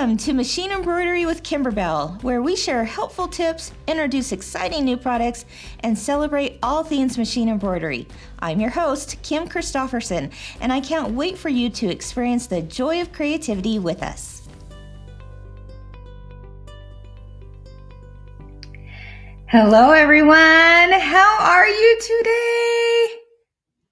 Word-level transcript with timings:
Welcome 0.00 0.16
to 0.16 0.32
Machine 0.32 0.70
Embroidery 0.70 1.26
with 1.26 1.42
Kimberbell, 1.42 2.22
where 2.22 2.40
we 2.40 2.56
share 2.56 2.84
helpful 2.84 3.28
tips, 3.28 3.70
introduce 3.86 4.32
exciting 4.32 4.82
new 4.82 4.96
products, 4.96 5.44
and 5.80 5.96
celebrate 5.96 6.58
all 6.62 6.82
things 6.82 7.18
machine 7.18 7.50
embroidery. 7.50 8.08
I'm 8.38 8.60
your 8.60 8.70
host, 8.70 9.22
Kim 9.22 9.46
Christofferson, 9.46 10.32
and 10.62 10.72
I 10.72 10.80
can't 10.80 11.12
wait 11.12 11.36
for 11.36 11.50
you 11.50 11.68
to 11.68 11.90
experience 11.90 12.46
the 12.46 12.62
joy 12.62 13.02
of 13.02 13.12
creativity 13.12 13.78
with 13.78 14.02
us. 14.02 14.48
Hello, 19.48 19.90
everyone. 19.90 20.38
How 20.98 21.36
are 21.40 21.68
you 21.68 21.98
today? 22.00 23.06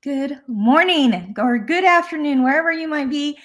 Good 0.03 0.41
morning 0.47 1.35
or 1.37 1.59
good 1.59 1.85
afternoon, 1.85 2.45
wherever 2.45 2.73
you 2.73 2.89
might 2.89 3.11
be. 3.11 3.37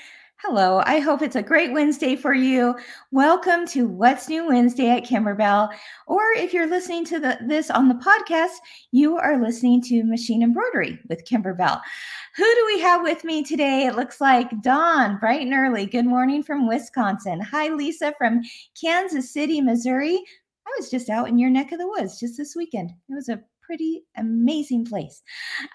Hello, 0.45 0.83
I 0.85 0.99
hope 0.99 1.21
it's 1.21 1.37
a 1.37 1.41
great 1.41 1.71
Wednesday 1.71 2.17
for 2.17 2.33
you. 2.33 2.75
Welcome 3.11 3.65
to 3.67 3.87
What's 3.87 4.27
New 4.27 4.45
Wednesday 4.45 4.89
at 4.89 5.05
Kimberbell. 5.05 5.69
Or 6.05 6.21
if 6.35 6.53
you're 6.53 6.67
listening 6.67 7.05
to 7.05 7.19
the, 7.21 7.37
this 7.47 7.71
on 7.71 7.87
the 7.87 7.95
podcast, 7.95 8.57
you 8.91 9.15
are 9.15 9.41
listening 9.41 9.81
to 9.83 10.03
Machine 10.03 10.43
Embroidery 10.43 10.99
with 11.07 11.23
Kimberbell. 11.23 11.79
Who 12.35 12.43
do 12.43 12.65
we 12.65 12.81
have 12.81 13.03
with 13.03 13.23
me 13.23 13.41
today? 13.41 13.85
It 13.85 13.95
looks 13.95 14.19
like 14.19 14.61
Dawn, 14.61 15.17
bright 15.17 15.43
and 15.43 15.53
early. 15.53 15.85
Good 15.85 16.05
morning 16.05 16.43
from 16.43 16.67
Wisconsin. 16.67 17.39
Hi, 17.39 17.69
Lisa 17.69 18.13
from 18.17 18.41
Kansas 18.79 19.31
City, 19.31 19.61
Missouri. 19.61 20.21
I 20.67 20.71
was 20.77 20.91
just 20.91 21.09
out 21.09 21.29
in 21.29 21.39
your 21.39 21.51
neck 21.51 21.71
of 21.71 21.79
the 21.79 21.87
woods 21.87 22.19
just 22.19 22.35
this 22.35 22.53
weekend. 22.53 22.89
It 22.89 23.13
was 23.13 23.29
a 23.29 23.41
pretty 23.65 24.03
amazing 24.17 24.85
place. 24.85 25.21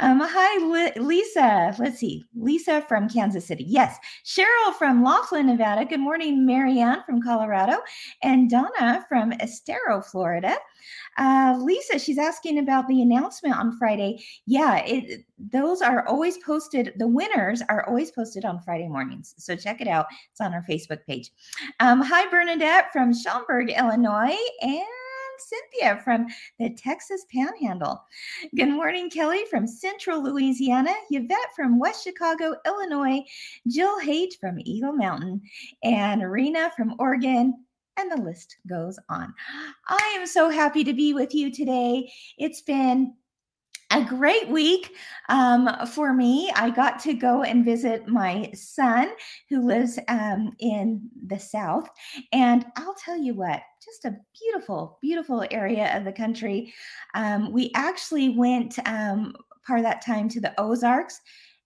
Um, 0.00 0.20
hi, 0.22 0.92
Lisa. 0.96 1.74
Let's 1.78 1.98
see. 1.98 2.24
Lisa 2.36 2.84
from 2.88 3.08
Kansas 3.08 3.46
City. 3.46 3.64
Yes. 3.66 3.96
Cheryl 4.24 4.74
from 4.78 5.02
Laughlin, 5.02 5.46
Nevada. 5.46 5.84
Good 5.84 6.00
morning, 6.00 6.46
Marianne 6.46 7.02
from 7.04 7.22
Colorado. 7.22 7.78
And 8.22 8.50
Donna 8.50 9.04
from 9.08 9.32
Estero, 9.32 10.00
Florida. 10.00 10.54
Uh, 11.16 11.58
Lisa, 11.60 11.98
she's 11.98 12.18
asking 12.18 12.58
about 12.58 12.86
the 12.86 13.02
announcement 13.02 13.56
on 13.56 13.76
Friday. 13.76 14.24
Yeah, 14.46 14.76
it, 14.84 15.24
those 15.38 15.82
are 15.82 16.06
always 16.06 16.38
posted. 16.38 16.92
The 16.96 17.08
winners 17.08 17.62
are 17.68 17.86
always 17.88 18.10
posted 18.10 18.44
on 18.44 18.60
Friday 18.60 18.88
mornings. 18.88 19.34
So 19.38 19.56
check 19.56 19.80
it 19.80 19.88
out. 19.88 20.06
It's 20.30 20.40
on 20.40 20.54
our 20.54 20.64
Facebook 20.68 21.04
page. 21.06 21.30
Um, 21.80 22.00
hi, 22.00 22.28
Bernadette 22.30 22.92
from 22.92 23.12
Schaumburg, 23.12 23.70
Illinois. 23.70 24.36
And 24.62 24.84
Cynthia 25.38 26.00
from 26.02 26.26
the 26.58 26.70
Texas 26.70 27.24
Panhandle. 27.32 28.04
Good 28.54 28.70
morning, 28.70 29.10
Kelly 29.10 29.44
from 29.50 29.66
Central 29.66 30.22
Louisiana, 30.22 30.94
Yvette 31.10 31.54
from 31.54 31.78
West 31.78 32.04
Chicago, 32.04 32.54
Illinois, 32.66 33.22
Jill 33.66 33.98
Haight 34.00 34.36
from 34.40 34.58
Eagle 34.60 34.92
Mountain, 34.92 35.42
and 35.82 36.30
Rena 36.30 36.70
from 36.76 36.94
Oregon, 36.98 37.64
and 37.96 38.10
the 38.10 38.22
list 38.22 38.56
goes 38.68 38.98
on. 39.08 39.34
I 39.88 40.14
am 40.16 40.26
so 40.26 40.50
happy 40.50 40.84
to 40.84 40.92
be 40.92 41.14
with 41.14 41.34
you 41.34 41.50
today. 41.50 42.12
It's 42.38 42.62
been 42.62 43.14
a 43.90 44.04
great 44.04 44.48
week 44.48 44.94
um, 45.28 45.68
for 45.86 46.12
me. 46.12 46.50
I 46.54 46.70
got 46.70 46.98
to 47.00 47.14
go 47.14 47.42
and 47.42 47.64
visit 47.64 48.06
my 48.06 48.50
son 48.54 49.10
who 49.48 49.66
lives 49.66 49.98
um, 50.08 50.52
in 50.58 51.08
the 51.26 51.38
South. 51.38 51.88
And 52.32 52.66
I'll 52.76 52.94
tell 52.94 53.16
you 53.16 53.34
what, 53.34 53.60
just 53.84 54.04
a 54.04 54.16
beautiful, 54.38 54.98
beautiful 55.00 55.44
area 55.50 55.96
of 55.96 56.04
the 56.04 56.12
country. 56.12 56.72
Um, 57.14 57.50
we 57.52 57.70
actually 57.74 58.30
went 58.30 58.78
um, 58.86 59.34
part 59.66 59.80
of 59.80 59.84
that 59.84 60.04
time 60.04 60.28
to 60.30 60.40
the 60.40 60.58
Ozarks 60.60 61.20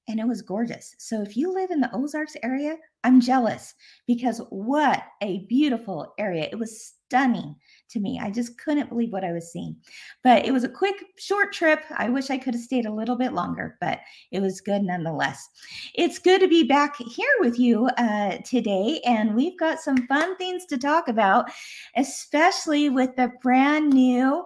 and 0.09 0.19
it 0.19 0.27
was 0.27 0.42
gorgeous. 0.42 0.95
So 0.98 1.23
if 1.23 1.36
you 1.36 1.53
live 1.53 1.70
in 1.70 1.81
the 1.81 1.91
Ozarks 1.95 2.36
area, 2.42 2.77
I'm 3.05 3.20
jealous 3.20 3.75
because 4.07 4.41
what 4.51 5.05
a 5.23 5.46
beautiful 5.46 6.13
area. 6.19 6.48
It 6.51 6.58
was 6.58 6.95
stunning 7.07 7.55
to 7.92 8.01
me. 8.01 8.20
I 8.20 8.30
just 8.30 8.58
couldn't 8.58 8.89
believe 8.89 9.13
what 9.13 9.25
I 9.25 9.33
was 9.33 9.51
seeing. 9.51 9.77
But 10.23 10.45
it 10.45 10.53
was 10.53 10.64
a 10.64 10.69
quick, 10.69 10.97
short 11.19 11.53
trip. 11.53 11.85
I 11.97 12.08
wish 12.08 12.30
I 12.30 12.39
could 12.39 12.55
have 12.55 12.63
stayed 12.63 12.86
a 12.86 12.92
little 12.92 13.17
bit 13.17 13.33
longer, 13.33 13.77
but 13.80 14.01
it 14.30 14.41
was 14.41 14.61
good 14.61 14.83
nonetheless. 14.83 15.48
It's 15.95 16.19
good 16.19 16.41
to 16.41 16.48
be 16.48 16.64
back 16.64 16.97
here 16.97 17.35
with 17.41 17.58
you 17.58 17.86
uh, 17.98 18.39
today, 18.45 19.01
and 19.07 19.35
we've 19.35 19.58
got 19.58 19.81
some 19.81 20.07
fun 20.07 20.36
things 20.36 20.67
to 20.67 20.79
talk 20.79 21.08
about, 21.08 21.51
especially 21.97 22.91
with 22.91 23.14
the 23.17 23.31
brand 23.42 23.91
new 23.91 24.45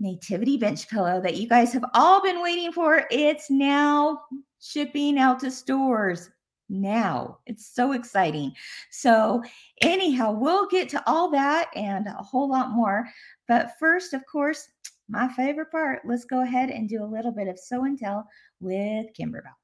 nativity 0.00 0.56
bench 0.56 0.88
pillow 0.88 1.20
that 1.22 1.36
you 1.36 1.48
guys 1.48 1.72
have 1.72 1.84
all 1.94 2.22
been 2.22 2.42
waiting 2.42 2.72
for. 2.72 3.04
It's 3.10 3.50
now 3.50 4.20
shipping 4.60 5.18
out 5.18 5.40
to 5.40 5.50
stores 5.50 6.30
now. 6.70 7.38
It's 7.46 7.66
so 7.66 7.92
exciting. 7.92 8.52
So, 8.90 9.42
anyhow, 9.82 10.32
we'll 10.32 10.66
get 10.68 10.88
to 10.90 11.02
all 11.06 11.30
that 11.32 11.70
and 11.74 12.06
a 12.06 12.22
whole 12.22 12.48
lot 12.48 12.70
more. 12.70 13.08
But 13.48 13.72
first, 13.78 14.14
of 14.14 14.24
course, 14.24 14.68
my 15.08 15.28
favorite 15.34 15.70
part, 15.72 16.02
let's 16.04 16.24
go 16.24 16.42
ahead 16.42 16.70
and 16.70 16.88
do 16.88 17.02
a 17.02 17.04
little 17.04 17.32
bit 17.32 17.48
of 17.48 17.58
show 17.58 17.84
and 17.84 17.98
tell 17.98 18.28
with 18.60 19.06
Kimberbell. 19.18 19.56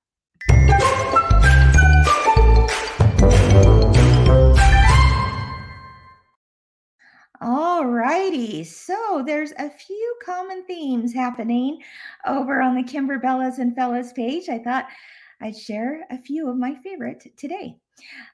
All 7.40 7.86
righty. 7.86 8.64
So 8.64 9.22
there's 9.24 9.52
a 9.58 9.68
few 9.68 10.16
common 10.24 10.64
themes 10.64 11.12
happening 11.12 11.82
over 12.26 12.62
on 12.62 12.74
the 12.74 12.82
Kimberbellas 12.82 13.58
and 13.58 13.76
Fellas 13.76 14.12
page. 14.14 14.48
I 14.48 14.58
thought 14.58 14.86
I'd 15.40 15.56
share 15.56 16.06
a 16.10 16.18
few 16.18 16.48
of 16.48 16.56
my 16.56 16.74
favorite 16.82 17.26
today. 17.36 17.76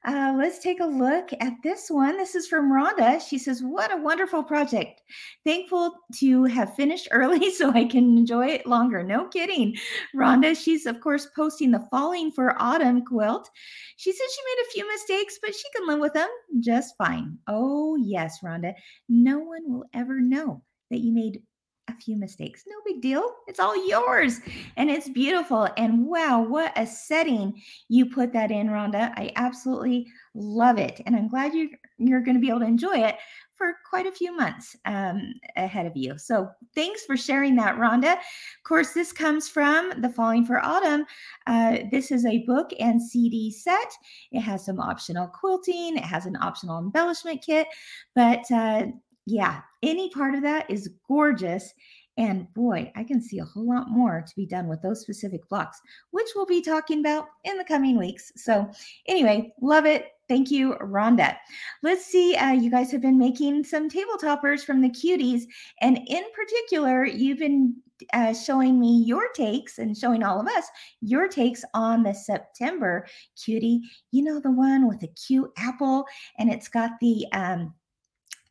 Uh, 0.05 0.35
let's 0.37 0.59
take 0.59 0.81
a 0.81 0.87
look 0.87 1.31
at 1.41 1.53
this 1.63 1.89
one. 1.89 2.17
This 2.17 2.35
is 2.35 2.49
from 2.49 2.73
Rhonda. 2.73 3.21
She 3.21 3.39
says, 3.39 3.63
What 3.63 3.93
a 3.93 4.03
wonderful 4.03 4.43
project. 4.43 5.03
Thankful 5.45 5.95
to 6.19 6.45
have 6.45 6.75
finished 6.75 7.09
early 7.13 7.51
so 7.55 7.71
I 7.71 7.85
can 7.85 8.19
enjoy 8.19 8.49
it 8.49 8.67
longer. 8.67 9.05
No 9.05 9.29
kidding. 9.29 9.77
Rhonda, 10.15 10.57
she's 10.57 10.87
of 10.87 11.01
course 11.01 11.29
posting 11.37 11.71
the 11.71 11.87
Falling 11.91 12.33
for 12.33 12.61
Autumn 12.61 13.05
quilt. 13.05 13.49
She 13.97 14.13
says 14.13 14.35
she 14.35 14.43
made 14.45 14.63
a 14.63 14.73
few 14.73 14.89
mistakes, 14.89 15.39
but 15.41 15.55
she 15.55 15.71
can 15.77 15.87
live 15.87 16.01
with 16.01 16.15
them 16.15 16.29
just 16.61 16.97
fine. 16.97 17.39
Oh, 17.47 17.97
yes, 17.97 18.41
Rhonda. 18.43 18.75
No 19.09 19.39
one 19.39 19.73
will 19.73 19.85
ever 19.95 20.21
know 20.21 20.63
that 20.91 21.01
you 21.01 21.13
made 21.13 21.43
a 21.89 21.95
few 21.97 22.17
mistakes. 22.17 22.65
No 22.67 22.77
big 22.85 23.01
deal. 23.01 23.29
It's 23.49 23.61
all 23.61 23.89
yours 23.89 24.41
and 24.77 24.91
it's 24.91 25.09
beautiful. 25.09 25.69
And 25.77 26.07
wow, 26.07 26.41
what 26.41 26.73
a 26.77 26.87
setting 26.87 27.61
you 27.89 28.07
put 28.07 28.33
that 28.33 28.51
in, 28.51 28.69
Rhonda. 28.69 29.13
I 29.17 29.33
absolutely 29.37 30.07
love 30.35 30.79
it. 30.79 31.01
And 31.07 31.17
I'm 31.17 31.29
glad 31.29 31.55
you, 31.55 31.71
you're 31.99 32.23
going 32.23 32.37
to 32.37 32.41
be 32.41 32.49
able 32.49 32.61
to 32.61 32.67
enjoy 32.67 32.99
it 32.99 33.17
for 33.57 33.77
quite 33.89 34.07
a 34.07 34.13
few 34.13 34.35
months 34.35 34.77
um, 34.87 35.35
ahead 35.57 35.87
of 35.87 35.93
you. 35.97 36.19
So 36.19 36.49
thanks 36.75 37.05
for 37.05 37.17
sharing 37.17 37.55
that, 37.57 37.77
Rhonda. 37.77 38.15
Of 38.15 38.65
course, 38.65 38.93
this 38.93 39.13
comes 39.13 39.49
from 39.49 39.93
the 40.01 40.09
Falling 40.09 40.45
for 40.45 40.65
Autumn. 40.65 41.05
Uh, 41.47 41.79
this 41.91 42.11
is 42.11 42.25
a 42.25 42.45
book 42.45 42.71
and 42.81 43.01
CD 43.01 43.51
set. 43.53 43.93
It 44.33 44.41
has 44.41 44.65
some 44.65 44.81
optional 44.81 45.29
quilting. 45.29 45.97
It 45.97 46.05
has 46.05 46.27
an 46.27 46.37
optional 46.41 46.79
embellishment 46.79 47.43
kit, 47.45 47.67
but 48.15 48.51
uh, 48.51 48.87
yeah, 49.27 49.61
any 49.83 50.11
part 50.11 50.35
of 50.35 50.43
that 50.43 50.71
is 50.71 50.91
gorgeous. 51.09 51.73
And 52.19 52.53
boy, 52.53 52.93
I 52.95 53.05
can 53.05 53.23
see 53.23 53.39
a 53.39 53.45
whole 53.45 53.67
lot 53.67 53.89
more 53.89 54.23
to 54.27 54.37
be 54.37 54.45
done 54.45 54.69
with 54.69 54.83
those 54.83 55.01
specific 55.01 55.49
blocks, 55.49 55.81
which 56.11 56.29
we'll 56.35 56.45
be 56.45 56.61
talking 56.61 57.01
about 57.01 57.29
in 57.45 57.57
the 57.57 57.65
coming 57.65 57.99
weeks. 57.99 58.31
So, 58.37 58.71
anyway, 59.09 59.53
love 59.63 59.87
it. 59.87 60.09
Thank 60.29 60.51
you, 60.51 60.75
Rhonda. 60.75 61.37
Let's 61.83 62.05
see. 62.05 62.37
Uh, 62.37 62.53
you 62.53 62.71
guys 62.71 62.91
have 62.93 63.01
been 63.01 63.19
making 63.19 63.65
some 63.65 63.89
table 63.89 64.17
toppers 64.19 64.63
from 64.63 64.83
the 64.83 64.91
cuties. 64.91 65.45
And 65.81 65.99
in 66.07 66.25
particular, 66.35 67.07
you've 67.07 67.39
been 67.39 67.77
uh, 68.13 68.35
showing 68.35 68.79
me 68.79 69.03
your 69.07 69.29
takes 69.35 69.79
and 69.79 69.97
showing 69.97 70.23
all 70.23 70.41
of 70.41 70.47
us 70.49 70.67
your 71.01 71.29
takes 71.29 71.65
on 71.75 72.03
the 72.03 72.15
September 72.15 73.07
cutie. 73.43 73.81
You 74.11 74.23
know, 74.25 74.41
the 74.41 74.51
one 74.51 74.87
with 74.87 75.01
the 75.01 75.09
cute 75.09 75.51
apple, 75.57 76.05
and 76.39 76.51
it's 76.51 76.69
got 76.69 76.93
the 77.01 77.27
um, 77.33 77.75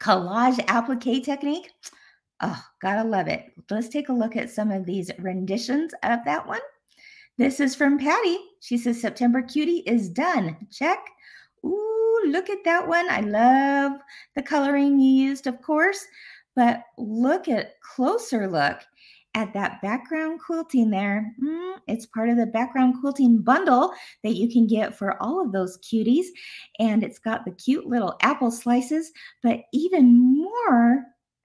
collage 0.02 0.60
applique 0.68 1.24
technique. 1.24 1.72
Oh, 2.42 2.62
gotta 2.82 3.08
love 3.08 3.28
it. 3.28 3.46
Let's 3.70 3.88
take 3.88 4.10
a 4.10 4.14
look 4.14 4.36
at 4.36 4.50
some 4.50 4.72
of 4.72 4.86
these 4.86 5.12
renditions 5.20 5.94
of 6.02 6.20
that 6.26 6.46
one. 6.48 6.62
This 7.38 7.60
is 7.60 7.76
from 7.76 8.00
Patty. 8.00 8.38
She 8.62 8.78
says, 8.78 9.00
September 9.00 9.44
cutie 9.44 9.84
is 9.86 10.10
done. 10.10 10.58
Check. 10.72 11.00
Ooh, 11.64 12.24
look 12.26 12.50
at 12.50 12.64
that 12.66 12.88
one. 12.88 13.08
I 13.12 13.22
love 13.22 13.94
the 14.36 14.42
coloring 14.42 15.00
you 15.00 15.30
used, 15.30 15.46
of 15.46 15.62
course, 15.62 16.04
but 16.56 16.84
look 16.98 17.48
at 17.48 17.80
closer 17.82 18.50
look 18.50 18.80
at 19.34 19.54
that 19.54 19.82
background 19.82 20.40
quilting 20.46 20.90
there. 20.90 21.34
Mm, 21.42 21.78
it's 21.88 22.06
part 22.06 22.30
of 22.30 22.38
the 22.38 22.46
background 22.46 22.96
quilting 23.00 23.42
bundle 23.42 23.94
that 24.24 24.36
you 24.36 24.52
can 24.52 24.68
get 24.68 24.98
for 24.98 25.22
all 25.22 25.44
of 25.44 25.52
those 25.52 25.78
cuties. 25.80 26.26
And 26.80 27.04
it's 27.04 27.20
got 27.20 27.46
the 27.46 27.52
cute 27.52 27.88
little 27.88 28.18
apple 28.22 28.52
slices. 28.52 29.12
But 29.42 29.62
even 29.74 30.36
more 30.38 31.04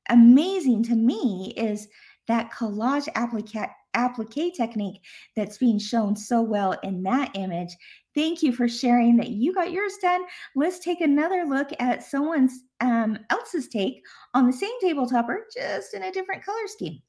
amazing 0.08 0.82
to 0.84 0.94
me 0.94 1.52
is 1.56 1.88
that 2.28 2.52
collage 2.52 3.08
applique 3.14 3.68
applique 3.94 4.54
technique 4.54 5.00
that's 5.34 5.58
being 5.58 5.78
shown 5.78 6.14
so 6.14 6.42
well 6.42 6.72
in 6.82 7.02
that 7.02 7.30
image. 7.34 7.74
Thank 8.14 8.42
you 8.42 8.52
for 8.52 8.68
sharing 8.68 9.16
that 9.16 9.30
you 9.30 9.54
got 9.54 9.72
yours 9.72 9.96
done. 10.02 10.22
Let's 10.54 10.78
take 10.80 11.00
another 11.00 11.44
look 11.44 11.70
at 11.78 12.02
someone's 12.02 12.60
um, 12.80 13.18
else's 13.30 13.68
take 13.68 14.02
on 14.34 14.46
the 14.46 14.52
same 14.52 14.78
table 14.80 15.06
topper, 15.06 15.46
just 15.54 15.94
in 15.94 16.02
a 16.02 16.12
different 16.12 16.44
color 16.44 16.66
scheme. 16.66 17.00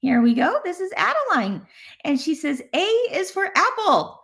Here 0.00 0.22
we 0.22 0.34
go. 0.34 0.60
This 0.64 0.80
is 0.80 0.92
Adeline. 0.96 1.66
And 2.04 2.20
she 2.20 2.34
says, 2.34 2.62
A 2.74 2.86
is 3.12 3.30
for 3.30 3.50
apple. 3.56 4.20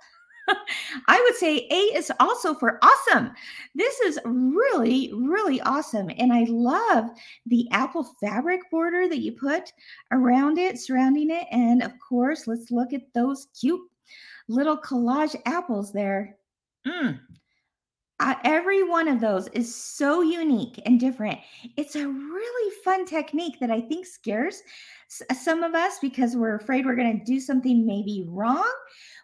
I 1.09 1.21
would 1.21 1.35
say 1.37 1.67
A 1.71 1.97
is 1.97 2.13
also 2.21 2.55
for 2.55 2.79
awesome. 2.83 3.33
This 3.75 3.99
is 4.01 4.21
really, 4.25 5.13
really 5.15 5.61
awesome. 5.63 6.11
And 6.17 6.33
I 6.33 6.45
love 6.49 7.11
the 7.47 7.69
apple 7.73 8.05
fabric 8.21 8.61
border 8.71 9.09
that 9.09 9.21
you 9.21 9.33
put 9.33 9.73
around 10.13 10.59
it, 10.59 10.79
surrounding 10.79 11.31
it. 11.31 11.47
And 11.51 11.83
of 11.83 11.93
course, 11.99 12.47
let's 12.47 12.71
look 12.71 12.93
at 12.93 13.13
those 13.15 13.49
cute 13.59 13.81
little 14.49 14.77
collage 14.77 15.35
apples 15.47 15.93
there. 15.93 16.37
Mm. 16.87 17.19
Uh, 18.21 18.35
every 18.45 18.85
one 18.85 19.09
of 19.09 19.21
those 19.21 19.49
is 19.49 19.75
so 19.75 20.23
unique 20.23 20.81
and 20.87 21.01
different. 21.01 21.39
It's 21.77 21.97
a 21.97 22.07
really 22.07 22.73
fun 22.85 23.05
technique 23.07 23.59
that 23.61 23.73
I 23.73 23.81
think 23.81 24.07
scares 24.07 24.63
some 25.33 25.63
of 25.63 25.75
us 25.75 25.99
because 26.01 26.37
we're 26.37 26.57
afraid 26.57 26.87
we're 26.87 26.97
going 26.97 27.19
to 27.19 27.25
do 27.25 27.41
something 27.41 27.85
maybe 27.85 28.25
wrong 28.29 28.73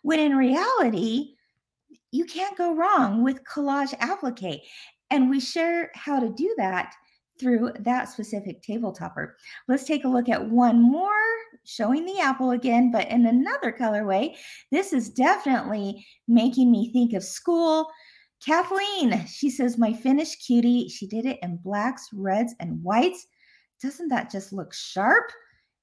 when 0.03 0.19
in 0.19 0.37
reality, 0.37 1.35
you 2.13 2.25
can't 2.25 2.57
go 2.57 2.75
wrong 2.75 3.23
with 3.23 3.45
collage 3.45 3.95
applique. 4.01 4.63
And 5.11 5.31
we 5.31 5.41
share 5.41 5.91
how 5.95 6.21
to 6.21 6.29
do 6.29 6.53
that 6.57 6.95
through 7.39 7.73
that 7.81 8.09
specific 8.09 8.63
table 8.63 8.93
topper. 8.93 9.37
Let's 9.67 9.85
take 9.85 10.05
a 10.05 10.09
look 10.09 10.29
at 10.29 10.51
one 10.51 10.81
more 10.81 11.11
showing 11.65 12.05
the 12.05 12.21
apple 12.21 12.53
again, 12.53 12.91
but 12.91 13.09
in 13.09 13.27
another 13.27 13.73
colorway. 13.73 14.35
This 14.71 14.93
is 14.93 15.11
definitely 15.11 16.07
making 16.29 16.71
me 16.71 16.93
think 16.93 17.13
of 17.13 17.25
school. 17.25 17.89
Kathleen, 18.45 19.27
she 19.27 19.51
says, 19.51 19.77
my 19.77 19.93
finished 19.93 20.45
cutie, 20.47 20.89
she 20.89 21.07
did 21.07 21.27
it 21.27 21.39
in 21.43 21.59
blacks, 21.59 22.09
reds, 22.13 22.55
and 22.59 22.83
whites. 22.83 23.27
Doesn't 23.83 24.09
that 24.09 24.31
just 24.31 24.53
look 24.53 24.73
sharp? 24.73 25.31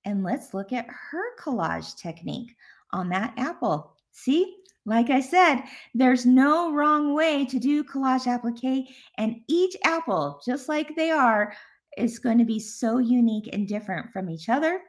And 0.06 0.24
let's 0.24 0.54
look 0.54 0.74
at 0.74 0.88
her 0.88 1.36
collage 1.40 1.96
technique 1.98 2.56
on 2.94 3.10
that 3.10 3.34
apple. 3.38 3.96
See, 4.12 4.56
like 4.86 5.10
I 5.10 5.20
said, 5.20 5.64
there's 5.94 6.26
no 6.26 6.72
wrong 6.72 7.14
way 7.14 7.46
to 7.46 7.60
do 7.60 7.84
collage 7.84 8.26
applique, 8.26 8.88
and 9.18 9.36
each 9.48 9.76
apple, 9.84 10.42
just 10.46 10.70
like 10.70 10.96
they 10.96 11.12
are, 11.12 11.54
is 11.98 12.20
going 12.20 12.38
to 12.38 12.46
be 12.46 12.60
so 12.60 13.00
unique 13.00 13.50
and 13.52 13.68
different 13.68 14.12
from 14.14 14.30
each 14.30 14.50
other. 14.50 14.80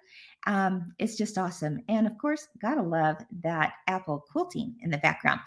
Um, 0.47 0.95
it's 0.99 1.17
just 1.17 1.37
awesome. 1.37 1.81
And 1.89 2.07
of 2.07 2.17
course, 2.19 2.49
gotta 2.63 2.83
love 2.83 3.17
that 3.43 3.75
apple 3.87 4.25
quilting 4.31 4.77
in 4.83 4.91
the 4.91 4.99
background. 4.99 5.41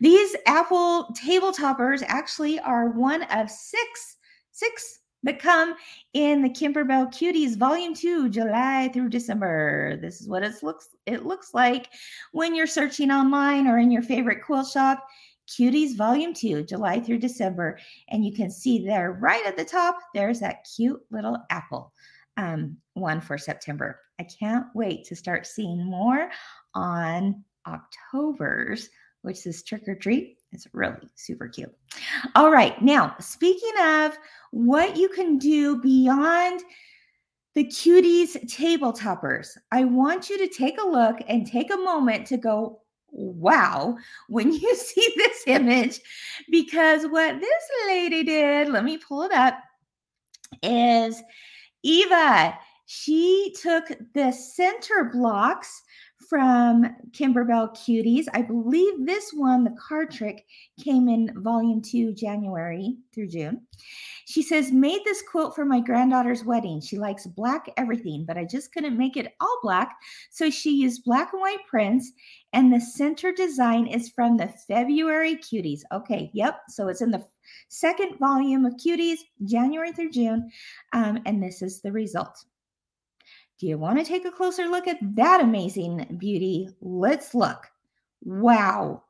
These 0.00 0.36
apple 0.46 1.12
table 1.14 1.52
toppers 1.52 2.02
actually 2.06 2.58
are 2.60 2.90
one 2.90 3.24
of 3.24 3.50
six, 3.50 4.16
six 4.52 5.00
that 5.24 5.40
come 5.40 5.74
in 6.14 6.40
the 6.40 6.48
Kimberbell 6.48 7.12
Cuties 7.12 7.56
Volume 7.56 7.94
2, 7.94 8.28
July 8.28 8.88
through 8.92 9.08
December. 9.08 9.98
This 10.00 10.20
is 10.20 10.28
what 10.28 10.44
it 10.44 10.62
looks 10.62 10.88
it 11.04 11.26
looks 11.26 11.52
like 11.52 11.88
when 12.32 12.54
you're 12.54 12.66
searching 12.66 13.10
online 13.10 13.66
or 13.66 13.78
in 13.78 13.90
your 13.90 14.02
favorite 14.02 14.42
quilt 14.44 14.68
shop. 14.68 15.04
Cuties 15.48 15.96
Volume 15.96 16.34
2, 16.34 16.64
July 16.64 16.98
through 16.98 17.18
December. 17.18 17.78
And 18.08 18.24
you 18.24 18.32
can 18.32 18.50
see 18.50 18.84
there 18.84 19.12
right 19.12 19.46
at 19.46 19.56
the 19.56 19.64
top, 19.64 19.96
there's 20.12 20.40
that 20.40 20.66
cute 20.76 21.00
little 21.10 21.38
apple 21.50 21.92
um, 22.36 22.76
one 22.94 23.20
for 23.20 23.38
September. 23.38 24.00
I 24.18 24.24
can't 24.24 24.66
wait 24.74 25.04
to 25.06 25.16
start 25.16 25.46
seeing 25.46 25.84
more 25.84 26.30
on 26.74 27.44
October's, 27.66 28.88
which 29.22 29.46
is 29.46 29.62
Trick 29.62 29.86
or 29.88 29.94
Treat. 29.94 30.38
It's 30.52 30.66
really 30.72 31.08
super 31.16 31.48
cute. 31.48 31.74
All 32.34 32.50
right. 32.50 32.80
Now, 32.80 33.14
speaking 33.20 33.72
of 33.82 34.16
what 34.52 34.96
you 34.96 35.08
can 35.08 35.38
do 35.38 35.80
beyond 35.80 36.62
the 37.54 37.64
cuties 37.64 38.50
table 38.50 38.92
toppers, 38.92 39.56
I 39.72 39.84
want 39.84 40.30
you 40.30 40.38
to 40.38 40.48
take 40.48 40.78
a 40.80 40.86
look 40.86 41.18
and 41.28 41.46
take 41.46 41.72
a 41.72 41.76
moment 41.76 42.26
to 42.28 42.36
go, 42.36 42.80
wow, 43.10 43.96
when 44.28 44.52
you 44.52 44.76
see 44.76 45.12
this 45.16 45.42
image, 45.46 46.00
because 46.50 47.04
what 47.04 47.40
this 47.40 47.64
lady 47.88 48.22
did, 48.22 48.68
let 48.68 48.84
me 48.84 48.98
pull 48.98 49.22
it 49.22 49.32
up, 49.32 49.58
is 50.62 51.22
Eva, 51.86 52.58
she 52.86 53.54
took 53.62 53.92
the 54.12 54.32
center 54.32 55.08
blocks 55.12 55.82
from 56.28 56.84
Kimberbell 57.12 57.76
Cuties. 57.76 58.24
I 58.34 58.42
believe 58.42 59.06
this 59.06 59.30
one, 59.32 59.62
the 59.62 59.76
card 59.78 60.10
trick, 60.10 60.44
came 60.82 61.08
in 61.08 61.30
volume 61.44 61.80
two, 61.80 62.12
January 62.12 62.96
through 63.14 63.28
June. 63.28 63.60
She 64.24 64.42
says, 64.42 64.72
made 64.72 65.02
this 65.04 65.22
quilt 65.30 65.54
for 65.54 65.64
my 65.64 65.78
granddaughter's 65.78 66.44
wedding. 66.44 66.80
She 66.80 66.98
likes 66.98 67.28
black 67.28 67.72
everything, 67.76 68.24
but 68.26 68.36
I 68.36 68.44
just 68.44 68.72
couldn't 68.72 68.98
make 68.98 69.16
it 69.16 69.34
all 69.40 69.60
black. 69.62 69.96
So 70.30 70.50
she 70.50 70.74
used 70.74 71.04
black 71.04 71.32
and 71.32 71.40
white 71.40 71.64
prints, 71.68 72.10
and 72.52 72.72
the 72.72 72.80
center 72.80 73.30
design 73.30 73.86
is 73.86 74.08
from 74.08 74.36
the 74.36 74.52
February 74.66 75.36
Cuties. 75.36 75.82
Okay, 75.92 76.32
yep. 76.34 76.62
So 76.68 76.88
it's 76.88 77.02
in 77.02 77.12
the 77.12 77.24
second 77.68 78.18
volume 78.18 78.64
of 78.64 78.74
Cuties, 78.74 79.20
January 79.44 79.92
through 79.92 80.10
June. 80.10 80.50
Um, 80.92 81.20
and 81.26 81.42
this 81.42 81.62
is 81.62 81.80
the 81.80 81.92
result. 81.92 82.44
Do 83.58 83.66
you 83.66 83.78
want 83.78 83.98
to 83.98 84.04
take 84.04 84.24
a 84.26 84.30
closer 84.30 84.66
look 84.66 84.86
at 84.86 84.98
that 85.16 85.40
amazing 85.40 86.16
beauty? 86.18 86.68
Let's 86.80 87.34
look. 87.34 87.66
Wow. 88.22 89.04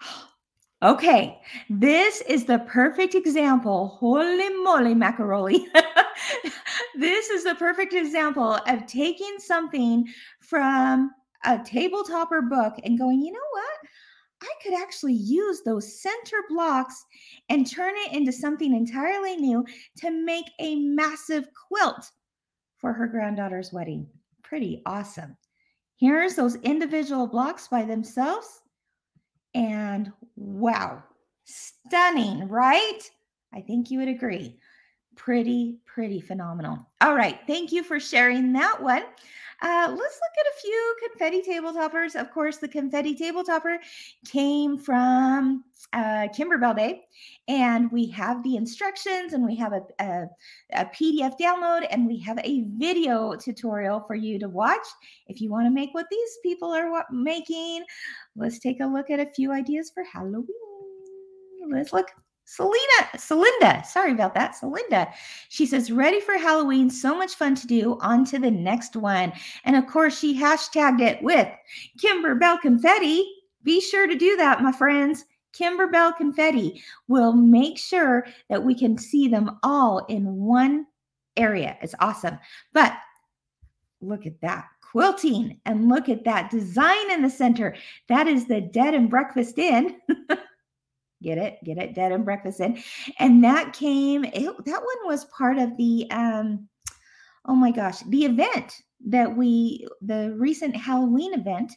Okay, 0.82 1.40
this 1.70 2.20
is 2.28 2.44
the 2.44 2.58
perfect 2.58 3.14
example. 3.14 3.96
Holy 3.98 4.50
moly, 4.64 4.94
macaroni. 4.94 5.66
this 6.98 7.30
is 7.30 7.44
the 7.44 7.54
perfect 7.54 7.94
example 7.94 8.58
of 8.68 8.86
taking 8.86 9.38
something 9.38 10.06
from 10.40 11.10
a 11.46 11.58
table 11.64 12.02
topper 12.02 12.42
book 12.42 12.74
and 12.84 12.98
going, 12.98 13.22
you 13.22 13.32
know 13.32 13.38
what? 13.52 13.83
I 14.44 14.62
could 14.62 14.74
actually 14.74 15.14
use 15.14 15.62
those 15.62 16.00
center 16.02 16.36
blocks 16.48 17.04
and 17.48 17.68
turn 17.70 17.94
it 17.96 18.12
into 18.12 18.32
something 18.32 18.74
entirely 18.74 19.36
new 19.36 19.64
to 19.98 20.10
make 20.10 20.50
a 20.58 20.76
massive 20.76 21.48
quilt 21.68 22.10
for 22.76 22.92
her 22.92 23.06
granddaughter's 23.06 23.72
wedding. 23.72 24.06
Pretty 24.42 24.82
awesome. 24.84 25.36
Here's 25.96 26.34
those 26.34 26.56
individual 26.56 27.26
blocks 27.26 27.68
by 27.68 27.84
themselves. 27.84 28.60
And 29.54 30.12
wow, 30.36 31.02
stunning, 31.44 32.48
right? 32.48 33.00
I 33.54 33.60
think 33.60 33.90
you 33.90 34.00
would 34.00 34.08
agree. 34.08 34.58
Pretty, 35.16 35.78
pretty 35.86 36.20
phenomenal. 36.20 36.86
All 37.00 37.14
right. 37.14 37.38
Thank 37.46 37.72
you 37.72 37.84
for 37.84 38.00
sharing 38.00 38.52
that 38.54 38.82
one. 38.82 39.04
Uh, 39.64 39.88
let's 39.88 40.20
look 40.20 40.36
at 40.38 40.46
a 40.46 40.60
few 40.60 40.96
confetti 41.08 41.40
table 41.40 41.72
toppers. 41.72 42.14
Of 42.14 42.30
course, 42.30 42.58
the 42.58 42.68
confetti 42.68 43.14
table 43.14 43.42
topper 43.42 43.78
came 44.30 44.76
from 44.76 45.64
uh, 45.94 46.28
Kimberbell 46.36 46.76
Day, 46.76 47.04
and 47.48 47.90
we 47.90 48.10
have 48.10 48.42
the 48.42 48.56
instructions, 48.56 49.32
and 49.32 49.42
we 49.42 49.56
have 49.56 49.72
a, 49.72 49.80
a, 50.00 50.26
a 50.74 50.84
PDF 50.86 51.38
download, 51.40 51.86
and 51.88 52.06
we 52.06 52.18
have 52.18 52.38
a 52.44 52.64
video 52.76 53.36
tutorial 53.36 54.04
for 54.06 54.14
you 54.14 54.38
to 54.38 54.50
watch 54.50 54.86
if 55.28 55.40
you 55.40 55.50
want 55.50 55.64
to 55.66 55.70
make 55.70 55.94
what 55.94 56.06
these 56.10 56.38
people 56.42 56.70
are 56.70 57.06
making. 57.10 57.84
Let's 58.36 58.58
take 58.58 58.80
a 58.80 58.86
look 58.86 59.08
at 59.08 59.18
a 59.18 59.32
few 59.34 59.50
ideas 59.50 59.90
for 59.94 60.04
Halloween. 60.04 60.46
Let's 61.70 61.94
look. 61.94 62.08
Selena, 62.46 63.08
Celinda, 63.16 63.84
sorry 63.86 64.12
about 64.12 64.34
that. 64.34 64.54
Celinda, 64.54 65.12
she 65.48 65.64
says, 65.64 65.90
ready 65.90 66.20
for 66.20 66.36
Halloween. 66.36 66.90
So 66.90 67.16
much 67.16 67.34
fun 67.34 67.54
to 67.54 67.66
do. 67.66 67.98
On 68.00 68.24
to 68.26 68.38
the 68.38 68.50
next 68.50 68.96
one. 68.96 69.32
And 69.64 69.76
of 69.76 69.86
course, 69.86 70.18
she 70.18 70.38
hashtagged 70.38 71.00
it 71.00 71.22
with 71.22 71.48
Kimberbell 71.98 72.60
Confetti. 72.60 73.24
Be 73.62 73.80
sure 73.80 74.06
to 74.06 74.14
do 74.14 74.36
that, 74.36 74.62
my 74.62 74.72
friends. 74.72 75.24
Kimberbell 75.54 76.16
Confetti 76.16 76.82
will 77.08 77.32
make 77.32 77.78
sure 77.78 78.26
that 78.50 78.62
we 78.62 78.74
can 78.74 78.98
see 78.98 79.28
them 79.28 79.58
all 79.62 80.04
in 80.06 80.36
one 80.36 80.86
area. 81.36 81.78
It's 81.80 81.94
awesome. 82.00 82.38
But 82.72 82.94
look 84.00 84.26
at 84.26 84.40
that 84.42 84.66
quilting 84.94 85.58
and 85.64 85.88
look 85.88 86.08
at 86.08 86.24
that 86.24 86.50
design 86.50 87.10
in 87.10 87.20
the 87.22 87.30
center. 87.30 87.74
That 88.08 88.28
is 88.28 88.46
the 88.46 88.60
Dead 88.60 88.94
and 88.94 89.10
Breakfast 89.10 89.58
Inn. 89.58 89.96
Get 91.24 91.38
it? 91.38 91.58
Get 91.64 91.78
it? 91.78 91.94
Dead 91.94 92.12
and 92.12 92.24
Breakfast 92.24 92.60
Inn. 92.60 92.78
And 93.18 93.42
that 93.42 93.72
came, 93.72 94.24
it, 94.24 94.64
that 94.66 94.82
one 94.82 95.06
was 95.06 95.24
part 95.26 95.58
of 95.58 95.76
the, 95.78 96.06
um, 96.10 96.68
oh 97.46 97.54
my 97.54 97.70
gosh, 97.70 98.00
the 98.08 98.26
event 98.26 98.82
that 99.06 99.34
we, 99.34 99.86
the 100.02 100.34
recent 100.38 100.76
Halloween 100.76 101.32
event, 101.34 101.72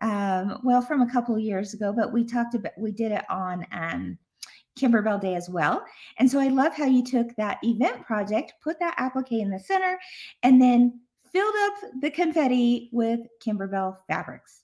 um, 0.00 0.60
well, 0.62 0.80
from 0.80 1.02
a 1.02 1.10
couple 1.10 1.34
of 1.34 1.42
years 1.42 1.74
ago, 1.74 1.92
but 1.92 2.12
we 2.12 2.24
talked 2.24 2.54
about, 2.54 2.72
we 2.78 2.92
did 2.92 3.12
it 3.12 3.24
on, 3.28 3.66
um, 3.72 4.18
Kimberbell 4.78 5.20
Day 5.20 5.34
as 5.34 5.50
well. 5.50 5.84
And 6.18 6.30
so 6.30 6.40
I 6.40 6.48
love 6.48 6.74
how 6.74 6.86
you 6.86 7.04
took 7.04 7.34
that 7.36 7.58
event 7.62 8.06
project, 8.06 8.54
put 8.62 8.78
that 8.80 8.94
applique 8.96 9.32
in 9.32 9.50
the 9.50 9.58
center, 9.58 9.98
and 10.42 10.62
then 10.62 11.00
filled 11.30 11.54
up 11.64 11.74
the 12.00 12.10
confetti 12.10 12.88
with 12.92 13.20
Kimberbell 13.44 13.96
fabrics. 14.08 14.61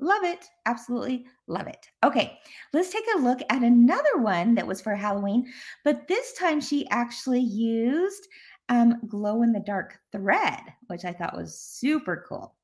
Love 0.00 0.24
it. 0.24 0.46
Absolutely 0.64 1.26
love 1.46 1.66
it. 1.66 1.86
Okay, 2.02 2.38
let's 2.72 2.90
take 2.90 3.04
a 3.14 3.18
look 3.18 3.40
at 3.50 3.62
another 3.62 4.16
one 4.16 4.54
that 4.54 4.66
was 4.66 4.80
for 4.80 4.94
Halloween, 4.94 5.46
but 5.84 6.08
this 6.08 6.32
time 6.32 6.60
she 6.60 6.88
actually 6.88 7.40
used 7.40 8.26
um, 8.70 8.96
glow 9.06 9.42
in 9.42 9.52
the 9.52 9.60
dark 9.60 9.98
thread, 10.10 10.60
which 10.86 11.04
I 11.04 11.12
thought 11.12 11.36
was 11.36 11.58
super 11.58 12.24
cool. 12.26 12.54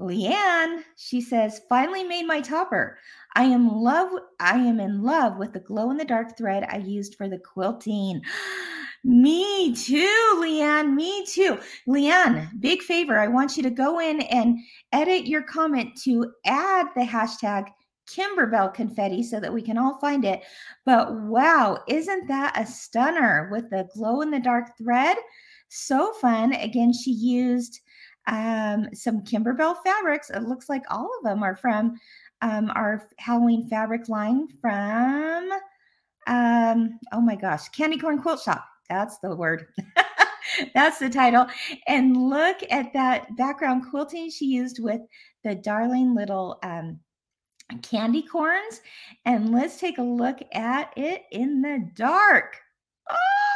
Leanne, 0.00 0.84
she 0.96 1.20
says, 1.20 1.60
finally 1.68 2.04
made 2.04 2.26
my 2.26 2.40
topper. 2.40 2.98
I 3.34 3.44
am 3.44 3.68
love 3.68 4.10
I 4.38 4.56
am 4.56 4.78
in 4.80 5.02
love 5.02 5.38
with 5.38 5.52
the 5.52 5.60
glow 5.60 5.90
in 5.90 5.96
the 5.96 6.04
dark 6.04 6.36
thread 6.36 6.64
I 6.68 6.78
used 6.78 7.16
for 7.16 7.28
the 7.28 7.38
quilting. 7.38 8.22
me 9.04 9.74
too, 9.74 10.38
Leanne. 10.40 10.94
Me 10.94 11.24
too. 11.26 11.58
Leanne, 11.88 12.48
big 12.60 12.82
favor. 12.82 13.18
I 13.18 13.26
want 13.26 13.56
you 13.56 13.62
to 13.64 13.70
go 13.70 13.98
in 13.98 14.20
and 14.22 14.58
edit 14.92 15.26
your 15.26 15.42
comment 15.42 16.00
to 16.04 16.32
add 16.46 16.86
the 16.94 17.02
hashtag 17.02 17.68
Kimberbell 18.08 18.72
confetti 18.72 19.22
so 19.22 19.38
that 19.40 19.52
we 19.52 19.62
can 19.62 19.76
all 19.76 19.98
find 19.98 20.24
it. 20.24 20.42
But 20.86 21.12
wow, 21.12 21.78
isn't 21.88 22.28
that 22.28 22.58
a 22.58 22.64
stunner 22.64 23.48
with 23.52 23.68
the 23.70 23.88
glow 23.94 24.22
in 24.22 24.30
the 24.30 24.40
dark 24.40 24.78
thread? 24.78 25.16
So 25.68 26.12
fun. 26.14 26.54
Again, 26.54 26.92
she 26.92 27.10
used 27.10 27.80
um, 28.28 28.88
some 28.94 29.22
Kimberbell 29.22 29.76
fabrics. 29.84 30.30
It 30.30 30.42
looks 30.42 30.68
like 30.68 30.84
all 30.90 31.10
of 31.18 31.24
them 31.24 31.42
are 31.42 31.56
from 31.56 31.98
um, 32.42 32.70
our 32.74 33.08
Halloween 33.18 33.68
fabric 33.68 34.08
line 34.08 34.46
from, 34.60 35.50
um, 36.26 36.98
oh 37.12 37.20
my 37.20 37.34
gosh, 37.34 37.68
Candy 37.70 37.98
Corn 37.98 38.20
Quilt 38.20 38.40
Shop. 38.40 38.64
That's 38.88 39.18
the 39.18 39.34
word. 39.34 39.66
That's 40.74 40.98
the 40.98 41.10
title. 41.10 41.46
And 41.86 42.16
look 42.16 42.58
at 42.70 42.92
that 42.92 43.36
background 43.36 43.84
quilting 43.90 44.30
she 44.30 44.46
used 44.46 44.82
with 44.82 45.00
the 45.44 45.54
darling 45.54 46.14
little 46.14 46.58
um, 46.62 47.00
candy 47.82 48.22
corns. 48.22 48.80
And 49.24 49.52
let's 49.52 49.78
take 49.78 49.98
a 49.98 50.02
look 50.02 50.38
at 50.52 50.92
it 50.96 51.22
in 51.32 51.60
the 51.62 51.90
dark. 51.94 52.56
Oh, 53.10 53.47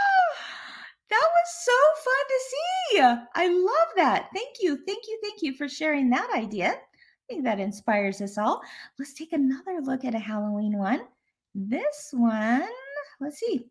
that 1.13 1.29
was 1.31 1.65
so 1.65 1.73
fun 2.05 2.25
to 2.29 2.41
see. 2.51 3.01
I 3.35 3.49
love 3.49 3.89
that. 3.97 4.31
Thank 4.35 4.57
you. 4.61 4.79
Thank 4.87 5.05
you. 5.07 5.19
Thank 5.23 5.43
you 5.43 5.55
for 5.55 5.69
sharing 5.69 6.09
that 6.11 6.31
idea. 6.35 6.71
I 6.71 6.79
think 7.29 7.45
that 7.45 7.61
inspires 7.61 8.21
us 8.23 8.39
all. 8.39 8.63
Let's 8.99 9.13
take 9.13 9.33
another 9.33 9.81
look 9.83 10.05
at 10.05 10.15
a 10.15 10.19
Halloween 10.19 10.79
one. 10.79 11.03
This 11.55 12.09
one, 12.13 12.67
let's 13.21 13.39
see. 13.39 13.67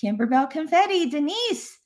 Kimberbell 0.00 0.48
Confetti, 0.50 1.10
Denise. 1.10 1.78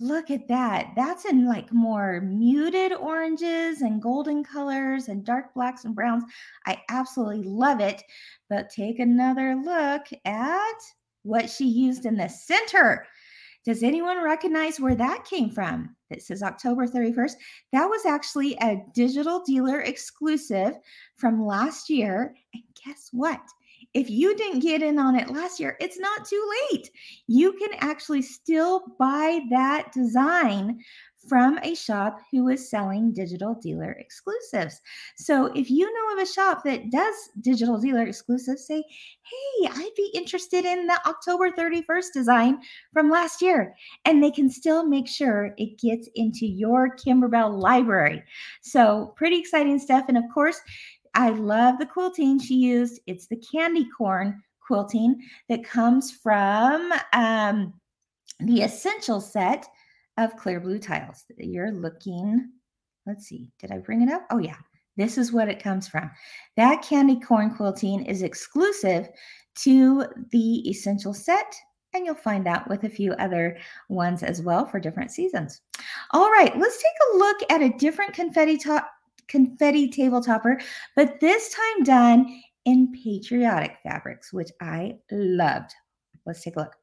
Look 0.00 0.30
at 0.30 0.48
that. 0.48 0.92
That's 0.96 1.24
in 1.24 1.46
like 1.46 1.72
more 1.72 2.20
muted 2.20 2.92
oranges 2.92 3.82
and 3.82 4.02
golden 4.02 4.44
colors 4.44 5.08
and 5.08 5.24
dark 5.24 5.54
blacks 5.54 5.84
and 5.84 5.94
browns. 5.94 6.24
I 6.66 6.82
absolutely 6.90 7.44
love 7.44 7.80
it. 7.80 8.02
But 8.50 8.68
take 8.68 8.98
another 8.98 9.54
look 9.54 10.02
at 10.24 10.76
what 11.22 11.48
she 11.48 11.66
used 11.66 12.04
in 12.04 12.16
the 12.16 12.28
center. 12.28 13.06
Does 13.64 13.82
anyone 13.82 14.22
recognize 14.22 14.80
where 14.80 14.96
that 14.96 15.24
came 15.24 15.50
from? 15.50 15.94
It 16.10 16.22
says 16.22 16.42
October 16.42 16.86
31st. 16.86 17.34
That 17.72 17.86
was 17.86 18.04
actually 18.04 18.56
a 18.56 18.82
digital 18.92 19.42
dealer 19.44 19.80
exclusive 19.80 20.78
from 21.16 21.46
last 21.46 21.88
year. 21.88 22.34
And 22.54 22.62
guess 22.84 23.08
what? 23.12 23.40
If 23.94 24.08
you 24.08 24.34
didn't 24.36 24.60
get 24.60 24.82
in 24.82 24.98
on 24.98 25.16
it 25.16 25.30
last 25.30 25.60
year, 25.60 25.76
it's 25.80 25.98
not 25.98 26.26
too 26.26 26.50
late. 26.70 26.90
You 27.26 27.52
can 27.52 27.70
actually 27.78 28.22
still 28.22 28.82
buy 28.98 29.40
that 29.50 29.92
design 29.92 30.78
from 31.28 31.58
a 31.62 31.74
shop 31.74 32.18
who 32.30 32.48
is 32.48 32.68
selling 32.68 33.12
digital 33.12 33.54
dealer 33.62 33.92
exclusives. 33.92 34.80
So 35.16 35.46
if 35.54 35.70
you 35.70 35.86
know 35.86 36.16
of 36.16 36.22
a 36.22 36.32
shop 36.32 36.64
that 36.64 36.90
does 36.90 37.14
digital 37.40 37.78
dealer 37.78 38.02
exclusives, 38.02 38.66
say, 38.66 38.82
hey, 38.82 39.68
I'd 39.70 39.94
be 39.96 40.10
interested 40.14 40.64
in 40.64 40.86
the 40.86 40.98
October 41.06 41.50
31st 41.50 42.12
design 42.12 42.58
from 42.92 43.10
last 43.10 43.40
year. 43.40 43.74
And 44.04 44.22
they 44.22 44.30
can 44.30 44.50
still 44.50 44.86
make 44.86 45.06
sure 45.06 45.54
it 45.58 45.78
gets 45.78 46.08
into 46.14 46.46
your 46.46 46.96
Kimberbell 46.96 47.60
library. 47.60 48.22
So 48.62 49.12
pretty 49.16 49.38
exciting 49.38 49.78
stuff. 49.78 50.06
And 50.08 50.18
of 50.18 50.24
course, 50.32 50.60
I 51.14 51.30
love 51.30 51.78
the 51.78 51.86
quilting 51.86 52.38
she 52.38 52.54
used. 52.54 53.00
It's 53.06 53.26
the 53.26 53.36
candy 53.36 53.86
corn 53.96 54.42
quilting 54.66 55.20
that 55.48 55.64
comes 55.64 56.10
from 56.10 56.92
um, 57.12 57.74
the 58.40 58.62
essential 58.62 59.20
set 59.20 59.66
of 60.18 60.36
clear 60.36 60.60
blue 60.60 60.78
tiles. 60.78 61.24
You're 61.36 61.72
looking, 61.72 62.50
let's 63.06 63.26
see, 63.26 63.50
did 63.58 63.70
I 63.70 63.78
bring 63.78 64.02
it 64.02 64.10
up? 64.10 64.26
Oh, 64.30 64.38
yeah. 64.38 64.56
This 64.96 65.16
is 65.16 65.32
what 65.32 65.48
it 65.48 65.62
comes 65.62 65.88
from. 65.88 66.10
That 66.56 66.82
candy 66.82 67.18
corn 67.18 67.54
quilting 67.54 68.04
is 68.04 68.22
exclusive 68.22 69.08
to 69.60 70.04
the 70.30 70.68
essential 70.68 71.14
set, 71.14 71.54
and 71.94 72.04
you'll 72.04 72.14
find 72.14 72.44
that 72.46 72.68
with 72.68 72.84
a 72.84 72.90
few 72.90 73.12
other 73.14 73.58
ones 73.88 74.22
as 74.22 74.42
well 74.42 74.66
for 74.66 74.80
different 74.80 75.10
seasons. 75.10 75.62
All 76.10 76.30
right, 76.30 76.56
let's 76.58 76.76
take 76.76 76.92
a 77.12 77.16
look 77.16 77.38
at 77.50 77.62
a 77.62 77.76
different 77.78 78.12
confetti 78.12 78.58
top 78.58 78.90
confetti 79.32 79.88
table 79.88 80.22
topper, 80.22 80.60
but 80.94 81.18
this 81.20 81.52
time 81.52 81.84
done 81.84 82.42
in 82.64 82.92
patriotic 82.92 83.76
fabrics, 83.82 84.32
which 84.32 84.50
I 84.60 84.98
loved. 85.10 85.72
Let's 86.24 86.42
take 86.42 86.56
a 86.56 86.60
look. 86.60 86.81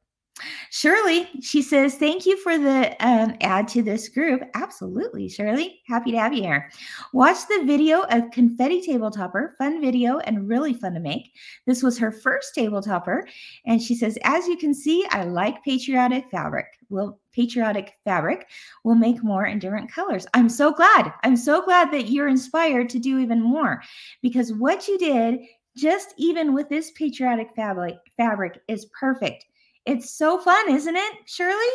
Shirley, 0.70 1.28
she 1.40 1.62
says, 1.62 1.96
thank 1.96 2.26
you 2.26 2.36
for 2.38 2.58
the 2.58 2.96
um, 3.04 3.36
add 3.40 3.68
to 3.68 3.82
this 3.82 4.08
group. 4.08 4.42
Absolutely, 4.54 5.28
Shirley. 5.28 5.80
Happy 5.86 6.10
to 6.12 6.18
have 6.18 6.32
you 6.32 6.42
here. 6.42 6.70
Watch 7.12 7.46
the 7.48 7.64
video 7.64 8.02
of 8.02 8.30
Confetti 8.30 8.82
Table 8.82 9.10
Topper. 9.10 9.54
Fun 9.58 9.80
video 9.80 10.18
and 10.20 10.48
really 10.48 10.74
fun 10.74 10.94
to 10.94 11.00
make. 11.00 11.32
This 11.66 11.82
was 11.82 11.98
her 11.98 12.12
first 12.12 12.54
table 12.54 12.82
topper. 12.82 13.26
And 13.66 13.82
she 13.82 13.94
says, 13.94 14.18
as 14.24 14.46
you 14.46 14.56
can 14.56 14.74
see, 14.74 15.06
I 15.10 15.24
like 15.24 15.64
patriotic 15.64 16.30
fabric. 16.30 16.66
Well, 16.88 17.20
patriotic 17.32 17.94
fabric 18.04 18.48
will 18.84 18.96
make 18.96 19.22
more 19.22 19.46
in 19.46 19.58
different 19.58 19.92
colors. 19.92 20.26
I'm 20.34 20.48
so 20.48 20.72
glad. 20.72 21.12
I'm 21.22 21.36
so 21.36 21.62
glad 21.62 21.92
that 21.92 22.10
you're 22.10 22.28
inspired 22.28 22.88
to 22.90 22.98
do 22.98 23.18
even 23.18 23.40
more 23.40 23.82
because 24.22 24.52
what 24.52 24.88
you 24.88 24.98
did 24.98 25.40
just 25.76 26.14
even 26.16 26.52
with 26.52 26.68
this 26.68 26.90
patriotic 26.92 27.54
fabric 27.54 27.96
fabric 28.16 28.60
is 28.68 28.86
perfect 28.98 29.46
it's 29.86 30.12
so 30.12 30.38
fun, 30.38 30.70
isn't 30.70 30.96
it, 30.96 31.12
Shirley? 31.26 31.72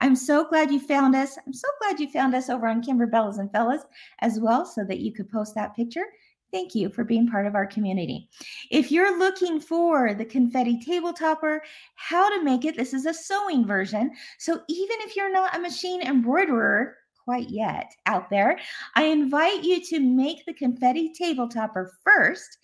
I'm 0.00 0.14
so 0.14 0.44
glad 0.44 0.70
you 0.70 0.78
found 0.78 1.16
us. 1.16 1.36
I'm 1.44 1.52
so 1.52 1.68
glad 1.80 1.98
you 1.98 2.08
found 2.08 2.34
us 2.34 2.48
over 2.48 2.68
on 2.68 2.82
Kimberbellas 2.82 3.38
and 3.38 3.50
Fellas 3.50 3.82
as 4.20 4.38
well, 4.38 4.64
so 4.64 4.84
that 4.84 5.00
you 5.00 5.12
could 5.12 5.30
post 5.30 5.54
that 5.56 5.74
picture. 5.74 6.04
Thank 6.50 6.74
you 6.74 6.88
for 6.88 7.04
being 7.04 7.28
part 7.28 7.46
of 7.46 7.54
our 7.54 7.66
community. 7.66 8.30
If 8.70 8.90
you're 8.90 9.18
looking 9.18 9.60
for 9.60 10.14
the 10.14 10.24
confetti 10.24 10.80
table 10.80 11.12
topper, 11.12 11.62
how 11.96 12.34
to 12.34 12.42
make 12.42 12.64
it, 12.64 12.76
this 12.76 12.94
is 12.94 13.04
a 13.06 13.12
sewing 13.12 13.66
version. 13.66 14.12
So 14.38 14.62
even 14.68 14.96
if 15.00 15.14
you're 15.14 15.32
not 15.32 15.54
a 15.54 15.60
machine 15.60 16.00
embroiderer 16.00 16.96
quite 17.24 17.50
yet 17.50 17.92
out 18.06 18.30
there, 18.30 18.58
I 18.94 19.04
invite 19.04 19.62
you 19.62 19.84
to 19.86 20.00
make 20.00 20.46
the 20.46 20.54
confetti 20.54 21.12
table 21.12 21.48
topper 21.48 21.92
first, 22.02 22.56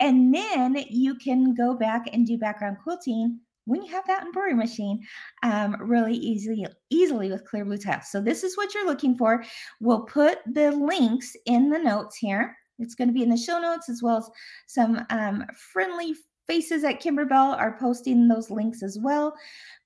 and 0.00 0.34
then 0.34 0.84
you 0.90 1.14
can 1.14 1.54
go 1.54 1.74
back 1.74 2.10
and 2.12 2.26
do 2.26 2.36
background 2.36 2.76
quilting 2.82 3.40
when 3.70 3.82
you 3.82 3.90
have 3.92 4.06
that 4.06 4.24
embroidery 4.24 4.54
machine 4.54 5.00
um, 5.44 5.76
really 5.80 6.14
easily 6.14 6.66
easily 6.90 7.30
with 7.30 7.44
clear 7.44 7.64
blue 7.64 7.78
tiles. 7.78 8.10
So 8.10 8.20
this 8.20 8.42
is 8.42 8.56
what 8.56 8.74
you're 8.74 8.86
looking 8.86 9.16
for. 9.16 9.44
We'll 9.80 10.02
put 10.02 10.38
the 10.46 10.72
links 10.72 11.36
in 11.46 11.70
the 11.70 11.78
notes 11.78 12.16
here. 12.16 12.56
It's 12.80 12.94
going 12.94 13.08
to 13.08 13.14
be 13.14 13.22
in 13.22 13.30
the 13.30 13.36
show 13.36 13.60
notes 13.60 13.88
as 13.88 14.02
well 14.02 14.16
as 14.18 14.30
some 14.66 15.04
um, 15.10 15.44
friendly 15.72 16.14
faces 16.46 16.82
at 16.82 17.00
Kimberbell 17.00 17.56
are 17.56 17.78
posting 17.78 18.26
those 18.26 18.50
links 18.50 18.82
as 18.82 18.98
well. 19.00 19.36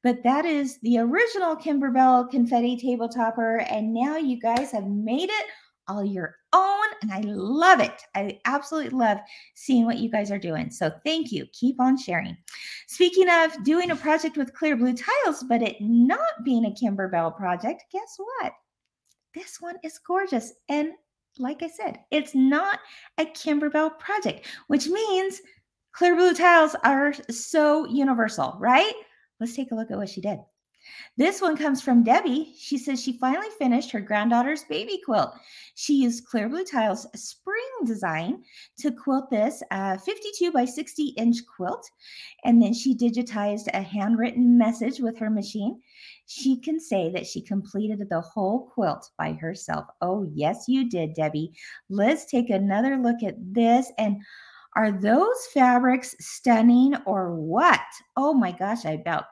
But 0.02 0.22
that 0.22 0.46
is 0.46 0.78
the 0.80 0.98
original 0.98 1.54
Kimberbell 1.56 2.30
confetti 2.30 2.78
table 2.78 3.08
topper. 3.08 3.58
And 3.68 3.92
now 3.92 4.16
you 4.16 4.40
guys 4.40 4.70
have 4.70 4.86
made 4.86 5.28
it 5.28 5.46
all 5.88 6.04
your 6.04 6.36
own. 6.52 6.84
And 7.02 7.12
I 7.12 7.20
love 7.20 7.80
it. 7.80 8.02
I 8.14 8.38
absolutely 8.44 8.90
love 8.90 9.18
seeing 9.54 9.84
what 9.84 9.98
you 9.98 10.10
guys 10.10 10.30
are 10.30 10.38
doing. 10.38 10.70
So 10.70 10.90
thank 11.04 11.32
you. 11.32 11.46
Keep 11.52 11.80
on 11.80 11.98
sharing. 11.98 12.36
Speaking 12.86 13.28
of 13.28 13.62
doing 13.64 13.90
a 13.90 13.96
project 13.96 14.36
with 14.36 14.54
clear 14.54 14.76
blue 14.76 14.94
tiles, 14.94 15.44
but 15.48 15.62
it 15.62 15.76
not 15.80 16.44
being 16.44 16.66
a 16.66 16.70
Kimberbell 16.70 17.36
project, 17.36 17.84
guess 17.92 18.16
what? 18.16 18.52
This 19.34 19.60
one 19.60 19.76
is 19.82 19.98
gorgeous. 19.98 20.52
And 20.68 20.92
like 21.38 21.62
I 21.62 21.68
said, 21.68 21.98
it's 22.10 22.34
not 22.34 22.78
a 23.18 23.24
Kimberbell 23.24 23.98
project, 23.98 24.46
which 24.68 24.86
means 24.86 25.40
clear 25.92 26.14
blue 26.14 26.34
tiles 26.34 26.76
are 26.84 27.12
so 27.30 27.86
universal, 27.86 28.56
right? 28.58 28.94
Let's 29.40 29.56
take 29.56 29.72
a 29.72 29.74
look 29.74 29.90
at 29.90 29.98
what 29.98 30.08
she 30.08 30.20
did. 30.20 30.38
This 31.16 31.40
one 31.40 31.56
comes 31.56 31.80
from 31.80 32.02
Debbie. 32.02 32.54
She 32.58 32.76
says 32.76 33.02
she 33.02 33.18
finally 33.18 33.48
finished 33.58 33.90
her 33.92 34.00
granddaughter's 34.00 34.64
baby 34.64 35.00
quilt. 35.04 35.34
She 35.74 36.02
used 36.02 36.26
Clear 36.26 36.48
Blue 36.48 36.64
Tiles 36.64 37.06
spring 37.14 37.62
design 37.84 38.42
to 38.78 38.90
quilt 38.90 39.30
this 39.30 39.62
uh, 39.70 39.96
52 39.98 40.50
by 40.50 40.64
60 40.64 41.14
inch 41.16 41.38
quilt. 41.56 41.88
And 42.44 42.60
then 42.60 42.74
she 42.74 42.96
digitized 42.96 43.68
a 43.72 43.82
handwritten 43.82 44.58
message 44.58 45.00
with 45.00 45.18
her 45.18 45.30
machine. 45.30 45.80
She 46.26 46.60
can 46.60 46.80
say 46.80 47.10
that 47.10 47.26
she 47.26 47.40
completed 47.40 48.06
the 48.08 48.20
whole 48.20 48.70
quilt 48.72 49.10
by 49.18 49.32
herself. 49.32 49.86
Oh, 50.00 50.28
yes, 50.34 50.64
you 50.68 50.88
did, 50.88 51.14
Debbie. 51.14 51.52
Let's 51.88 52.24
take 52.24 52.50
another 52.50 52.96
look 52.96 53.22
at 53.22 53.36
this. 53.38 53.92
And 53.98 54.22
are 54.76 54.90
those 54.90 55.46
fabrics 55.52 56.16
stunning 56.18 56.96
or 57.06 57.34
what? 57.36 57.80
Oh 58.16 58.34
my 58.34 58.50
gosh, 58.50 58.84
I 58.84 58.92
about 58.92 59.26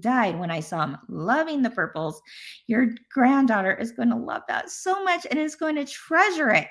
died 0.00 0.38
when 0.38 0.50
I 0.50 0.60
saw 0.60 0.84
him 0.84 0.96
loving 1.08 1.62
the 1.62 1.70
purples. 1.70 2.20
Your 2.66 2.88
granddaughter 3.12 3.74
is 3.74 3.92
going 3.92 4.10
to 4.10 4.16
love 4.16 4.42
that 4.48 4.70
so 4.70 5.02
much 5.04 5.26
and 5.30 5.38
is 5.38 5.56
going 5.56 5.76
to 5.76 5.84
treasure 5.84 6.50
it. 6.50 6.68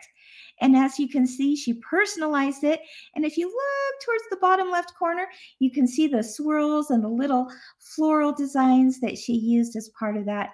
And 0.61 0.75
as 0.75 0.99
you 0.99 1.09
can 1.09 1.27
see, 1.27 1.55
she 1.55 1.73
personalized 1.75 2.63
it. 2.63 2.79
And 3.15 3.25
if 3.25 3.37
you 3.37 3.47
look 3.47 4.05
towards 4.05 4.23
the 4.29 4.37
bottom 4.37 4.71
left 4.71 4.93
corner, 4.97 5.27
you 5.59 5.71
can 5.71 5.87
see 5.87 6.07
the 6.07 6.23
swirls 6.23 6.91
and 6.91 7.03
the 7.03 7.09
little 7.09 7.51
floral 7.79 8.33
designs 8.33 8.99
that 9.01 9.17
she 9.17 9.33
used 9.33 9.75
as 9.75 9.89
part 9.99 10.15
of 10.15 10.25
that. 10.25 10.51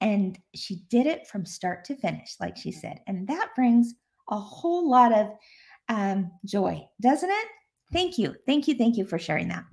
And 0.00 0.38
she 0.54 0.82
did 0.88 1.06
it 1.06 1.26
from 1.26 1.44
start 1.44 1.84
to 1.86 1.96
finish, 1.96 2.36
like 2.38 2.56
she 2.56 2.70
said. 2.70 3.00
And 3.08 3.26
that 3.26 3.50
brings 3.56 3.94
a 4.30 4.38
whole 4.38 4.88
lot 4.88 5.12
of 5.12 5.30
um, 5.88 6.30
joy, 6.44 6.86
doesn't 7.00 7.30
it? 7.30 7.46
Thank 7.92 8.18
you. 8.18 8.34
Thank 8.46 8.68
you. 8.68 8.74
Thank 8.74 8.96
you 8.96 9.04
for 9.04 9.18
sharing 9.18 9.48
that. 9.48 9.64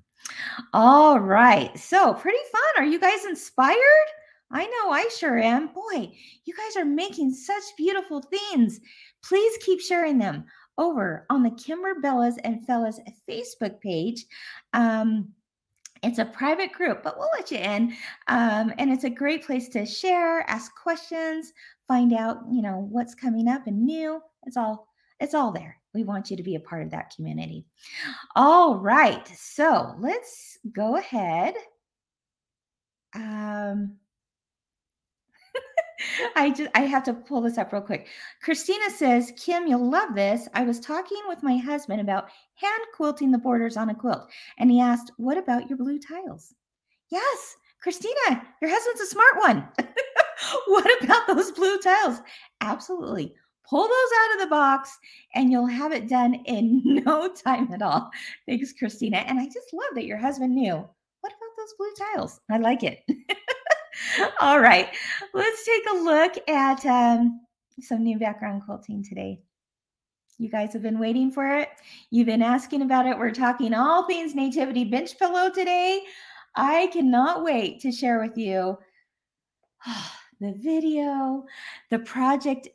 All 0.74 1.19
right. 1.19 1.77
So, 1.77 2.13
pretty 2.13 2.38
fun. 2.51 2.84
Are 2.84 2.89
you 2.89 3.00
guys 3.00 3.25
inspired? 3.25 4.07
I 4.51 4.65
know 4.65 4.91
I 4.91 5.10
sure 5.17 5.39
am. 5.39 5.67
Boy, 5.67 6.12
you 6.45 6.53
guys 6.55 6.77
are 6.77 6.86
making 6.86 7.34
such 7.34 7.63
beautiful 7.77 8.22
things. 8.22 8.79
Please 9.24 9.57
keep 9.62 9.81
sharing 9.81 10.17
them 10.17 10.45
over 10.77 11.25
on 11.29 11.43
the 11.43 11.51
Kimberbellas 11.51 12.36
and 12.43 12.65
Fellas 12.65 13.00
Facebook 13.27 13.79
page. 13.81 14.25
Um, 14.74 15.34
it's 16.03 16.19
a 16.19 16.25
private 16.25 16.72
group, 16.72 17.01
but 17.01 17.17
we'll 17.17 17.29
let 17.34 17.50
you 17.51 17.57
in. 17.57 17.95
Um, 18.27 18.74
and 18.77 18.91
it's 18.91 19.05
a 19.05 19.10
great 19.10 19.45
place 19.45 19.69
to 19.69 19.86
share, 19.86 20.41
ask 20.50 20.75
questions, 20.75 21.51
find 21.88 22.13
out, 22.13 22.41
you 22.51 22.62
know, 22.62 22.88
what's 22.91 23.15
coming 23.15 23.48
up 23.48 23.65
and 23.67 23.86
new. 23.86 24.22
It's 24.43 24.57
all 24.57 24.88
it's 25.19 25.34
all 25.34 25.51
there. 25.51 25.79
We 25.95 26.03
want 26.03 26.29
you 26.29 26.37
to 26.37 26.43
be 26.43 26.55
a 26.55 26.59
part 26.59 26.83
of 26.83 26.91
that 26.91 27.15
community. 27.15 27.65
All 28.35 28.75
right. 28.75 29.25
So 29.29 29.95
let's 29.97 30.59
go 30.73 30.97
ahead. 30.97 31.55
Um, 33.15 33.95
I 36.35 36.49
just 36.49 36.69
I 36.75 36.81
have 36.81 37.03
to 37.03 37.13
pull 37.13 37.39
this 37.41 37.57
up 37.57 37.71
real 37.71 37.81
quick. 37.81 38.07
Christina 38.43 38.89
says, 38.89 39.31
Kim, 39.37 39.67
you'll 39.67 39.89
love 39.89 40.13
this. 40.13 40.49
I 40.53 40.63
was 40.63 40.81
talking 40.81 41.21
with 41.29 41.41
my 41.41 41.55
husband 41.55 42.01
about 42.01 42.29
hand 42.55 42.81
quilting 42.93 43.31
the 43.31 43.37
borders 43.37 43.77
on 43.77 43.89
a 43.89 43.95
quilt, 43.95 44.29
and 44.57 44.69
he 44.69 44.81
asked, 44.81 45.11
What 45.17 45.37
about 45.37 45.69
your 45.69 45.77
blue 45.77 45.97
tiles? 45.97 46.53
Yes, 47.09 47.55
Christina, 47.81 48.45
your 48.61 48.69
husband's 48.69 49.01
a 49.01 49.05
smart 49.05 49.37
one. 49.37 49.67
what 50.67 51.03
about 51.03 51.27
those 51.27 51.51
blue 51.51 51.77
tiles? 51.79 52.19
Absolutely 52.59 53.33
pull 53.69 53.84
those 53.84 53.91
out 53.91 54.34
of 54.36 54.39
the 54.41 54.50
box 54.50 54.98
and 55.34 55.51
you'll 55.51 55.65
have 55.65 55.91
it 55.91 56.07
done 56.07 56.36
in 56.45 56.81
no 57.05 57.31
time 57.34 57.72
at 57.74 57.81
all. 57.81 58.10
Thanks, 58.48 58.74
Christina. 58.74 59.17
And 59.17 59.39
I 59.39 59.45
just 59.45 59.74
love 59.74 59.95
that 59.95 60.05
your 60.05 60.17
husband 60.17 60.55
knew. 60.55 60.74
What 60.74 61.34
about 61.34 61.55
those 61.57 61.74
blue 61.77 62.05
tiles? 62.13 62.39
I 62.51 62.57
like 62.57 62.84
it. 62.84 63.03
all 64.39 64.60
right, 64.60 64.89
let's 65.34 65.65
take 65.65 65.84
a 65.91 65.95
look 65.95 66.50
at 66.50 66.86
um, 66.86 67.41
some 67.81 68.03
new 68.03 68.19
background 68.19 68.63
quilting 68.65 69.03
today. 69.03 69.41
You 70.38 70.50
guys 70.50 70.74
have 70.74 70.81
been 70.81 71.00
waiting 71.00 71.31
for 71.31 71.48
it. 71.48 71.69
You've 72.12 72.25
been 72.25 72.41
asking 72.41 72.81
about 72.81 73.07
it. 73.07 73.17
We're 73.17 73.31
talking 73.31 73.74
all 73.74 74.05
things 74.05 74.36
nativity 74.36 74.84
bench 74.84 75.17
pillow 75.17 75.50
today. 75.50 76.01
I 76.55 76.88
cannot 76.88 77.43
wait 77.43 77.79
to 77.81 77.91
share 77.91 78.19
with 78.19 78.38
you 78.38 78.77
the 80.41 80.53
video, 80.57 81.45
the 81.89 82.00
project 82.00 82.67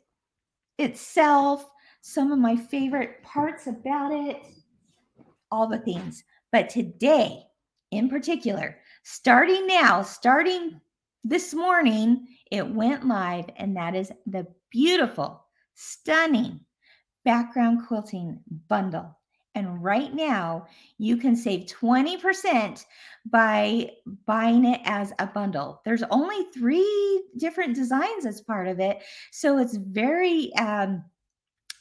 itself, 0.77 1.69
some 2.01 2.31
of 2.31 2.39
my 2.39 2.55
favorite 2.55 3.21
parts 3.23 3.67
about 3.67 4.11
it, 4.11 4.41
all 5.51 5.67
the 5.67 5.79
things. 5.79 6.23
But 6.51 6.69
today, 6.69 7.43
in 7.91 8.09
particular, 8.09 8.77
starting 9.03 9.67
now, 9.67 10.01
starting 10.01 10.81
this 11.23 11.53
morning, 11.53 12.27
it 12.51 12.67
went 12.67 13.07
live, 13.07 13.45
and 13.57 13.75
that 13.77 13.95
is 13.95 14.11
the 14.25 14.47
beautiful, 14.71 15.45
stunning 15.75 16.59
background 17.23 17.87
quilting 17.87 18.39
bundle. 18.67 19.17
And 19.53 19.83
right 19.83 20.13
now, 20.13 20.67
you 20.97 21.17
can 21.17 21.35
save 21.35 21.65
20% 21.65 22.85
by 23.29 23.91
buying 24.25 24.65
it 24.65 24.81
as 24.85 25.11
a 25.19 25.27
bundle. 25.27 25.81
There's 25.83 26.03
only 26.09 26.45
three 26.53 27.23
different 27.37 27.75
designs 27.75 28.25
as 28.25 28.41
part 28.41 28.67
of 28.67 28.79
it. 28.79 29.03
So 29.31 29.57
it's 29.57 29.75
very, 29.75 30.53
um, 30.55 31.03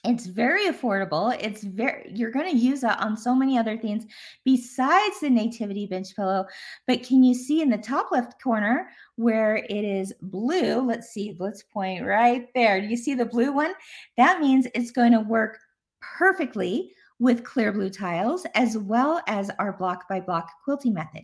it's 0.02 0.26
very 0.26 0.66
affordable. 0.66 1.36
It's 1.40 1.62
very, 1.62 2.10
you're 2.12 2.30
going 2.30 2.50
to 2.50 2.56
use 2.56 2.82
it 2.82 2.98
on 3.00 3.16
so 3.16 3.34
many 3.34 3.58
other 3.58 3.76
things 3.76 4.04
besides 4.44 5.20
the 5.20 5.30
Nativity 5.30 5.86
Bench 5.86 6.16
Pillow. 6.16 6.46
But 6.86 7.02
can 7.02 7.22
you 7.22 7.34
see 7.34 7.60
in 7.60 7.68
the 7.68 7.78
top 7.78 8.10
left 8.10 8.42
corner 8.42 8.88
where 9.16 9.56
it 9.56 9.84
is 9.84 10.12
blue? 10.22 10.80
Let's 10.80 11.10
see, 11.10 11.36
let's 11.38 11.62
point 11.62 12.04
right 12.04 12.48
there. 12.54 12.80
Do 12.80 12.88
you 12.88 12.96
see 12.96 13.14
the 13.14 13.26
blue 13.26 13.52
one? 13.52 13.74
That 14.16 14.40
means 14.40 14.66
it's 14.74 14.90
going 14.90 15.12
to 15.12 15.20
work 15.20 15.58
perfectly 16.00 16.94
with 17.20 17.44
clear 17.44 17.70
blue 17.70 17.90
tiles, 17.90 18.46
as 18.54 18.76
well 18.76 19.20
as 19.28 19.50
our 19.58 19.74
block 19.74 20.08
by 20.08 20.18
block 20.18 20.50
quilting 20.64 20.94
method. 20.94 21.22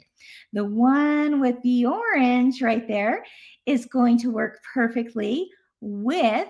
The 0.53 0.65
one 0.65 1.41
with 1.41 1.61
the 1.63 1.87
orange 1.87 2.63
right 2.63 2.87
there 2.87 3.25
is 3.65 3.87
going 3.87 4.19
to 4.19 4.31
work 4.31 4.61
perfectly 4.73 5.49
with 5.81 6.49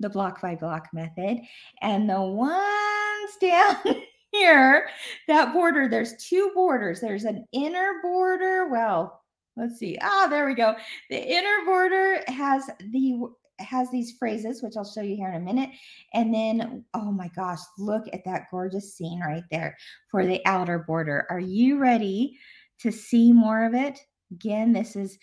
the 0.00 0.10
block 0.10 0.42
by 0.42 0.56
block 0.56 0.88
method. 0.92 1.38
And 1.80 2.10
the 2.10 2.20
ones 2.20 3.30
down 3.40 3.76
here, 4.32 4.88
that 5.28 5.52
border, 5.52 5.88
there's 5.88 6.16
two 6.16 6.50
borders. 6.54 7.00
There's 7.00 7.24
an 7.24 7.46
inner 7.52 8.00
border. 8.02 8.68
Well, 8.68 9.22
let's 9.56 9.78
see. 9.78 9.98
Ah, 10.02 10.26
there 10.28 10.46
we 10.46 10.54
go. 10.54 10.74
The 11.10 11.22
inner 11.22 11.64
border 11.64 12.22
has 12.26 12.68
the 12.90 13.20
has 13.60 13.90
these 13.90 14.16
phrases, 14.18 14.62
which 14.62 14.76
I'll 14.76 14.84
show 14.84 15.02
you 15.02 15.16
here 15.16 15.28
in 15.28 15.36
a 15.36 15.44
minute. 15.44 15.70
And 16.14 16.34
then, 16.34 16.84
oh 16.94 17.12
my 17.12 17.28
gosh, 17.34 17.60
look 17.78 18.04
at 18.12 18.24
that 18.24 18.46
gorgeous 18.50 18.94
scene 18.94 19.20
right 19.20 19.44
there 19.50 19.76
for 20.10 20.26
the 20.26 20.40
outer 20.46 20.80
border. 20.80 21.26
Are 21.30 21.40
you 21.40 21.78
ready 21.78 22.38
to 22.80 22.90
see 22.90 23.32
more 23.32 23.64
of 23.64 23.74
it? 23.74 24.00
Again, 24.32 24.72
this 24.72 24.96
is 24.96 25.18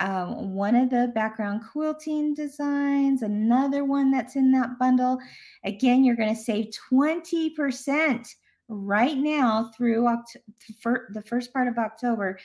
um, 0.00 0.54
one 0.54 0.74
of 0.74 0.90
the 0.90 1.12
background 1.14 1.62
quilting 1.70 2.34
designs, 2.34 3.22
another 3.22 3.84
one 3.84 4.10
that's 4.10 4.34
in 4.34 4.50
that 4.52 4.78
bundle. 4.78 5.18
Again, 5.64 6.04
you're 6.04 6.16
going 6.16 6.34
to 6.34 6.40
save 6.40 6.70
20% 6.90 8.34
right 8.70 9.16
now 9.16 9.70
through 9.76 10.02
Oct- 10.02 10.36
the 11.12 11.22
first 11.22 11.52
part 11.52 11.66
of 11.66 11.76
October 11.76 12.38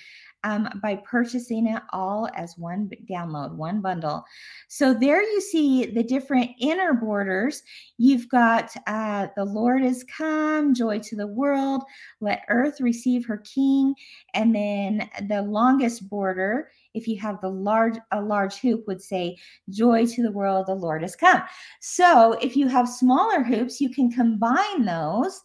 um, 0.44 0.70
by 0.82 0.96
purchasing 0.98 1.68
it 1.68 1.82
all 1.92 2.30
as 2.36 2.56
one 2.58 2.90
download, 3.10 3.56
one 3.56 3.82
bundle. 3.82 4.24
So 4.68 4.94
there 4.94 5.22
you 5.22 5.42
see 5.42 5.86
the 5.86 6.04
different 6.04 6.52
inner 6.60 6.94
borders. 6.94 7.64
You've 7.98 8.30
got 8.30 8.72
uh, 8.86 9.28
the 9.36 9.46
Lord 9.46 9.84
is 9.84 10.06
come, 10.06 10.74
joy 10.74 11.00
to 11.00 11.16
the 11.16 11.28
world, 11.28 11.84
let 12.22 12.46
earth 12.50 12.80
receive 12.80 13.26
her 13.26 13.38
king. 13.38 13.96
And 14.34 14.56
then 14.56 15.10
the 15.28 15.42
longest 15.42 16.10
border, 16.10 16.70
if 16.94 17.08
you 17.08 17.20
have 17.20 17.42
the 17.42 17.50
large, 17.50 17.98
a 18.12 18.22
large 18.22 18.56
hoop 18.58 18.88
would 18.88 19.02
say, 19.02 19.38
joy 19.70 20.06
to 20.06 20.22
the 20.22 20.32
world, 20.32 20.68
the 20.68 20.76
Lord 20.76 21.02
has 21.02 21.16
come. 21.16 21.42
So 21.82 22.34
if 22.34 22.56
you 22.56 22.68
have 22.68 22.88
smaller 22.88 23.44
hoops, 23.44 23.82
you 23.82 23.90
can 23.90 24.12
combine 24.12 24.86
those. 24.86 25.42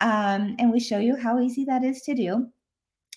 Um, 0.00 0.56
and 0.58 0.72
we 0.72 0.80
show 0.80 0.98
you 0.98 1.16
how 1.16 1.40
easy 1.40 1.64
that 1.64 1.84
is 1.84 2.02
to 2.02 2.14
do. 2.14 2.48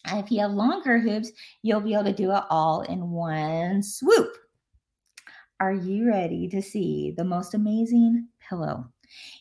If 0.06 0.32
you 0.32 0.40
have 0.42 0.52
longer 0.52 1.00
hoops, 1.00 1.32
you'll 1.64 1.82
be 1.82 1.94
able 1.94 2.06
to 2.06 2.14
do 2.14 2.32
it 2.32 2.44
all 2.50 2.82
in 2.82 3.10
one 3.10 3.84
swoop. 3.84 4.32
Are 5.60 5.74
you 5.74 6.08
ready 6.08 6.48
to 6.50 6.62
see 6.62 7.14
the 7.18 7.26
most 7.26 7.54
amazing 7.54 8.28
pillow? 8.48 8.92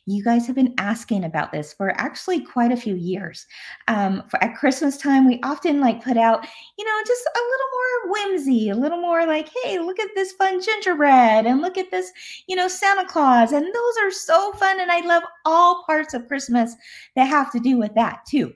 You 0.05 0.23
guys 0.23 0.47
have 0.47 0.57
been 0.57 0.75
asking 0.79 1.25
about 1.25 1.53
this 1.53 1.73
for 1.73 1.91
actually 2.01 2.41
quite 2.41 2.73
a 2.73 2.77
few 2.77 2.95
years. 2.95 3.47
Um, 3.89 4.23
for, 4.29 4.43
at 4.43 4.57
Christmas 4.57 4.97
time, 4.97 5.27
we 5.27 5.41
often 5.43 5.81
like 5.81 6.03
put 6.03 6.17
out, 6.17 6.47
you 6.79 6.85
know, 6.85 7.03
just 7.07 7.27
a 7.27 7.39
little 7.39 7.67
more 7.73 8.13
whimsy, 8.13 8.69
a 8.71 8.77
little 8.77 9.01
more 9.01 9.27
like, 9.27 9.49
hey, 9.63 9.79
look 9.79 9.99
at 9.99 10.11
this 10.15 10.33
fun 10.33 10.61
gingerbread 10.63 11.47
and 11.47 11.61
look 11.61 11.77
at 11.77 11.91
this, 11.91 12.11
you 12.47 12.57
know, 12.57 12.69
Santa 12.69 13.07
Claus. 13.07 13.53
And 13.53 13.65
those 13.65 13.97
are 14.03 14.11
so 14.11 14.53
fun. 14.53 14.81
And 14.81 14.91
I 14.91 15.01
love 15.01 15.23
all 15.45 15.85
parts 15.85 16.15
of 16.15 16.29
Christmas 16.29 16.75
that 17.17 17.25
have 17.25 17.51
to 17.53 17.61
do 17.61 17.79
with 17.79 17.95
that 17.95 18.21
too. 18.27 18.53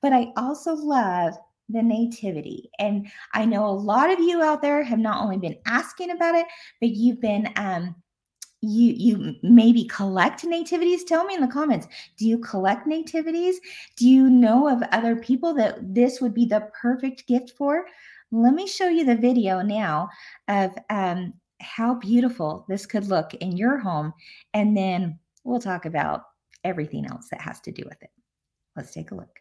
But 0.00 0.12
I 0.12 0.28
also 0.36 0.74
love 0.74 1.34
the 1.68 1.82
nativity. 1.82 2.70
And 2.78 3.08
I 3.34 3.44
know 3.44 3.66
a 3.66 3.70
lot 3.70 4.10
of 4.10 4.20
you 4.20 4.42
out 4.42 4.62
there 4.62 4.82
have 4.82 4.98
not 4.98 5.22
only 5.22 5.36
been 5.36 5.58
asking 5.66 6.10
about 6.10 6.34
it, 6.34 6.46
but 6.80 6.90
you've 6.90 7.20
been 7.20 7.52
um 7.56 7.94
you 8.60 8.92
you 8.96 9.36
maybe 9.42 9.84
collect 9.84 10.44
nativities? 10.44 11.04
Tell 11.04 11.24
me 11.24 11.34
in 11.34 11.40
the 11.40 11.46
comments. 11.46 11.86
Do 12.16 12.26
you 12.26 12.38
collect 12.38 12.86
nativities? 12.86 13.60
Do 13.96 14.08
you 14.08 14.28
know 14.28 14.68
of 14.68 14.82
other 14.92 15.16
people 15.16 15.54
that 15.54 15.78
this 15.94 16.20
would 16.20 16.34
be 16.34 16.46
the 16.46 16.68
perfect 16.80 17.26
gift 17.26 17.52
for? 17.56 17.86
Let 18.30 18.54
me 18.54 18.66
show 18.66 18.88
you 18.88 19.04
the 19.04 19.16
video 19.16 19.62
now 19.62 20.08
of 20.48 20.76
um, 20.90 21.34
how 21.60 21.94
beautiful 21.94 22.64
this 22.68 22.86
could 22.86 23.06
look 23.06 23.34
in 23.34 23.56
your 23.56 23.78
home 23.78 24.12
and 24.54 24.76
then 24.76 25.18
we'll 25.44 25.60
talk 25.60 25.86
about 25.86 26.24
everything 26.64 27.06
else 27.06 27.28
that 27.30 27.40
has 27.40 27.60
to 27.60 27.72
do 27.72 27.82
with 27.86 28.02
it. 28.02 28.10
Let's 28.76 28.92
take 28.92 29.10
a 29.12 29.14
look 29.14 29.40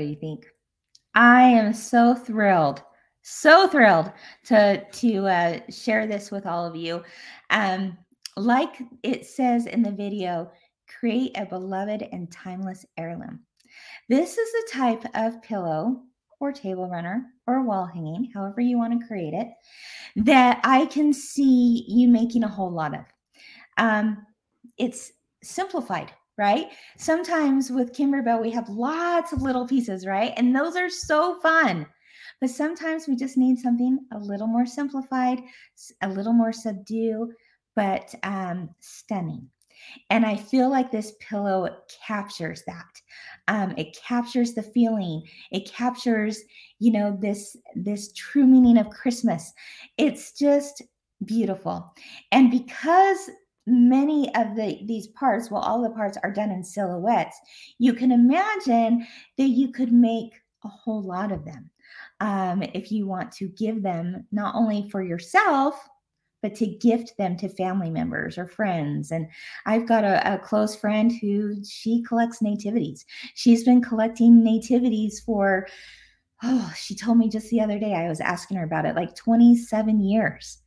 What 0.00 0.06
do 0.06 0.10
you 0.12 0.16
think? 0.16 0.46
I 1.14 1.42
am 1.42 1.74
so 1.74 2.14
thrilled, 2.14 2.82
so 3.20 3.68
thrilled 3.68 4.10
to 4.46 4.82
to 4.82 5.26
uh, 5.26 5.58
share 5.68 6.06
this 6.06 6.30
with 6.30 6.46
all 6.46 6.64
of 6.64 6.74
you. 6.74 7.02
Um, 7.50 7.98
like 8.38 8.82
it 9.02 9.26
says 9.26 9.66
in 9.66 9.82
the 9.82 9.90
video, 9.90 10.50
create 10.98 11.32
a 11.36 11.44
beloved 11.44 12.08
and 12.12 12.32
timeless 12.32 12.86
heirloom. 12.96 13.40
This 14.08 14.38
is 14.38 14.50
the 14.52 14.68
type 14.72 15.04
of 15.14 15.42
pillow 15.42 16.00
or 16.40 16.50
table 16.50 16.88
runner 16.88 17.26
or 17.46 17.62
wall 17.62 17.84
hanging, 17.84 18.30
however 18.32 18.62
you 18.62 18.78
want 18.78 18.98
to 18.98 19.06
create 19.06 19.34
it, 19.34 19.48
that 20.16 20.62
I 20.64 20.86
can 20.86 21.12
see 21.12 21.84
you 21.88 22.08
making 22.08 22.44
a 22.44 22.48
whole 22.48 22.70
lot 22.72 22.94
of. 22.94 23.04
Um, 23.76 24.24
it's 24.78 25.12
simplified 25.42 26.10
right? 26.40 26.68
Sometimes 26.96 27.70
with 27.70 27.92
Kimberbell, 27.92 28.40
we 28.40 28.50
have 28.50 28.68
lots 28.70 29.32
of 29.32 29.42
little 29.42 29.68
pieces, 29.68 30.06
right? 30.06 30.32
And 30.38 30.56
those 30.56 30.74
are 30.74 30.88
so 30.88 31.38
fun. 31.40 31.86
But 32.40 32.48
sometimes 32.48 33.06
we 33.06 33.14
just 33.14 33.36
need 33.36 33.58
something 33.58 33.98
a 34.12 34.18
little 34.18 34.46
more 34.46 34.64
simplified, 34.64 35.42
a 36.00 36.08
little 36.08 36.32
more 36.32 36.54
subdued, 36.54 37.34
but 37.76 38.14
um, 38.22 38.70
stunning. 38.80 39.50
And 40.08 40.24
I 40.24 40.36
feel 40.36 40.70
like 40.70 40.90
this 40.90 41.12
pillow 41.20 41.76
captures 42.06 42.62
that. 42.66 43.02
Um, 43.48 43.74
it 43.76 43.98
captures 44.02 44.54
the 44.54 44.62
feeling. 44.62 45.22
It 45.52 45.70
captures, 45.70 46.40
you 46.78 46.92
know, 46.92 47.18
this 47.20 47.56
this 47.74 48.12
true 48.12 48.46
meaning 48.46 48.78
of 48.78 48.88
Christmas. 48.88 49.52
It's 49.98 50.32
just 50.32 50.82
beautiful. 51.24 51.94
And 52.32 52.50
because 52.50 53.30
many 53.70 54.34
of 54.34 54.56
the 54.56 54.80
these 54.86 55.06
parts 55.08 55.50
well 55.50 55.62
all 55.62 55.82
the 55.82 55.90
parts 55.90 56.18
are 56.22 56.32
done 56.32 56.50
in 56.50 56.64
silhouettes 56.64 57.38
you 57.78 57.92
can 57.92 58.12
imagine 58.12 59.06
that 59.36 59.48
you 59.48 59.70
could 59.72 59.92
make 59.92 60.32
a 60.64 60.68
whole 60.68 61.02
lot 61.02 61.32
of 61.32 61.44
them 61.44 61.70
um, 62.20 62.62
if 62.74 62.92
you 62.92 63.06
want 63.06 63.32
to 63.32 63.48
give 63.48 63.82
them 63.82 64.26
not 64.32 64.54
only 64.54 64.88
for 64.90 65.02
yourself 65.02 65.88
but 66.42 66.54
to 66.54 66.66
gift 66.66 67.16
them 67.18 67.36
to 67.36 67.48
family 67.48 67.90
members 67.90 68.38
or 68.38 68.46
friends. 68.46 69.10
And 69.10 69.28
i've 69.66 69.86
got 69.86 70.04
a, 70.04 70.34
a 70.34 70.38
close 70.38 70.74
friend 70.74 71.12
who 71.20 71.56
she 71.64 72.02
collects 72.02 72.42
nativities. 72.42 73.04
She's 73.34 73.64
been 73.64 73.82
collecting 73.82 74.42
nativities 74.42 75.20
for 75.20 75.66
oh 76.42 76.72
she 76.76 76.94
told 76.94 77.18
me 77.18 77.28
just 77.28 77.50
the 77.50 77.60
other 77.60 77.78
day 77.78 77.94
i 77.94 78.08
was 78.08 78.20
asking 78.20 78.56
her 78.56 78.64
about 78.64 78.86
it 78.86 78.96
like 78.96 79.14
27 79.14 80.00
years. 80.00 80.58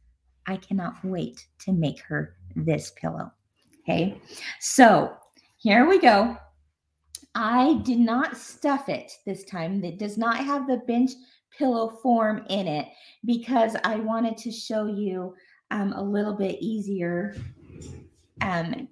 I 0.45 0.57
cannot 0.57 0.95
wait 1.03 1.47
to 1.59 1.71
make 1.71 2.01
her 2.01 2.35
this 2.55 2.91
pillow. 2.99 3.31
Okay, 3.81 4.17
so 4.59 5.13
here 5.57 5.87
we 5.87 5.99
go. 5.99 6.37
I 7.35 7.81
did 7.83 7.99
not 7.99 8.37
stuff 8.37 8.89
it 8.89 9.11
this 9.25 9.43
time. 9.43 9.83
It 9.83 9.97
does 9.97 10.17
not 10.17 10.37
have 10.37 10.67
the 10.67 10.77
bench 10.87 11.11
pillow 11.57 11.99
form 12.01 12.45
in 12.49 12.67
it 12.67 12.87
because 13.25 13.75
I 13.83 13.95
wanted 13.97 14.37
to 14.37 14.51
show 14.51 14.85
you 14.85 15.35
um, 15.71 15.93
a 15.93 16.03
little 16.03 16.33
bit 16.33 16.61
easier 16.61 17.35
um, 18.41 18.87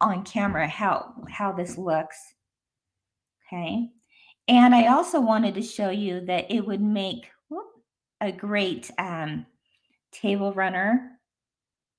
on 0.00 0.24
camera 0.24 0.66
how 0.66 1.14
how 1.30 1.52
this 1.52 1.76
looks. 1.76 2.16
Okay, 3.46 3.88
and 4.48 4.74
I 4.74 4.86
also 4.86 5.20
wanted 5.20 5.54
to 5.54 5.62
show 5.62 5.90
you 5.90 6.24
that 6.26 6.50
it 6.50 6.66
would 6.66 6.82
make 6.82 7.28
whoop, 7.48 7.66
a 8.20 8.32
great 8.32 8.90
um, 8.98 9.46
table 10.10 10.52
runner 10.52 11.18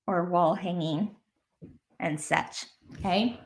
or 0.08 0.26
wall 0.26 0.56
hanging 0.56 1.16
and 2.00 2.20
such. 2.20 2.66
Okay. 3.00 3.40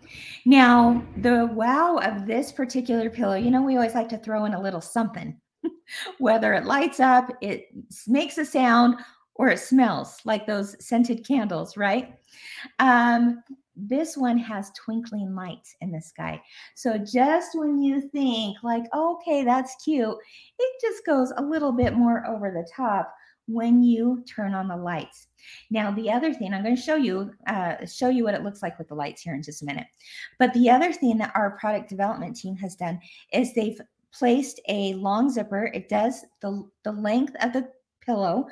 Now, 0.45 1.03
the 1.17 1.45
wow 1.53 1.97
of 1.97 2.25
this 2.25 2.51
particular 2.51 3.09
pillow, 3.09 3.35
you 3.35 3.51
know, 3.51 3.61
we 3.61 3.75
always 3.75 3.95
like 3.95 4.09
to 4.09 4.17
throw 4.17 4.45
in 4.45 4.53
a 4.53 4.61
little 4.61 4.81
something, 4.81 5.39
whether 6.17 6.53
it 6.53 6.65
lights 6.65 6.99
up, 6.99 7.31
it 7.41 7.67
makes 8.07 8.37
a 8.37 8.45
sound, 8.45 8.95
or 9.35 9.49
it 9.49 9.59
smells 9.59 10.17
like 10.25 10.45
those 10.45 10.75
scented 10.85 11.25
candles, 11.25 11.77
right? 11.77 12.15
Um, 12.79 13.43
this 13.75 14.17
one 14.17 14.37
has 14.39 14.71
twinkling 14.71 15.35
lights 15.35 15.75
in 15.81 15.91
the 15.91 16.01
sky. 16.01 16.41
So 16.75 16.97
just 16.97 17.51
when 17.53 17.79
you 17.79 18.09
think, 18.09 18.57
like, 18.63 18.83
okay, 18.93 19.43
that's 19.43 19.75
cute, 19.83 20.17
it 20.57 20.81
just 20.81 21.05
goes 21.05 21.31
a 21.37 21.43
little 21.43 21.71
bit 21.71 21.93
more 21.93 22.25
over 22.25 22.49
the 22.49 22.67
top 22.75 23.13
when 23.47 23.83
you 23.83 24.23
turn 24.27 24.53
on 24.53 24.67
the 24.67 24.75
lights. 24.75 25.27
Now, 25.69 25.91
the 25.91 26.11
other 26.11 26.33
thing 26.33 26.53
I'm 26.53 26.63
going 26.63 26.75
to 26.75 26.81
show 26.81 26.95
you, 26.95 27.31
uh, 27.47 27.85
show 27.85 28.09
you 28.09 28.23
what 28.23 28.33
it 28.33 28.43
looks 28.43 28.61
like 28.61 28.77
with 28.77 28.89
the 28.89 28.95
lights 28.95 29.21
here 29.21 29.33
in 29.33 29.43
just 29.43 29.61
a 29.61 29.65
minute. 29.65 29.87
But 30.39 30.53
the 30.53 30.69
other 30.69 30.91
thing 30.91 31.17
that 31.19 31.31
our 31.35 31.57
product 31.57 31.89
development 31.89 32.35
team 32.35 32.55
has 32.57 32.75
done 32.75 32.99
is 33.31 33.53
they've 33.53 33.79
placed 34.11 34.59
a 34.67 34.93
long 34.95 35.29
zipper. 35.29 35.71
It 35.73 35.89
does 35.89 36.25
the, 36.41 36.67
the 36.83 36.91
length 36.91 37.35
of 37.41 37.53
the 37.53 37.69
pillow. 38.01 38.47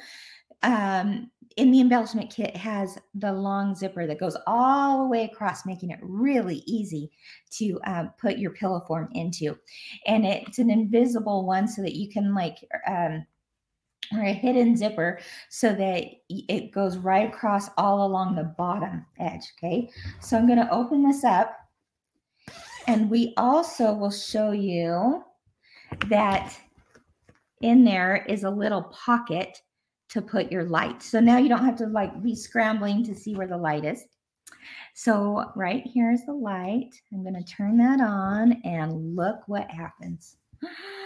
Um, 0.63 1.29
in 1.58 1.71
the 1.71 1.79
embellishment 1.79 2.29
kit 2.29 2.55
has 2.58 2.97
the 3.13 3.31
long 3.31 3.75
zipper 3.75 4.05
that 4.08 4.19
goes 4.19 4.36
all 4.45 5.03
the 5.03 5.10
way 5.10 5.23
across, 5.23 5.65
making 5.65 5.91
it 5.91 5.99
really 6.01 6.63
easy 6.65 7.10
to 7.51 7.79
um, 7.86 8.12
put 8.19 8.38
your 8.38 8.51
pillow 8.51 8.84
form 8.86 9.08
into. 9.13 9.58
And 10.05 10.25
it's 10.25 10.60
an 10.60 10.69
invisible 10.69 11.45
one 11.45 11.67
so 11.67 11.81
that 11.81 11.95
you 11.95 12.10
can 12.10 12.34
like 12.36 12.58
um, 12.88 13.25
or 14.13 14.24
a 14.24 14.34
hidden 14.34 14.76
zipper 14.76 15.20
so 15.50 15.74
that 15.74 16.06
it 16.30 16.72
goes 16.72 16.98
right 16.98 17.30
across 17.30 17.70
all 17.78 18.06
along 18.06 18.36
the 18.36 18.54
bottom 18.58 19.06
edge. 19.20 19.54
Okay, 19.58 19.89
so 20.20 20.38
I'm 20.38 20.48
going 20.48 20.60
to 20.60 20.72
open 20.72 21.04
this 21.04 21.24
up 21.24 21.56
and 22.88 23.10
we 23.10 23.34
also 23.38 23.94
will 23.94 24.12
show 24.12 24.52
you 24.52 25.24
that 26.08 26.56
in 27.62 27.84
there 27.84 28.26
is 28.28 28.44
a 28.44 28.50
little 28.50 28.84
pocket 28.84 29.62
to 30.10 30.22
put 30.22 30.52
your 30.52 30.65
light. 30.65 31.02
So 31.02 31.20
now 31.20 31.38
you 31.38 31.50
don't 31.50 31.65
have 31.65 31.78
to 31.78 31.88
like 31.88 32.22
be 32.22 32.36
scrambling 32.36 33.04
to 33.06 33.15
see 33.15 33.36
where 33.36 33.48
the 33.48 33.58
light 33.58 33.86
is. 33.86 34.06
So 34.94 35.52
right 35.56 35.84
here 35.86 36.12
is 36.12 36.26
the 36.26 36.34
light. 36.34 36.91
I'm 37.12 37.24
going 37.24 37.36
to 37.36 37.44
turn 37.44 37.78
that 37.78 38.00
on 38.00 38.62
and 38.63 39.15
look 39.15 39.39
what 39.48 39.70
happens. 39.70 40.38
Oh, 40.68 41.05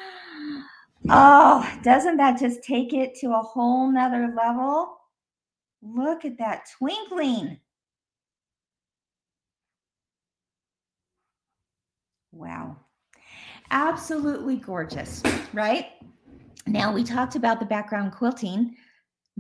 Oh, 1.08 1.80
doesn't 1.84 2.18
that 2.18 2.40
just 2.40 2.64
take 2.64 2.94
it 2.94 3.16
to 3.20 3.28
a 3.28 3.42
whole 3.42 3.90
nother 3.92 4.34
level? 4.36 4.98
Look 5.82 6.26
at 6.26 6.38
that 6.40 6.70
twinkling. 6.78 7.60
Wow. 12.32 12.76
Absolutely 13.72 14.58
gorgeous, 14.58 15.24
right? 15.54 15.88
Now, 16.68 16.94
we 16.94 17.04
talked 17.04 17.36
about 17.36 17.60
the 17.60 17.66
background 17.66 18.12
quilting 18.12 18.76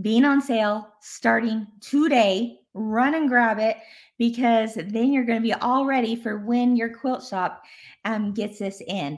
being 0.01 0.23
on 0.23 0.41
sale 0.41 0.93
starting 1.01 1.67
today. 1.81 2.59
Run 2.73 3.15
and 3.15 3.27
grab 3.27 3.59
it 3.59 3.77
because 4.17 4.75
then 4.75 5.11
you're 5.11 5.25
going 5.25 5.39
to 5.39 5.47
be 5.47 5.53
all 5.53 5.85
ready 5.85 6.15
for 6.15 6.39
when 6.39 6.75
your 6.75 6.89
quilt 6.89 7.23
shop 7.23 7.63
um, 8.05 8.33
gets 8.33 8.59
this 8.59 8.81
in. 8.87 9.17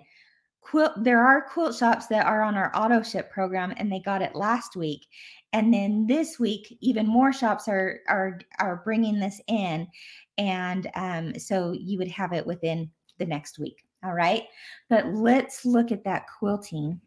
Quilt, 0.72 1.04
there 1.04 1.20
are 1.20 1.42
quilt 1.42 1.76
shops 1.76 2.08
that 2.08 2.26
are 2.26 2.42
on 2.42 2.56
our 2.56 2.72
auto 2.74 3.04
ship 3.04 3.30
program 3.30 3.74
and 3.76 3.92
they 3.92 4.00
got 4.00 4.22
it 4.22 4.36
last 4.36 4.78
week. 4.78 5.06
And 5.52 5.74
then 5.74 6.08
this 6.08 6.40
week, 6.40 6.78
even 6.80 7.06
more 7.06 7.34
shops 7.34 7.68
are 7.68 8.00
are 8.08 8.40
are 8.58 8.82
bringing 8.86 9.20
this 9.20 9.42
in, 9.48 9.86
and 10.38 10.90
um, 10.96 11.38
so 11.38 11.74
you 11.74 11.98
would 11.98 12.08
have 12.08 12.32
it 12.32 12.48
within 12.48 12.90
the 13.18 13.26
next 13.26 13.60
week. 13.60 13.84
All 14.02 14.14
right, 14.14 14.44
but 14.90 15.08
let's 15.08 15.66
look 15.66 15.92
at 15.92 16.06
that 16.06 16.28
quilting. 16.40 17.02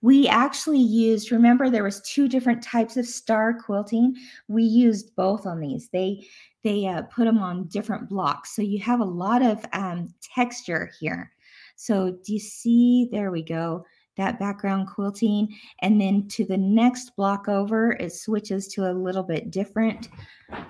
We 0.00 0.28
actually 0.28 0.78
used 0.78 1.32
remember 1.32 1.68
there 1.68 1.82
was 1.82 2.00
two 2.02 2.28
different 2.28 2.62
types 2.62 2.96
of 2.96 3.04
star 3.04 3.52
quilting? 3.52 4.14
We 4.46 4.62
used 4.62 5.16
both 5.16 5.44
on 5.44 5.58
these. 5.58 5.88
They 5.88 6.24
they 6.62 6.86
uh, 6.86 7.02
put 7.02 7.24
them 7.24 7.38
on 7.38 7.66
different 7.66 8.08
blocks. 8.08 8.54
So 8.54 8.62
you 8.62 8.78
have 8.78 9.00
a 9.00 9.04
lot 9.04 9.42
of 9.42 9.64
um, 9.72 10.14
texture 10.22 10.88
here 11.00 11.32
so 11.76 12.10
do 12.24 12.32
you 12.32 12.38
see 12.38 13.08
there 13.12 13.30
we 13.30 13.42
go 13.42 13.84
that 14.16 14.38
background 14.38 14.88
quilting 14.88 15.48
and 15.82 16.00
then 16.00 16.26
to 16.26 16.44
the 16.44 16.56
next 16.56 17.14
block 17.16 17.48
over 17.48 17.92
it 17.92 18.12
switches 18.12 18.66
to 18.66 18.90
a 18.90 18.92
little 18.92 19.22
bit 19.22 19.50
different 19.50 20.08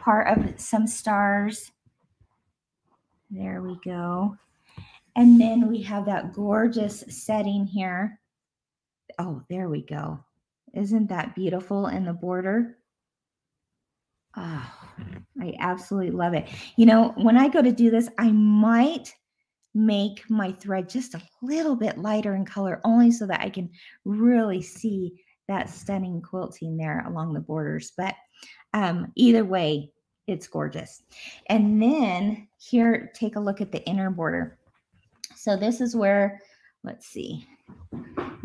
part 0.00 0.26
of 0.28 0.60
some 0.60 0.86
stars 0.86 1.72
there 3.30 3.62
we 3.62 3.78
go 3.84 4.36
and 5.16 5.40
then 5.40 5.68
we 5.68 5.80
have 5.80 6.04
that 6.04 6.32
gorgeous 6.34 7.02
setting 7.08 7.64
here 7.64 8.20
Oh, 9.18 9.42
there 9.48 9.68
we 9.68 9.82
go. 9.82 10.20
Isn't 10.74 11.08
that 11.08 11.34
beautiful 11.34 11.86
in 11.86 12.04
the 12.04 12.12
border? 12.12 12.78
Oh, 14.36 14.70
I 15.40 15.54
absolutely 15.58 16.10
love 16.10 16.34
it. 16.34 16.48
You 16.76 16.86
know, 16.86 17.14
when 17.16 17.38
I 17.38 17.48
go 17.48 17.62
to 17.62 17.72
do 17.72 17.90
this, 17.90 18.10
I 18.18 18.30
might 18.32 19.14
make 19.76 20.24
my 20.30 20.50
thread 20.52 20.88
just 20.88 21.14
a 21.14 21.22
little 21.42 21.76
bit 21.76 21.98
lighter 21.98 22.34
in 22.34 22.46
color, 22.46 22.80
only 22.82 23.10
so 23.10 23.26
that 23.26 23.42
I 23.42 23.50
can 23.50 23.68
really 24.06 24.62
see 24.62 25.22
that 25.48 25.68
stunning 25.68 26.22
quilting 26.22 26.78
there 26.78 27.04
along 27.06 27.34
the 27.34 27.40
borders. 27.40 27.92
But 27.96 28.14
um, 28.72 29.12
either 29.14 29.44
way, 29.44 29.90
it's 30.26 30.48
gorgeous. 30.48 31.02
And 31.48 31.80
then 31.80 32.48
here, 32.58 33.12
take 33.14 33.36
a 33.36 33.40
look 33.40 33.60
at 33.60 33.70
the 33.70 33.84
inner 33.84 34.10
border. 34.10 34.58
So 35.36 35.56
this 35.56 35.82
is 35.82 35.94
where, 35.94 36.40
let's 36.82 37.06
see, 37.06 37.46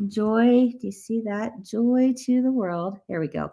Joy, 0.08 0.74
do 0.80 0.88
you 0.88 0.92
see 0.92 1.22
that? 1.26 1.64
Joy 1.64 2.14
to 2.26 2.42
the 2.42 2.52
world. 2.52 3.00
Here 3.08 3.20
we 3.20 3.28
go. 3.28 3.52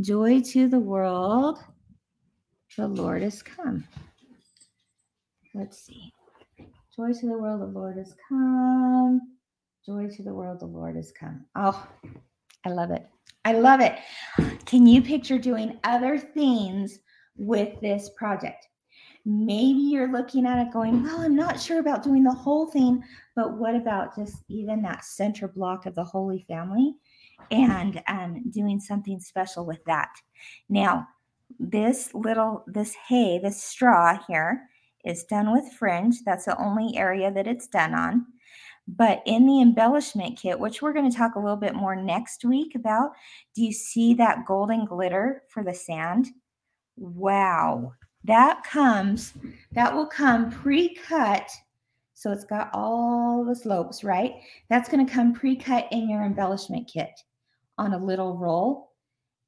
Joy 0.00 0.40
to 0.40 0.68
the 0.68 0.80
world. 0.80 1.58
The 2.76 2.88
Lord 2.88 3.22
has 3.22 3.42
come. 3.42 3.84
Let's 5.54 5.78
see. 5.78 6.12
Joy 6.94 7.12
to 7.12 7.26
the 7.26 7.38
world, 7.38 7.60
the 7.60 7.66
Lord 7.66 7.96
has 7.96 8.14
come. 8.28 9.20
Joy 9.84 10.08
to 10.16 10.22
the 10.22 10.34
world, 10.34 10.60
the 10.60 10.66
Lord 10.66 10.96
has 10.96 11.12
come. 11.12 11.44
Oh, 11.54 11.86
I 12.64 12.68
love 12.68 12.90
it. 12.90 13.06
I 13.44 13.52
love 13.54 13.80
it. 13.80 13.98
Can 14.66 14.86
you 14.86 15.02
picture 15.02 15.38
doing 15.38 15.78
other 15.84 16.18
things 16.18 16.98
with 17.36 17.80
this 17.80 18.10
project? 18.16 18.68
maybe 19.24 19.78
you're 19.78 20.10
looking 20.10 20.46
at 20.46 20.58
it 20.58 20.72
going, 20.72 21.02
well, 21.02 21.20
I'm 21.20 21.36
not 21.36 21.60
sure 21.60 21.78
about 21.78 22.02
doing 22.02 22.24
the 22.24 22.32
whole 22.32 22.66
thing, 22.66 23.02
but 23.36 23.56
what 23.56 23.74
about 23.74 24.16
just 24.16 24.42
even 24.48 24.82
that 24.82 25.04
center 25.04 25.48
block 25.48 25.86
of 25.86 25.94
the 25.94 26.04
Holy 26.04 26.44
Family 26.48 26.94
and 27.50 28.02
um, 28.08 28.42
doing 28.50 28.80
something 28.80 29.20
special 29.20 29.64
with 29.64 29.84
that? 29.84 30.10
Now, 30.68 31.06
this 31.58 32.12
little, 32.14 32.64
this 32.66 32.94
hay, 32.94 33.38
this 33.38 33.62
straw 33.62 34.18
here 34.26 34.68
is 35.04 35.24
done 35.24 35.52
with 35.52 35.72
fringe. 35.72 36.22
That's 36.24 36.44
the 36.44 36.60
only 36.60 36.96
area 36.96 37.32
that 37.32 37.46
it's 37.46 37.66
done 37.66 37.94
on. 37.94 38.26
But 38.88 39.22
in 39.26 39.46
the 39.46 39.60
embellishment 39.60 40.38
kit, 40.38 40.58
which 40.58 40.82
we're 40.82 40.92
going 40.92 41.10
to 41.10 41.16
talk 41.16 41.36
a 41.36 41.40
little 41.40 41.56
bit 41.56 41.74
more 41.74 41.94
next 41.94 42.44
week 42.44 42.74
about, 42.74 43.12
do 43.54 43.62
you 43.62 43.72
see 43.72 44.14
that 44.14 44.44
golden 44.46 44.84
glitter 44.84 45.42
for 45.48 45.62
the 45.62 45.74
sand? 45.74 46.28
Wow 46.96 47.94
that 48.24 48.62
comes, 48.64 49.34
that 49.72 49.94
will 49.94 50.06
come 50.06 50.50
pre-cut. 50.50 51.50
So 52.14 52.30
it's 52.30 52.44
got 52.44 52.70
all 52.72 53.44
the 53.44 53.56
slopes, 53.56 54.04
right? 54.04 54.34
That's 54.70 54.88
going 54.88 55.04
to 55.04 55.12
come 55.12 55.32
pre-cut 55.32 55.88
in 55.90 56.08
your 56.08 56.22
embellishment 56.22 56.88
kit 56.92 57.10
on 57.78 57.94
a 57.94 58.04
little 58.04 58.36
roll. 58.36 58.92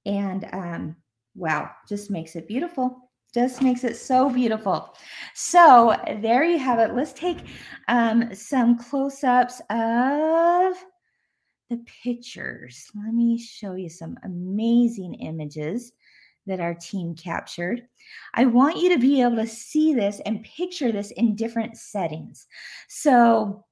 And 0.06 0.48
um, 0.52 0.96
wow, 1.36 1.70
just 1.88 2.10
makes 2.10 2.34
it 2.34 2.48
beautiful. 2.48 3.03
Just 3.34 3.60
makes 3.62 3.82
it 3.82 3.96
so 3.96 4.30
beautiful. 4.30 4.94
So 5.34 5.96
there 6.22 6.44
you 6.44 6.58
have 6.58 6.78
it. 6.78 6.94
Let's 6.94 7.12
take 7.12 7.38
um, 7.88 8.32
some 8.32 8.78
close-ups 8.78 9.60
of 9.70 10.76
the 11.68 11.84
pictures. 12.04 12.86
Let 12.94 13.12
me 13.12 13.36
show 13.36 13.74
you 13.74 13.88
some 13.88 14.16
amazing 14.22 15.14
images 15.14 15.92
that 16.46 16.60
our 16.60 16.74
team 16.74 17.16
captured. 17.16 17.82
I 18.34 18.44
want 18.44 18.76
you 18.76 18.90
to 18.90 18.98
be 18.98 19.22
able 19.22 19.36
to 19.36 19.46
see 19.46 19.94
this 19.94 20.20
and 20.26 20.44
picture 20.44 20.92
this 20.92 21.10
in 21.12 21.34
different 21.34 21.76
settings. 21.76 22.46
So 22.88 23.64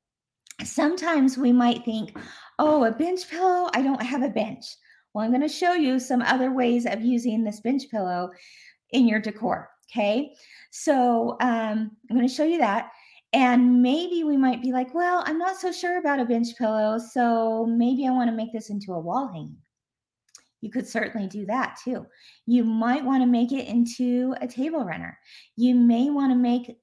sometimes 0.64 1.38
we 1.38 1.52
might 1.52 1.84
think, 1.84 2.18
oh, 2.58 2.84
a 2.84 2.90
bench 2.90 3.28
pillow, 3.28 3.68
I 3.74 3.82
don't 3.82 4.02
have 4.02 4.22
a 4.22 4.30
bench. 4.30 4.64
Well, 5.12 5.24
I'm 5.24 5.30
going 5.30 5.42
to 5.42 5.48
show 5.48 5.74
you 5.74 6.00
some 6.00 6.22
other 6.22 6.52
ways 6.52 6.86
of 6.86 7.02
using 7.02 7.44
this 7.44 7.60
bench 7.60 7.82
pillow 7.90 8.30
in 8.92 9.08
your 9.08 9.20
decor. 9.20 9.70
Okay. 9.90 10.34
So 10.70 11.36
um, 11.40 11.90
I'm 12.08 12.16
going 12.16 12.26
to 12.26 12.34
show 12.34 12.44
you 12.44 12.58
that. 12.58 12.90
And 13.34 13.82
maybe 13.82 14.24
we 14.24 14.36
might 14.36 14.62
be 14.62 14.72
like, 14.72 14.94
well, 14.94 15.22
I'm 15.26 15.38
not 15.38 15.56
so 15.56 15.72
sure 15.72 15.98
about 15.98 16.20
a 16.20 16.24
bench 16.24 16.48
pillow. 16.58 16.98
So 16.98 17.66
maybe 17.66 18.06
I 18.06 18.10
want 18.10 18.30
to 18.30 18.36
make 18.36 18.52
this 18.52 18.70
into 18.70 18.92
a 18.92 19.00
wall 19.00 19.28
hanging 19.28 19.56
you 20.62 20.70
could 20.70 20.88
certainly 20.88 21.26
do 21.26 21.44
that 21.46 21.78
too. 21.84 22.06
You 22.46 22.64
might 22.64 23.04
want 23.04 23.22
to 23.22 23.26
make 23.26 23.52
it 23.52 23.68
into 23.68 24.34
a 24.40 24.46
table 24.46 24.84
runner. 24.84 25.18
You 25.56 25.74
may 25.74 26.08
want 26.08 26.32
to 26.32 26.36
make 26.36 26.78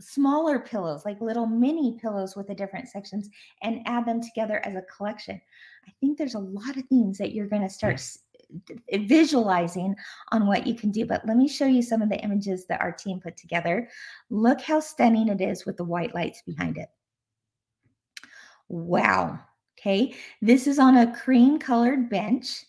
smaller 0.00 0.58
pillows, 0.58 1.04
like 1.04 1.20
little 1.20 1.46
mini 1.46 1.96
pillows 2.02 2.34
with 2.36 2.48
the 2.48 2.54
different 2.54 2.88
sections, 2.88 3.30
and 3.62 3.80
add 3.86 4.04
them 4.04 4.20
together 4.20 4.60
as 4.66 4.74
a 4.74 4.82
collection. 4.94 5.40
I 5.86 5.92
think 6.00 6.18
there's 6.18 6.34
a 6.34 6.40
lot 6.40 6.76
of 6.76 6.84
things 6.88 7.16
that 7.18 7.32
you're 7.32 7.46
going 7.46 7.62
to 7.62 7.68
start 7.68 8.04
visualizing 8.92 9.94
on 10.32 10.46
what 10.46 10.66
you 10.66 10.74
can 10.74 10.90
do. 10.90 11.06
But 11.06 11.26
let 11.26 11.36
me 11.36 11.48
show 11.48 11.66
you 11.66 11.82
some 11.82 12.02
of 12.02 12.08
the 12.08 12.22
images 12.22 12.66
that 12.66 12.80
our 12.80 12.92
team 12.92 13.20
put 13.20 13.36
together. 13.36 13.88
Look 14.30 14.60
how 14.60 14.80
stunning 14.80 15.28
it 15.28 15.40
is 15.40 15.66
with 15.66 15.76
the 15.76 15.84
white 15.84 16.14
lights 16.14 16.42
behind 16.42 16.78
it. 16.78 16.88
Wow. 18.68 19.38
Okay. 19.78 20.14
This 20.40 20.66
is 20.66 20.78
on 20.78 20.96
a 20.96 21.14
cream 21.14 21.58
colored 21.58 22.08
bench. 22.08 22.64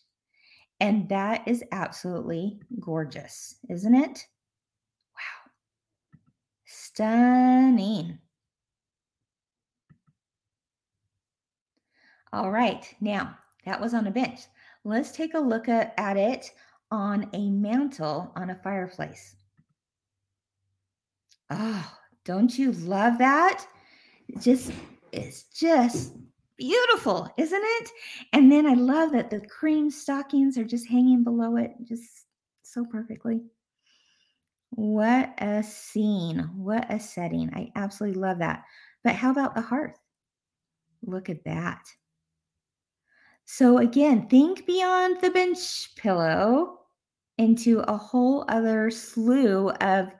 And 0.81 1.07
that 1.09 1.47
is 1.47 1.63
absolutely 1.71 2.59
gorgeous, 2.81 3.55
isn't 3.69 3.95
it? 3.95 4.27
Wow. 5.15 5.51
Stunning. 6.65 8.19
All 12.33 12.51
right, 12.51 12.93
now 12.99 13.37
that 13.63 13.79
was 13.79 13.93
on 13.93 14.07
a 14.07 14.11
bench. 14.11 14.41
Let's 14.85 15.11
take 15.11 15.33
a 15.33 15.39
look 15.39 15.67
at, 15.67 15.95
at 15.97 16.15
it 16.15 16.51
on 16.91 17.27
a 17.33 17.49
mantle 17.49 18.31
on 18.35 18.51
a 18.51 18.55
fireplace. 18.55 19.35
Oh, 21.49 21.91
don't 22.23 22.55
you 22.57 22.71
love 22.71 23.17
that? 23.17 23.65
It 24.29 24.41
just 24.41 24.71
it's 25.11 25.43
just 25.45 26.13
beautiful, 26.55 27.27
isn't 27.35 27.63
it? 27.63 27.89
And 28.33 28.51
then 28.51 28.67
I 28.67 28.75
love 28.75 29.11
that 29.13 29.31
the 29.31 29.41
cream 29.41 29.89
stockings 29.89 30.55
are 30.55 30.63
just 30.63 30.87
hanging 30.87 31.23
below 31.23 31.57
it, 31.57 31.71
just 31.83 32.27
so 32.61 32.85
perfectly. 32.85 33.41
What 34.69 35.33
a 35.39 35.63
scene. 35.63 36.49
What 36.55 36.91
a 36.91 36.99
setting. 36.99 37.51
I 37.55 37.71
absolutely 37.75 38.19
love 38.19 38.39
that. 38.39 38.63
But 39.03 39.15
how 39.15 39.31
about 39.31 39.55
the 39.55 39.61
hearth? 39.61 39.97
Look 41.01 41.29
at 41.29 41.43
that. 41.45 41.81
So, 43.45 43.77
again, 43.79 44.27
think 44.27 44.65
beyond 44.67 45.21
the 45.21 45.31
bench 45.31 45.95
pillow 45.95 46.81
into 47.37 47.79
a 47.79 47.97
whole 47.97 48.45
other 48.47 48.91
slew 48.91 49.69
of 49.71 50.13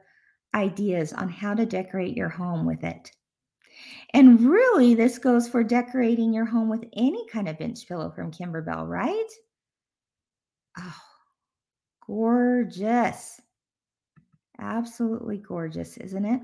ideas 0.54 1.14
on 1.14 1.30
how 1.30 1.54
to 1.56 1.66
decorate 1.66 2.18
your 2.18 2.30
home 2.30 2.66
with 2.66 2.84
it. 2.84 3.12
And 4.16 4.42
really, 4.42 4.96
this 4.96 5.20
goes 5.20 5.48
for 5.48 5.64
decorating 5.64 6.34
your 6.34 6.46
home 6.46 6.70
with 6.70 6.86
any 6.94 7.28
kind 7.28 7.48
of 7.48 7.60
bench 7.60 7.88
pillow 7.88 8.10
from 8.10 8.32
Kimberbell, 8.32 8.88
right? 8.90 9.30
Oh, 10.78 11.02
Gorgeous. 12.08 13.42
Absolutely 14.60 15.38
gorgeous, 15.38 15.96
isn't 15.96 16.26
it? 16.26 16.42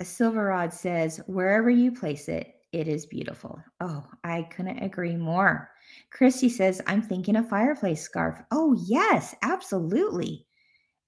A 0.00 0.04
silver 0.04 0.44
rod 0.44 0.72
says, 0.72 1.20
wherever 1.26 1.70
you 1.70 1.90
place 1.90 2.28
it, 2.28 2.54
it 2.72 2.88
is 2.88 3.06
beautiful. 3.06 3.58
Oh, 3.80 4.04
I 4.24 4.42
couldn't 4.42 4.82
agree 4.82 5.16
more. 5.16 5.70
Christy 6.10 6.48
says, 6.48 6.82
I'm 6.86 7.00
thinking 7.00 7.36
a 7.36 7.42
fireplace 7.42 8.02
scarf. 8.02 8.38
Oh, 8.50 8.76
yes, 8.86 9.34
absolutely. 9.42 10.46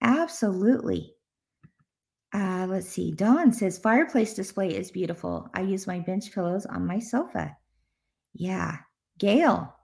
Absolutely. 0.03 1.15
Uh, 2.33 2.67
let's 2.69 2.89
see. 2.89 3.13
Dawn 3.13 3.53
says, 3.53 3.79
fireplace 3.79 4.35
display 4.35 4.69
is 4.69 4.91
beautiful. 4.91 5.49
I 5.55 5.63
use 5.63 5.87
my 5.87 5.99
bench 5.99 6.33
pillows 6.33 6.65
on 6.67 6.87
my 6.87 6.99
sofa. 6.99 7.57
Yeah. 8.35 8.77
Gail. 9.19 9.75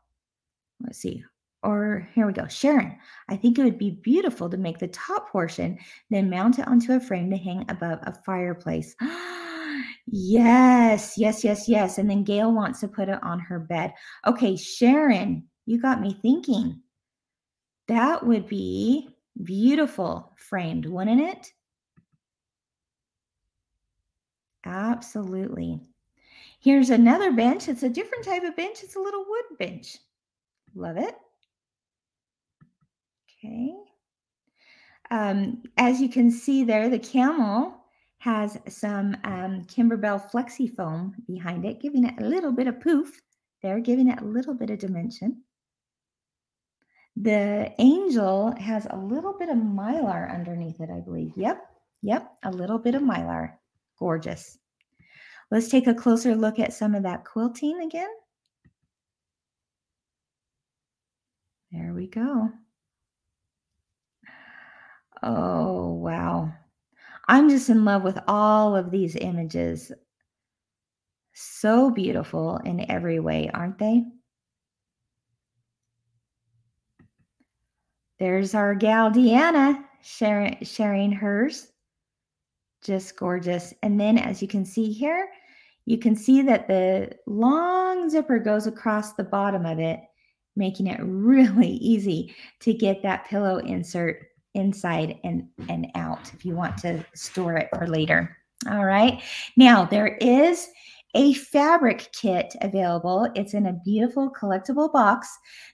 Let's 0.80 0.98
see. 0.98 1.24
Or 1.64 2.06
here 2.14 2.26
we 2.26 2.34
go. 2.34 2.46
Sharon, 2.46 2.94
I 3.30 3.36
think 3.36 3.58
it 3.58 3.64
would 3.64 3.78
be 3.78 3.98
beautiful 4.02 4.50
to 4.50 4.56
make 4.58 4.78
the 4.78 4.88
top 4.88 5.30
portion, 5.30 5.78
then 6.10 6.28
mount 6.28 6.58
it 6.58 6.68
onto 6.68 6.92
a 6.92 7.00
frame 7.00 7.30
to 7.30 7.38
hang 7.38 7.64
above 7.70 8.00
a 8.02 8.12
fireplace. 8.12 8.94
yes, 10.06 11.14
yes, 11.16 11.42
yes, 11.42 11.66
yes. 11.66 11.96
And 11.96 12.08
then 12.08 12.22
Gail 12.22 12.52
wants 12.52 12.80
to 12.80 12.88
put 12.88 13.08
it 13.08 13.22
on 13.22 13.40
her 13.40 13.58
bed. 13.58 13.94
Okay, 14.26 14.56
Sharon, 14.56 15.44
you 15.64 15.80
got 15.80 16.02
me 16.02 16.18
thinking. 16.20 16.82
That 17.88 18.26
would 18.26 18.46
be 18.46 19.08
beautiful 19.42 20.34
framed, 20.36 20.84
wouldn't 20.84 21.20
it? 21.20 21.50
Absolutely. 24.66 25.80
Here's 26.60 26.90
another 26.90 27.32
bench. 27.32 27.68
It's 27.68 27.82
a 27.82 27.88
different 27.88 28.24
type 28.24 28.42
of 28.42 28.54
bench. 28.54 28.82
It's 28.82 28.96
a 28.96 29.00
little 29.00 29.24
wood 29.26 29.58
bench. 29.58 29.96
Love 30.74 30.98
it. 30.98 31.14
Okay. 33.44 33.74
Um, 35.10 35.62
as 35.76 36.00
you 36.00 36.08
can 36.08 36.30
see 36.30 36.64
there, 36.64 36.88
the 36.88 36.98
camel 36.98 37.74
has 38.18 38.58
some 38.68 39.16
um, 39.24 39.64
Kimberbell 39.66 40.30
Flexi 40.30 40.74
Foam 40.74 41.14
behind 41.26 41.64
it, 41.64 41.80
giving 41.80 42.04
it 42.04 42.14
a 42.18 42.24
little 42.24 42.52
bit 42.52 42.68
of 42.68 42.80
poof 42.80 43.20
there, 43.62 43.80
giving 43.80 44.08
it 44.08 44.20
a 44.20 44.24
little 44.24 44.54
bit 44.54 44.70
of 44.70 44.78
dimension. 44.78 45.42
The 47.16 47.72
angel 47.78 48.54
has 48.58 48.86
a 48.90 48.96
little 48.96 49.36
bit 49.38 49.50
of 49.50 49.56
mylar 49.56 50.32
underneath 50.34 50.80
it, 50.80 50.90
I 50.90 51.00
believe. 51.00 51.32
Yep, 51.36 51.62
yep, 52.02 52.32
a 52.42 52.50
little 52.50 52.78
bit 52.78 52.94
of 52.94 53.02
mylar. 53.02 53.52
Gorgeous. 53.98 54.58
Let's 55.50 55.68
take 55.68 55.86
a 55.86 55.94
closer 55.94 56.34
look 56.34 56.58
at 56.58 56.72
some 56.72 56.94
of 56.94 57.02
that 57.02 57.24
quilting 57.24 57.82
again. 57.82 58.08
There 61.70 61.92
we 61.92 62.06
go. 62.06 62.50
Oh, 65.26 65.94
wow. 65.94 66.52
I'm 67.28 67.48
just 67.48 67.70
in 67.70 67.86
love 67.86 68.02
with 68.02 68.18
all 68.28 68.76
of 68.76 68.90
these 68.90 69.16
images. 69.16 69.90
So 71.32 71.90
beautiful 71.90 72.58
in 72.58 72.90
every 72.90 73.20
way, 73.20 73.50
aren't 73.54 73.78
they? 73.78 74.04
There's 78.18 78.54
our 78.54 78.74
gal 78.74 79.10
Deanna 79.10 79.82
sharing, 80.02 80.62
sharing 80.62 81.10
hers. 81.10 81.72
Just 82.82 83.16
gorgeous. 83.16 83.72
And 83.82 83.98
then 83.98 84.18
as 84.18 84.42
you 84.42 84.48
can 84.48 84.66
see 84.66 84.92
here, 84.92 85.30
you 85.86 85.96
can 85.96 86.14
see 86.14 86.42
that 86.42 86.68
the 86.68 87.16
long 87.26 88.10
zipper 88.10 88.38
goes 88.38 88.66
across 88.66 89.14
the 89.14 89.24
bottom 89.24 89.64
of 89.64 89.78
it, 89.78 90.00
making 90.54 90.86
it 90.86 91.00
really 91.02 91.70
easy 91.76 92.34
to 92.60 92.74
get 92.74 93.02
that 93.02 93.26
pillow 93.26 93.56
insert 93.56 94.26
inside 94.54 95.18
and, 95.24 95.48
and 95.68 95.88
out 95.94 96.32
if 96.34 96.44
you 96.44 96.54
want 96.54 96.78
to 96.78 97.04
store 97.14 97.56
it 97.56 97.68
for 97.74 97.86
later. 97.86 98.36
All 98.70 98.84
right. 98.84 99.22
Now, 99.56 99.84
there 99.84 100.16
is 100.20 100.68
a 101.14 101.34
fabric 101.34 102.10
kit 102.12 102.54
available. 102.60 103.30
It's 103.34 103.54
in 103.54 103.66
a 103.66 103.80
beautiful 103.84 104.30
collectible 104.30 104.92
box 104.92 105.28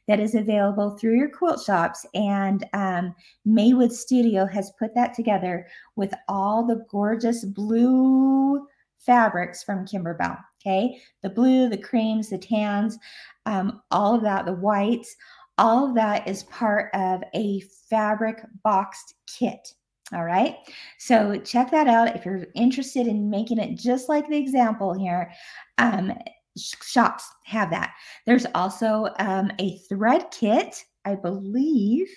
that 0.07 0.21
is 0.21 0.35
available 0.35 0.97
through 0.99 1.17
your 1.17 1.31
quilt 1.31 1.63
shops. 1.65 2.05
And 2.15 2.67
um, 2.75 3.15
Maywood 3.45 3.93
Studio 3.93 4.45
has 4.47 4.73
put 4.79 4.95
that 4.95 5.15
together 5.15 5.67
with 5.97 6.13
all 6.29 6.67
the 6.67 6.85
gorgeous 6.91 7.45
blue 7.45 8.67
fabrics 8.99 9.63
from 9.63 9.87
Kimberbell. 9.87 10.39
Okay. 10.61 11.01
The 11.23 11.31
blue, 11.31 11.71
the 11.71 11.79
creams, 11.79 12.29
the 12.29 12.37
tans, 12.37 12.99
um, 13.47 13.81
all 13.91 14.15
of 14.15 14.23
that, 14.23 14.45
the 14.45 14.53
whites, 14.53 15.17
all 15.61 15.87
of 15.87 15.95
that 15.95 16.27
is 16.27 16.43
part 16.45 16.93
of 16.95 17.23
a 17.35 17.61
fabric 17.89 18.43
boxed 18.65 19.15
kit. 19.27 19.75
All 20.13 20.25
right. 20.25 20.57
So 20.99 21.39
check 21.45 21.71
that 21.71 21.87
out 21.87 22.17
if 22.17 22.25
you're 22.25 22.47
interested 22.57 23.07
in 23.07 23.31
making 23.31 23.59
it 23.59 23.79
just 23.79 24.09
like 24.09 24.29
the 24.29 24.39
example 24.39 24.93
here. 24.93 25.31
Um, 25.79 26.13
shops 26.59 27.31
have 27.45 27.71
that. 27.71 27.93
There's 28.27 28.47
also 28.55 29.11
um, 29.21 29.53
a 29.61 29.79
thread 29.89 30.27
kit, 30.33 30.85
I 31.05 31.15
believe. 31.15 32.09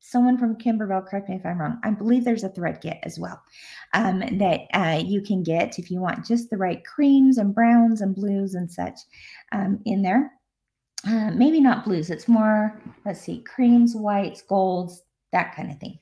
Someone 0.00 0.36
from 0.36 0.56
Kimberbell, 0.56 1.06
correct 1.06 1.28
me 1.28 1.36
if 1.36 1.46
I'm 1.46 1.58
wrong. 1.58 1.78
I 1.82 1.90
believe 1.90 2.24
there's 2.24 2.44
a 2.44 2.48
thread 2.48 2.80
kit 2.80 2.98
as 3.04 3.18
well 3.18 3.40
um, 3.94 4.20
that 4.38 4.60
uh, 4.74 5.02
you 5.04 5.22
can 5.22 5.42
get 5.42 5.78
if 5.78 5.90
you 5.90 6.00
want 6.00 6.26
just 6.26 6.50
the 6.50 6.56
right 6.56 6.84
creams 6.84 7.38
and 7.38 7.54
browns 7.54 8.02
and 8.02 8.14
blues 8.14 8.54
and 8.54 8.70
such 8.70 8.98
um, 9.52 9.80
in 9.86 10.02
there. 10.02 10.32
Uh, 11.06 11.30
maybe 11.32 11.60
not 11.60 11.84
blues. 11.84 12.10
It's 12.10 12.28
more, 12.28 12.80
let's 13.04 13.20
see, 13.20 13.42
creams, 13.42 13.94
whites, 13.94 14.42
golds, 14.42 15.02
that 15.32 15.54
kind 15.54 15.70
of 15.70 15.78
thing. 15.78 15.98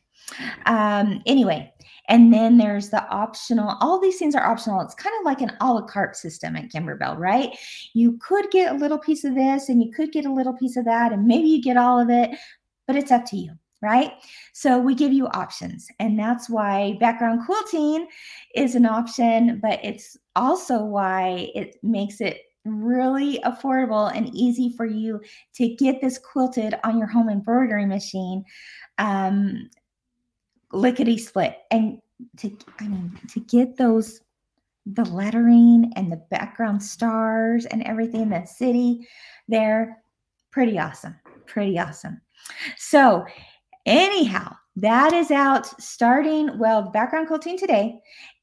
Um, 0.67 1.23
anyway, 1.27 1.73
and 2.09 2.33
then 2.33 2.59
there's 2.59 2.91
the 2.91 3.09
optional, 3.09 3.77
all 3.81 3.99
these 3.99 4.19
things 4.19 4.35
are 4.35 4.47
optional. 4.47 4.81
It's 4.83 4.95
kind 4.95 5.15
of 5.21 5.25
like 5.25 5.41
an 5.41 5.57
a 5.61 5.73
la 5.73 5.83
carte 5.83 6.17
system 6.17 6.55
at 6.57 6.69
Kimberbell, 6.71 7.17
right? 7.17 7.57
You 7.95 8.19
could 8.19 8.51
get 8.51 8.73
a 8.73 8.79
little 8.79 8.99
piece 8.99 9.25
of 9.25 9.35
this 9.35 9.69
and 9.69 9.83
you 9.83 9.91
could 9.91 10.13
get 10.13 10.27
a 10.27 10.33
little 10.33 10.53
piece 10.53 10.77
of 10.77 10.85
that, 10.85 11.13
and 11.13 11.27
maybe 11.27 11.49
you 11.49 11.63
get 11.63 11.77
all 11.79 11.99
of 11.99 12.11
it, 12.11 12.31
but 12.87 12.97
it's 12.97 13.11
up 13.11 13.25
to 13.27 13.37
you 13.37 13.53
right? 13.83 14.13
So 14.53 14.79
we 14.79 14.95
give 14.95 15.13
you 15.13 15.27
options. 15.29 15.89
And 15.99 16.19
that's 16.19 16.51
why 16.51 16.99
background 17.01 17.47
quilting 17.47 18.07
is 18.55 18.75
an 18.75 18.87
option, 18.87 19.59
but 19.63 19.81
it's 19.83 20.17
also 20.37 20.85
why 20.85 21.51
it 21.55 21.77
makes 21.83 22.21
it 22.21 22.43
really 22.65 23.41
affordable 23.45 24.15
and 24.15 24.35
easy 24.35 24.75
for 24.77 24.85
you 24.87 25.21
to 25.55 25.75
get 25.77 26.01
this 26.01 26.19
quilted 26.19 26.75
on 26.85 26.99
your 26.99 27.07
home 27.07 27.29
embroidery 27.29 27.87
machine 27.87 28.45
um 28.99 29.69
lickety 30.73 31.19
split. 31.19 31.57
And 31.71 32.01
to 32.37 32.55
i 32.79 32.87
mean 32.87 33.19
to 33.31 33.41
get 33.41 33.79
those 33.79 34.21
the 34.85 35.05
lettering 35.07 35.91
and 35.97 36.13
the 36.13 36.23
background 36.31 36.83
stars 36.83 37.65
and 37.65 37.83
everything 37.85 38.29
the 38.29 38.45
city 38.45 39.09
there 39.49 40.03
pretty 40.51 40.79
awesome 40.79 41.17
pretty 41.47 41.79
awesome. 41.79 42.21
So 42.77 43.25
anyhow 43.87 44.55
that 44.77 45.13
is 45.13 45.31
out 45.31 45.67
starting 45.81 46.57
well 46.59 46.91
background 46.91 47.27
quilting 47.27 47.59
today 47.59 47.99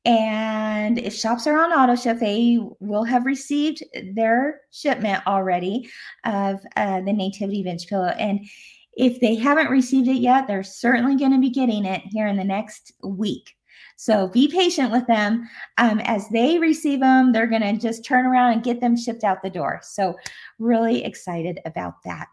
and 0.07 0.97
if 0.97 1.13
shops 1.13 1.45
are 1.47 1.59
on 1.59 1.73
auto 1.73 1.93
ship, 1.95 2.19
they 2.19 2.59
will 2.79 3.03
have 3.03 3.25
received 3.25 3.83
their 4.13 4.61
shipment 4.71 5.21
already 5.27 5.89
of 6.23 6.61
uh, 6.77 7.01
the 7.01 7.11
Nativity 7.11 7.61
Bench 7.61 7.87
pillow. 7.87 8.13
And 8.17 8.47
if 8.93 9.19
they 9.19 9.35
haven't 9.35 9.69
received 9.69 10.07
it 10.07 10.21
yet, 10.21 10.47
they're 10.47 10.63
certainly 10.63 11.17
going 11.17 11.33
to 11.33 11.39
be 11.39 11.49
getting 11.49 11.83
it 11.83 12.03
here 12.05 12.27
in 12.27 12.37
the 12.37 12.43
next 12.45 12.93
week. 13.03 13.53
So 13.97 14.29
be 14.29 14.47
patient 14.47 14.93
with 14.93 15.05
them. 15.07 15.49
Um, 15.77 15.99
as 15.99 16.29
they 16.29 16.57
receive 16.57 17.01
them, 17.01 17.33
they're 17.33 17.45
going 17.45 17.61
to 17.63 17.73
just 17.73 18.05
turn 18.05 18.25
around 18.25 18.53
and 18.53 18.63
get 18.63 18.79
them 18.79 18.95
shipped 18.95 19.25
out 19.25 19.43
the 19.43 19.49
door. 19.49 19.81
So, 19.83 20.15
really 20.57 21.03
excited 21.03 21.59
about 21.65 21.95
that. 22.05 22.29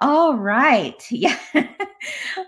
All 0.00 0.36
right. 0.36 1.02
Yeah. 1.10 1.36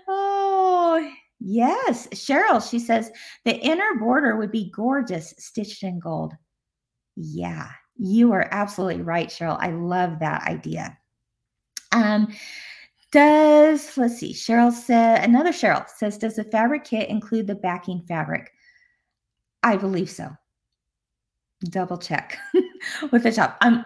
oh, 0.07 1.11
Yes, 1.43 2.07
Cheryl, 2.09 2.67
she 2.67 2.77
says 2.77 3.11
the 3.45 3.55
inner 3.55 3.95
border 3.99 4.35
would 4.35 4.51
be 4.51 4.71
gorgeous 4.75 5.33
stitched 5.39 5.81
in 5.81 5.99
gold. 5.99 6.33
Yeah, 7.15 7.69
you 7.97 8.31
are 8.33 8.47
absolutely 8.51 9.01
right, 9.01 9.27
Cheryl. 9.27 9.57
I 9.59 9.71
love 9.71 10.19
that 10.19 10.47
idea. 10.47 10.97
Um, 11.91 12.31
does 13.11 13.97
let's 13.97 14.19
see, 14.19 14.33
Cheryl 14.33 14.71
said 14.71 15.23
another 15.23 15.51
Cheryl 15.51 15.89
says, 15.89 16.19
does 16.19 16.35
the 16.35 16.43
fabric 16.43 16.83
kit 16.83 17.09
include 17.09 17.47
the 17.47 17.55
backing 17.55 18.03
fabric? 18.07 18.51
I 19.63 19.77
believe 19.77 20.11
so. 20.11 20.29
Double 21.65 21.97
check 21.97 22.37
with 23.11 23.23
the 23.23 23.31
shop. 23.31 23.57
I'm 23.61 23.83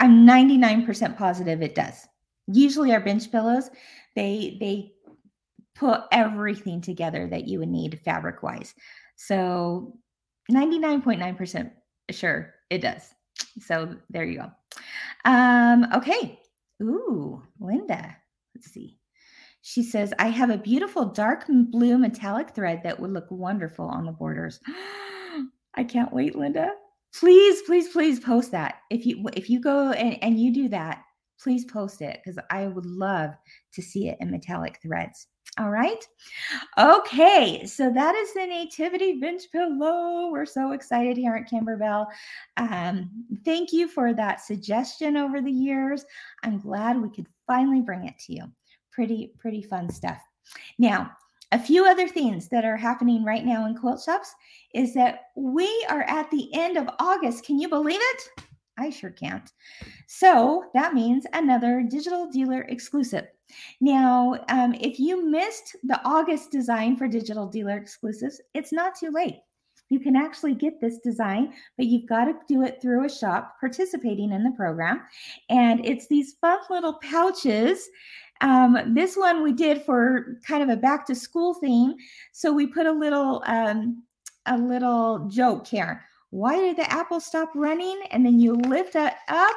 I'm 0.00 0.26
99% 0.26 1.16
positive 1.16 1.62
it 1.62 1.74
does. 1.74 2.06
Usually 2.48 2.92
our 2.92 3.00
bench 3.00 3.30
pillows, 3.30 3.70
they 4.16 4.56
they 4.60 4.92
put 5.78 6.02
everything 6.10 6.80
together 6.80 7.28
that 7.28 7.46
you 7.46 7.60
would 7.60 7.68
need 7.68 8.00
fabric 8.04 8.42
wise. 8.42 8.74
So 9.16 9.96
99.9% 10.50 11.70
sure 12.10 12.54
it 12.70 12.78
does. 12.78 13.14
So 13.60 13.94
there 14.10 14.24
you 14.24 14.38
go. 14.38 14.50
Um, 15.24 15.86
okay. 15.94 16.40
Ooh, 16.82 17.42
Linda. 17.60 18.16
Let's 18.54 18.70
see. 18.70 18.98
She 19.62 19.82
says, 19.82 20.14
I 20.18 20.28
have 20.28 20.50
a 20.50 20.58
beautiful 20.58 21.06
dark 21.06 21.44
blue 21.48 21.98
metallic 21.98 22.54
thread 22.54 22.80
that 22.84 22.98
would 22.98 23.10
look 23.12 23.26
wonderful 23.30 23.86
on 23.86 24.06
the 24.06 24.12
borders. 24.12 24.60
I 25.74 25.84
can't 25.84 26.12
wait, 26.12 26.36
Linda. 26.36 26.70
Please, 27.14 27.62
please, 27.62 27.88
please 27.88 28.20
post 28.20 28.50
that. 28.52 28.76
If 28.90 29.06
you 29.06 29.28
if 29.34 29.48
you 29.48 29.60
go 29.60 29.92
and, 29.92 30.18
and 30.22 30.40
you 30.40 30.52
do 30.52 30.68
that, 30.70 31.02
please 31.40 31.64
post 31.64 32.02
it 32.02 32.20
because 32.22 32.38
I 32.50 32.66
would 32.66 32.86
love 32.86 33.30
to 33.72 33.82
see 33.82 34.08
it 34.08 34.18
in 34.20 34.30
metallic 34.30 34.78
threads. 34.82 35.26
All 35.58 35.70
right. 35.70 36.06
Okay. 36.78 37.66
So 37.66 37.92
that 37.92 38.14
is 38.14 38.32
the 38.32 38.46
Nativity 38.46 39.18
Bench 39.18 39.42
Pillow. 39.50 40.30
We're 40.30 40.46
so 40.46 40.70
excited 40.70 41.16
here 41.16 41.34
at 41.34 41.50
Kimberbell. 41.50 42.06
Um, 42.58 43.10
thank 43.44 43.72
you 43.72 43.88
for 43.88 44.14
that 44.14 44.40
suggestion 44.40 45.16
over 45.16 45.40
the 45.40 45.50
years. 45.50 46.04
I'm 46.44 46.60
glad 46.60 47.00
we 47.00 47.10
could 47.10 47.26
finally 47.48 47.80
bring 47.80 48.06
it 48.06 48.16
to 48.26 48.34
you. 48.34 48.44
Pretty, 48.92 49.32
pretty 49.38 49.62
fun 49.62 49.90
stuff. 49.90 50.18
Now, 50.78 51.10
a 51.50 51.58
few 51.58 51.86
other 51.86 52.06
things 52.06 52.48
that 52.50 52.64
are 52.64 52.76
happening 52.76 53.24
right 53.24 53.44
now 53.44 53.66
in 53.66 53.74
quilt 53.74 54.00
shops 54.04 54.32
is 54.74 54.94
that 54.94 55.22
we 55.34 55.68
are 55.88 56.02
at 56.02 56.30
the 56.30 56.50
end 56.54 56.76
of 56.76 56.88
August. 57.00 57.44
Can 57.44 57.58
you 57.58 57.68
believe 57.68 58.00
it? 58.00 58.44
I 58.78 58.90
sure 58.90 59.10
can't. 59.10 59.50
So 60.06 60.66
that 60.74 60.94
means 60.94 61.26
another 61.32 61.82
digital 61.82 62.30
dealer 62.30 62.62
exclusive. 62.68 63.26
Now, 63.80 64.44
um, 64.48 64.74
if 64.74 64.98
you 64.98 65.28
missed 65.28 65.76
the 65.82 66.00
August 66.04 66.50
design 66.50 66.96
for 66.96 67.08
digital 67.08 67.46
dealer 67.46 67.76
exclusives, 67.76 68.40
it's 68.54 68.72
not 68.72 68.94
too 68.94 69.10
late. 69.10 69.36
You 69.90 70.00
can 70.00 70.16
actually 70.16 70.54
get 70.54 70.80
this 70.80 70.98
design, 70.98 71.54
but 71.76 71.86
you've 71.86 72.08
got 72.08 72.26
to 72.26 72.34
do 72.46 72.62
it 72.62 72.80
through 72.80 73.06
a 73.06 73.10
shop 73.10 73.56
participating 73.58 74.32
in 74.32 74.44
the 74.44 74.50
program. 74.50 75.02
And 75.48 75.84
it's 75.84 76.08
these 76.08 76.34
fun 76.40 76.58
little 76.68 76.98
pouches. 77.02 77.88
Um, 78.40 78.94
this 78.94 79.16
one 79.16 79.42
we 79.42 79.52
did 79.52 79.82
for 79.82 80.38
kind 80.46 80.62
of 80.62 80.68
a 80.68 80.76
back 80.76 81.06
to 81.06 81.14
school 81.14 81.54
theme. 81.54 81.94
So 82.32 82.52
we 82.52 82.66
put 82.66 82.86
a 82.86 82.92
little 82.92 83.42
um, 83.46 84.04
a 84.46 84.56
little 84.56 85.26
joke 85.28 85.66
here. 85.66 86.04
Why 86.30 86.56
did 86.56 86.76
the 86.76 86.90
apple 86.92 87.20
stop 87.20 87.50
running? 87.54 88.00
And 88.10 88.24
then 88.24 88.38
you 88.38 88.54
lift 88.54 88.94
it 88.94 89.14
up. 89.28 89.56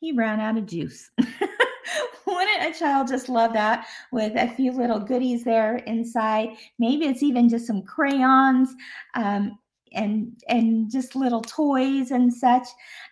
He 0.00 0.12
ran 0.12 0.40
out 0.40 0.58
of 0.58 0.66
juice. 0.66 1.10
Wouldn't 2.34 2.74
a 2.74 2.78
child 2.78 3.06
just 3.08 3.28
love 3.28 3.52
that 3.52 3.86
with 4.10 4.32
a 4.36 4.48
few 4.48 4.72
little 4.72 4.98
goodies 4.98 5.44
there 5.44 5.76
inside? 5.76 6.56
Maybe 6.78 7.06
it's 7.06 7.22
even 7.22 7.48
just 7.48 7.66
some 7.66 7.82
crayons 7.82 8.74
um, 9.14 9.58
and 9.92 10.32
and 10.48 10.90
just 10.90 11.14
little 11.14 11.42
toys 11.42 12.10
and 12.10 12.32
such. 12.32 12.66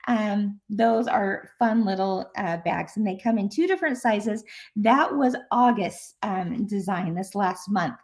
Um, 0.08 0.60
those 0.68 1.06
are 1.06 1.50
fun 1.60 1.84
little 1.84 2.30
uh, 2.36 2.56
bags, 2.58 2.96
and 2.96 3.06
they 3.06 3.16
come 3.16 3.38
in 3.38 3.48
two 3.48 3.68
different 3.68 3.98
sizes. 3.98 4.42
That 4.74 5.14
was 5.14 5.36
August 5.52 6.16
um, 6.22 6.66
design 6.66 7.14
this 7.14 7.36
last 7.36 7.70
month. 7.70 7.94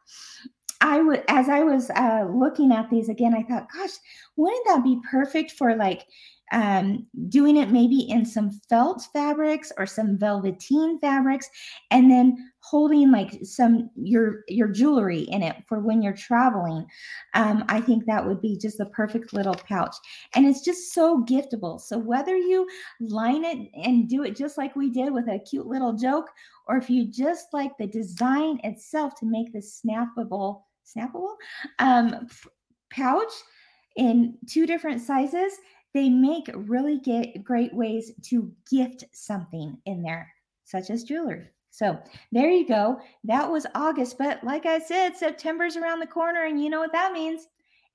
I 0.80 1.02
would, 1.02 1.24
as 1.28 1.48
I 1.48 1.60
was 1.60 1.90
uh, 1.90 2.26
looking 2.32 2.72
at 2.72 2.88
these 2.88 3.10
again, 3.10 3.34
I 3.34 3.42
thought, 3.42 3.68
gosh, 3.72 3.90
wouldn't 4.36 4.66
that 4.66 4.82
be 4.82 4.98
perfect 5.10 5.52
for 5.52 5.76
like 5.76 6.06
um, 6.52 7.06
doing 7.28 7.56
it 7.56 7.70
maybe 7.70 8.00
in 8.00 8.24
some 8.24 8.50
felt 8.68 9.06
fabrics 9.12 9.72
or 9.78 9.86
some 9.86 10.18
velveteen 10.18 10.98
fabrics, 11.00 11.48
and 11.90 12.10
then 12.10 12.50
holding 12.62 13.10
like 13.10 13.38
some 13.42 13.90
your 13.96 14.44
your 14.48 14.68
jewelry 14.68 15.20
in 15.20 15.42
it 15.42 15.56
for 15.68 15.80
when 15.80 16.02
you're 16.02 16.12
traveling. 16.12 16.86
Um, 17.34 17.64
I 17.68 17.80
think 17.80 18.04
that 18.06 18.26
would 18.26 18.40
be 18.40 18.58
just 18.58 18.78
the 18.78 18.86
perfect 18.86 19.32
little 19.32 19.54
pouch, 19.54 19.96
and 20.34 20.46
it's 20.46 20.64
just 20.64 20.92
so 20.92 21.24
giftable. 21.24 21.80
So 21.80 21.98
whether 21.98 22.36
you 22.36 22.66
line 23.00 23.44
it 23.44 23.68
and 23.74 24.08
do 24.08 24.24
it 24.24 24.36
just 24.36 24.58
like 24.58 24.76
we 24.76 24.90
did 24.90 25.12
with 25.12 25.28
a 25.28 25.38
cute 25.38 25.66
little 25.66 25.92
joke, 25.92 26.28
or 26.66 26.76
if 26.76 26.90
you 26.90 27.06
just 27.06 27.48
like 27.52 27.72
the 27.78 27.86
design 27.86 28.60
itself 28.64 29.14
to 29.20 29.26
make 29.26 29.52
this 29.52 29.80
snappable 29.84 30.62
snappable 30.84 31.34
um, 31.78 32.26
pouch 32.90 33.32
in 33.96 34.36
two 34.48 34.66
different 34.66 35.00
sizes 35.00 35.52
they 35.94 36.08
make 36.08 36.50
really 36.54 36.98
get 36.98 37.42
great 37.44 37.74
ways 37.74 38.12
to 38.26 38.52
gift 38.70 39.04
something 39.12 39.76
in 39.86 40.02
there, 40.02 40.32
such 40.64 40.90
as 40.90 41.04
jewelry. 41.04 41.48
So 41.70 41.98
there 42.32 42.50
you 42.50 42.66
go. 42.66 43.00
That 43.24 43.50
was 43.50 43.66
August. 43.74 44.18
But 44.18 44.42
like 44.42 44.66
I 44.66 44.78
said, 44.78 45.16
September's 45.16 45.76
around 45.76 46.00
the 46.00 46.06
corner, 46.06 46.44
and 46.44 46.62
you 46.62 46.70
know 46.70 46.80
what 46.80 46.92
that 46.92 47.12
means 47.12 47.46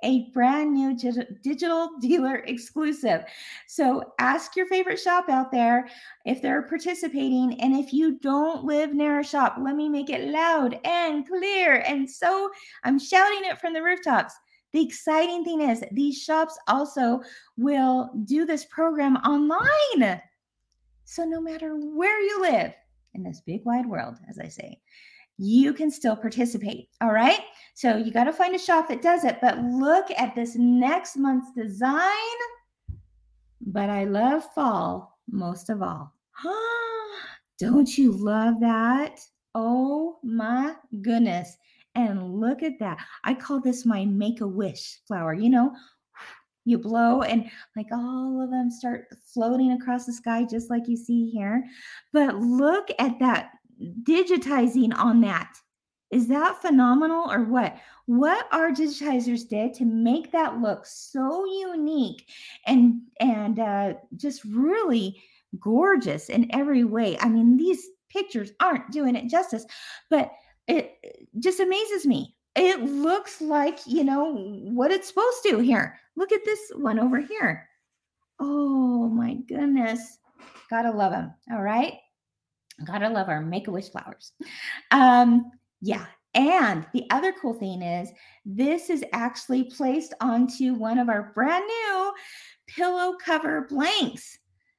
a 0.03 0.29
brand 0.31 0.73
new 0.73 0.95
digital 1.41 1.89
dealer 2.01 2.43
exclusive. 2.47 3.23
So 3.67 4.13
ask 4.19 4.55
your 4.55 4.65
favorite 4.67 4.99
shop 4.99 5.29
out 5.29 5.51
there 5.51 5.87
if 6.25 6.41
they're 6.41 6.63
participating. 6.63 7.59
And 7.61 7.75
if 7.75 7.93
you 7.93 8.19
don't 8.19 8.65
live 8.65 8.93
near 8.93 9.19
a 9.19 9.23
shop, 9.23 9.55
let 9.59 9.75
me 9.75 9.87
make 9.87 10.09
it 10.09 10.29
loud 10.29 10.79
and 10.83 11.25
clear. 11.27 11.77
And 11.87 12.09
so 12.09 12.51
I'm 12.83 12.99
shouting 12.99 13.45
it 13.45 13.59
from 13.59 13.73
the 13.73 13.81
rooftops. 13.81 14.35
The 14.75 14.83
exciting 14.83 15.45
thing 15.45 15.61
is 15.61 15.85
these 15.93 16.21
shops 16.21 16.59
also 16.67 17.21
will 17.55 18.09
do 18.25 18.45
this 18.45 18.65
program 18.65 19.15
online. 19.15 20.21
So 21.05 21.23
no 21.23 21.39
matter 21.39 21.77
where 21.77 22.19
you 22.19 22.41
live 22.41 22.73
in 23.13 23.23
this 23.23 23.39
big 23.45 23.63
wide 23.63 23.85
world, 23.85 24.17
as 24.29 24.37
I 24.37 24.49
say, 24.49 24.81
you 25.37 25.71
can 25.71 25.89
still 25.89 26.17
participate. 26.17 26.89
All 26.99 27.13
right. 27.13 27.39
So 27.73 27.95
you 27.95 28.11
got 28.11 28.25
to 28.25 28.33
find 28.33 28.53
a 28.53 28.59
shop 28.59 28.89
that 28.89 29.01
does 29.01 29.23
it. 29.23 29.37
But 29.41 29.59
look 29.59 30.11
at 30.11 30.35
this 30.35 30.57
next 30.57 31.15
month's 31.15 31.53
design. 31.53 32.35
But 33.61 33.89
I 33.89 34.03
love 34.03 34.43
fall 34.53 35.17
most 35.31 35.69
of 35.69 35.81
all. 35.81 36.13
Don't 37.59 37.97
you 37.97 38.11
love 38.11 38.59
that? 38.59 39.21
Oh 39.53 40.19
my 40.21 40.75
goodness. 41.01 41.55
And 41.95 42.39
look 42.39 42.61
at 42.61 42.77
that. 42.79 42.97
I 43.23 43.33
call 43.33 43.61
this 43.61 43.85
my 43.85 44.05
make 44.05 44.41
a 44.41 44.47
wish 44.47 44.99
flower. 45.07 45.33
You 45.33 45.49
know, 45.49 45.71
you 46.65 46.77
blow 46.77 47.21
and 47.21 47.49
like 47.75 47.87
all 47.91 48.41
of 48.43 48.49
them 48.49 48.69
start 48.69 49.05
floating 49.33 49.71
across 49.71 50.05
the 50.05 50.13
sky, 50.13 50.43
just 50.43 50.69
like 50.69 50.87
you 50.87 50.97
see 50.97 51.29
here. 51.29 51.63
But 52.11 52.35
look 52.35 52.89
at 52.99 53.19
that 53.19 53.51
digitizing 54.03 54.97
on 54.97 55.21
that. 55.21 55.53
Is 56.11 56.27
that 56.27 56.61
phenomenal 56.61 57.31
or 57.31 57.43
what? 57.43 57.77
What 58.07 58.47
our 58.51 58.71
digitizers 58.71 59.47
did 59.47 59.73
to 59.75 59.85
make 59.85 60.31
that 60.31 60.61
look 60.61 60.85
so 60.85 61.45
unique 61.45 62.29
and 62.65 63.01
and 63.19 63.59
uh, 63.59 63.93
just 64.15 64.43
really 64.45 65.21
gorgeous 65.59 66.29
in 66.29 66.47
every 66.53 66.83
way. 66.83 67.17
I 67.19 67.29
mean, 67.29 67.57
these 67.57 67.87
pictures 68.09 68.51
aren't 68.59 68.91
doing 68.91 69.15
it 69.15 69.29
justice, 69.29 69.65
but 70.09 70.31
it 70.67 70.97
just 71.39 71.59
amazes 71.59 72.05
me. 72.05 72.35
It 72.55 72.81
looks 72.81 73.41
like, 73.41 73.79
you 73.85 74.03
know, 74.03 74.33
what 74.35 74.91
it's 74.91 75.07
supposed 75.07 75.43
to 75.43 75.59
here. 75.59 75.99
Look 76.15 76.31
at 76.31 76.45
this 76.45 76.71
one 76.75 76.99
over 76.99 77.19
here. 77.19 77.67
Oh 78.39 79.09
my 79.09 79.35
goodness. 79.47 80.19
Gotta 80.69 80.91
love 80.91 81.11
them. 81.11 81.33
All 81.51 81.61
right. 81.61 81.93
Gotta 82.85 83.09
love 83.09 83.29
our 83.29 83.41
make 83.41 83.67
a 83.67 83.71
wish 83.71 83.89
flowers. 83.89 84.31
Um, 84.91 85.51
yeah. 85.81 86.05
And 86.33 86.85
the 86.93 87.05
other 87.11 87.33
cool 87.41 87.53
thing 87.53 87.81
is, 87.81 88.09
this 88.45 88.89
is 88.89 89.03
actually 89.13 89.65
placed 89.65 90.13
onto 90.19 90.73
one 90.73 90.97
of 90.97 91.07
our 91.07 91.31
brand 91.33 91.63
new 91.65 92.13
pillow 92.67 93.15
cover 93.23 93.67
blanks. 93.69 94.37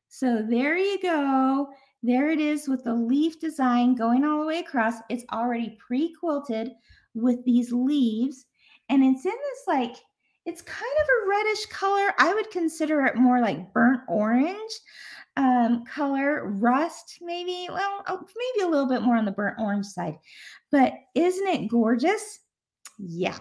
So 0.08 0.44
there 0.48 0.76
you 0.76 1.00
go. 1.00 1.68
There 2.06 2.30
it 2.30 2.38
is 2.38 2.68
with 2.68 2.84
the 2.84 2.94
leaf 2.94 3.40
design 3.40 3.96
going 3.96 4.24
all 4.24 4.40
the 4.40 4.46
way 4.46 4.60
across. 4.60 4.94
It's 5.08 5.24
already 5.32 5.76
pre-quilted 5.84 6.70
with 7.14 7.44
these 7.44 7.72
leaves. 7.72 8.46
And 8.88 9.02
it's 9.02 9.26
in 9.26 9.32
this 9.32 9.62
like, 9.66 9.96
it's 10.44 10.62
kind 10.62 10.96
of 11.02 11.08
a 11.08 11.28
reddish 11.28 11.66
color. 11.66 12.12
I 12.18 12.32
would 12.32 12.48
consider 12.52 13.04
it 13.06 13.16
more 13.16 13.40
like 13.40 13.72
burnt 13.72 14.02
orange 14.06 14.70
um, 15.36 15.84
color, 15.84 16.46
rust, 16.46 17.18
maybe. 17.20 17.68
Well, 17.72 18.04
maybe 18.08 18.64
a 18.64 18.68
little 18.68 18.88
bit 18.88 19.02
more 19.02 19.16
on 19.16 19.24
the 19.24 19.32
burnt 19.32 19.58
orange 19.58 19.86
side. 19.86 20.16
But 20.70 20.92
isn't 21.16 21.48
it 21.48 21.66
gorgeous? 21.66 22.38
Yeah, 22.98 23.38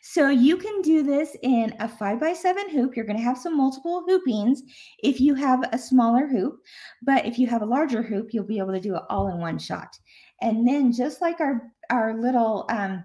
so 0.00 0.28
you 0.28 0.56
can 0.56 0.82
do 0.82 1.02
this 1.02 1.36
in 1.42 1.74
a 1.80 1.88
five 1.88 2.20
by 2.20 2.32
seven 2.32 2.68
hoop. 2.70 2.96
You're 2.96 3.06
going 3.06 3.18
to 3.18 3.24
have 3.24 3.38
some 3.38 3.56
multiple 3.56 4.04
hoopings 4.06 4.62
if 5.02 5.20
you 5.20 5.34
have 5.34 5.68
a 5.72 5.78
smaller 5.78 6.26
hoop, 6.26 6.58
but 7.02 7.26
if 7.26 7.38
you 7.38 7.46
have 7.46 7.62
a 7.62 7.66
larger 7.66 8.02
hoop, 8.02 8.28
you'll 8.32 8.44
be 8.44 8.58
able 8.58 8.72
to 8.72 8.80
do 8.80 8.96
it 8.96 9.02
all 9.10 9.28
in 9.28 9.38
one 9.38 9.58
shot. 9.58 9.96
And 10.40 10.66
then 10.66 10.92
just 10.92 11.20
like 11.20 11.40
our, 11.40 11.70
our 11.90 12.20
little 12.20 12.66
um, 12.68 13.04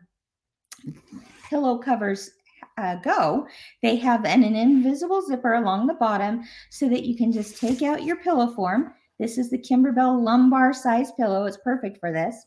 pillow 1.50 1.78
covers 1.78 2.32
uh, 2.78 2.96
go, 2.98 3.48
they 3.82 3.96
have 3.96 4.26
an, 4.26 4.44
an 4.44 4.56
invisible 4.56 5.22
zipper 5.22 5.56
along 5.56 5.88
the 5.88 5.94
bottom 5.96 6.44
so 6.70 6.88
that 6.90 7.06
you 7.06 7.16
can 7.16 7.32
just 7.32 7.60
take 7.60 7.82
out 7.82 8.04
your 8.04 8.18
pillow 8.18 8.54
form. 8.54 8.94
This 9.20 9.38
is 9.38 9.50
the 9.50 9.58
Kimberbell 9.58 10.22
lumbar 10.22 10.74
size 10.74 11.12
pillow. 11.14 11.46
It's 11.46 11.58
perfect 11.58 12.00
for 12.00 12.12
this 12.12 12.46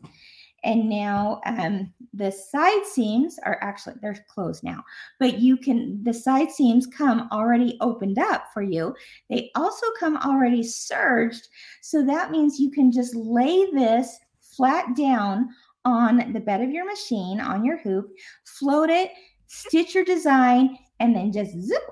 and 0.64 0.88
now 0.88 1.40
um, 1.46 1.92
the 2.12 2.30
side 2.30 2.84
seams 2.84 3.38
are 3.44 3.58
actually 3.62 3.94
they're 4.02 4.16
closed 4.28 4.62
now 4.62 4.82
but 5.18 5.38
you 5.38 5.56
can 5.56 6.02
the 6.02 6.12
side 6.12 6.50
seams 6.50 6.86
come 6.86 7.28
already 7.32 7.76
opened 7.80 8.18
up 8.18 8.46
for 8.52 8.62
you. 8.62 8.94
They 9.28 9.50
also 9.54 9.86
come 9.98 10.16
already 10.18 10.62
serged. 10.62 11.48
So 11.80 12.04
that 12.06 12.30
means 12.30 12.58
you 12.58 12.70
can 12.70 12.90
just 12.90 13.14
lay 13.14 13.70
this 13.70 14.18
flat 14.40 14.96
down 14.96 15.48
on 15.84 16.32
the 16.32 16.40
bed 16.40 16.60
of 16.60 16.70
your 16.70 16.84
machine 16.84 17.40
on 17.40 17.64
your 17.64 17.78
hoop 17.78 18.10
float 18.44 18.90
it 18.90 19.12
stitch 19.46 19.94
your 19.94 20.04
design 20.04 20.76
and 20.98 21.16
then 21.16 21.32
just 21.32 21.58
zip 21.58 21.82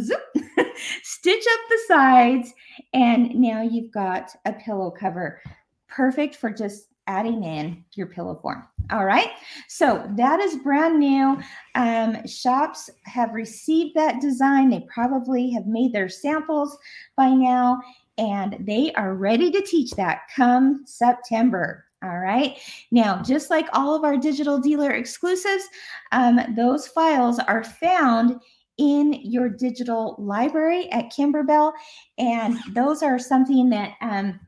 zip 0.00 0.22
stitch 1.02 1.44
up 1.52 1.60
the 1.68 1.78
sides. 1.88 2.54
And 2.92 3.34
now 3.36 3.62
you've 3.62 3.92
got 3.92 4.30
a 4.44 4.52
pillow 4.52 4.90
cover 4.90 5.40
perfect 5.88 6.36
for 6.36 6.50
just 6.50 6.88
adding 7.06 7.44
in 7.44 7.84
your 7.94 8.06
pillow 8.06 8.38
form. 8.40 8.66
All 8.90 9.04
right. 9.04 9.30
So 9.68 10.08
that 10.16 10.40
is 10.40 10.56
brand 10.56 10.98
new. 10.98 11.40
Um, 11.74 12.26
shops 12.26 12.90
have 13.04 13.32
received 13.32 13.94
that 13.94 14.20
design. 14.20 14.70
They 14.70 14.86
probably 14.92 15.50
have 15.50 15.66
made 15.66 15.92
their 15.92 16.08
samples 16.08 16.76
by 17.16 17.30
now 17.30 17.80
and 18.18 18.56
they 18.60 18.92
are 18.92 19.14
ready 19.14 19.50
to 19.50 19.62
teach 19.62 19.90
that 19.92 20.22
come 20.34 20.84
September. 20.86 21.84
All 22.02 22.18
right. 22.18 22.58
Now, 22.90 23.22
just 23.22 23.48
like 23.50 23.66
all 23.72 23.94
of 23.94 24.04
our 24.04 24.16
digital 24.16 24.58
dealer 24.58 24.90
exclusives, 24.90 25.64
um, 26.12 26.38
those 26.54 26.86
files 26.86 27.38
are 27.38 27.64
found 27.64 28.40
in 28.76 29.14
your 29.22 29.48
digital 29.48 30.16
library 30.18 30.90
at 30.92 31.10
Kimberbell. 31.10 31.72
And 32.18 32.58
those 32.72 33.02
are 33.02 33.18
something 33.18 33.70
that 33.70 33.92
um, 34.02 34.38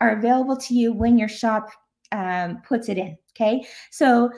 are 0.00 0.10
available 0.10 0.56
to 0.58 0.74
you 0.74 0.92
when 0.92 1.16
your 1.16 1.28
shop 1.28 1.70
um, 2.12 2.62
puts 2.66 2.88
it 2.88 2.98
in. 2.98 3.16
Okay. 3.32 3.66
So 3.90 4.30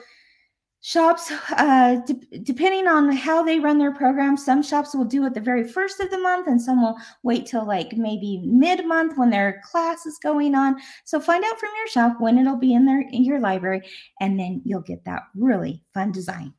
shops, 0.81 1.31
uh, 1.57 1.97
de- 2.05 2.39
depending 2.39 2.87
on 2.87 3.11
how 3.11 3.43
they 3.43 3.59
run 3.59 3.77
their 3.77 3.93
program, 3.93 4.37
some 4.37 4.63
shops 4.63 4.95
will 4.95 5.05
do 5.05 5.25
it 5.25 5.33
the 5.33 5.41
very 5.41 5.67
first 5.67 5.99
of 5.99 6.09
the 6.09 6.17
month 6.17 6.47
and 6.47 6.61
some 6.61 6.81
will 6.81 6.97
wait 7.23 7.45
till 7.45 7.65
like 7.65 7.93
maybe 7.93 8.41
mid 8.45 8.85
month 8.85 9.17
when 9.17 9.29
their 9.29 9.61
class 9.69 10.05
is 10.05 10.19
going 10.21 10.55
on. 10.55 10.77
So 11.05 11.19
find 11.19 11.43
out 11.43 11.59
from 11.59 11.69
your 11.77 11.87
shop 11.87 12.17
when 12.19 12.37
it'll 12.37 12.57
be 12.57 12.73
in 12.73 12.85
their 12.85 13.01
in 13.01 13.23
your 13.23 13.39
library 13.39 13.81
and 14.19 14.39
then 14.39 14.61
you'll 14.65 14.81
get 14.81 15.03
that 15.05 15.23
really 15.35 15.83
fun 15.93 16.11
design. 16.11 16.53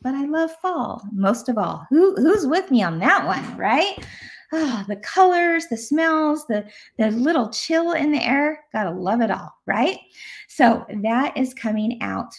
But 0.00 0.14
I 0.14 0.26
love 0.26 0.52
fall 0.62 1.02
most 1.12 1.48
of 1.48 1.58
all. 1.58 1.86
Who 1.90 2.14
who's 2.14 2.46
with 2.46 2.70
me 2.70 2.82
on 2.82 3.00
that 3.00 3.26
one, 3.26 3.56
right? 3.56 3.98
Oh, 4.52 4.84
the 4.88 4.96
colors, 4.96 5.66
the 5.68 5.76
smells, 5.76 6.46
the, 6.46 6.66
the 6.98 7.10
little 7.10 7.50
chill 7.50 7.92
in 7.92 8.12
the 8.12 8.24
air. 8.24 8.64
Gotta 8.72 8.90
love 8.90 9.20
it 9.20 9.30
all, 9.30 9.52
right? 9.66 9.98
So 10.48 10.84
that 11.02 11.36
is 11.36 11.54
coming 11.54 12.00
out. 12.02 12.34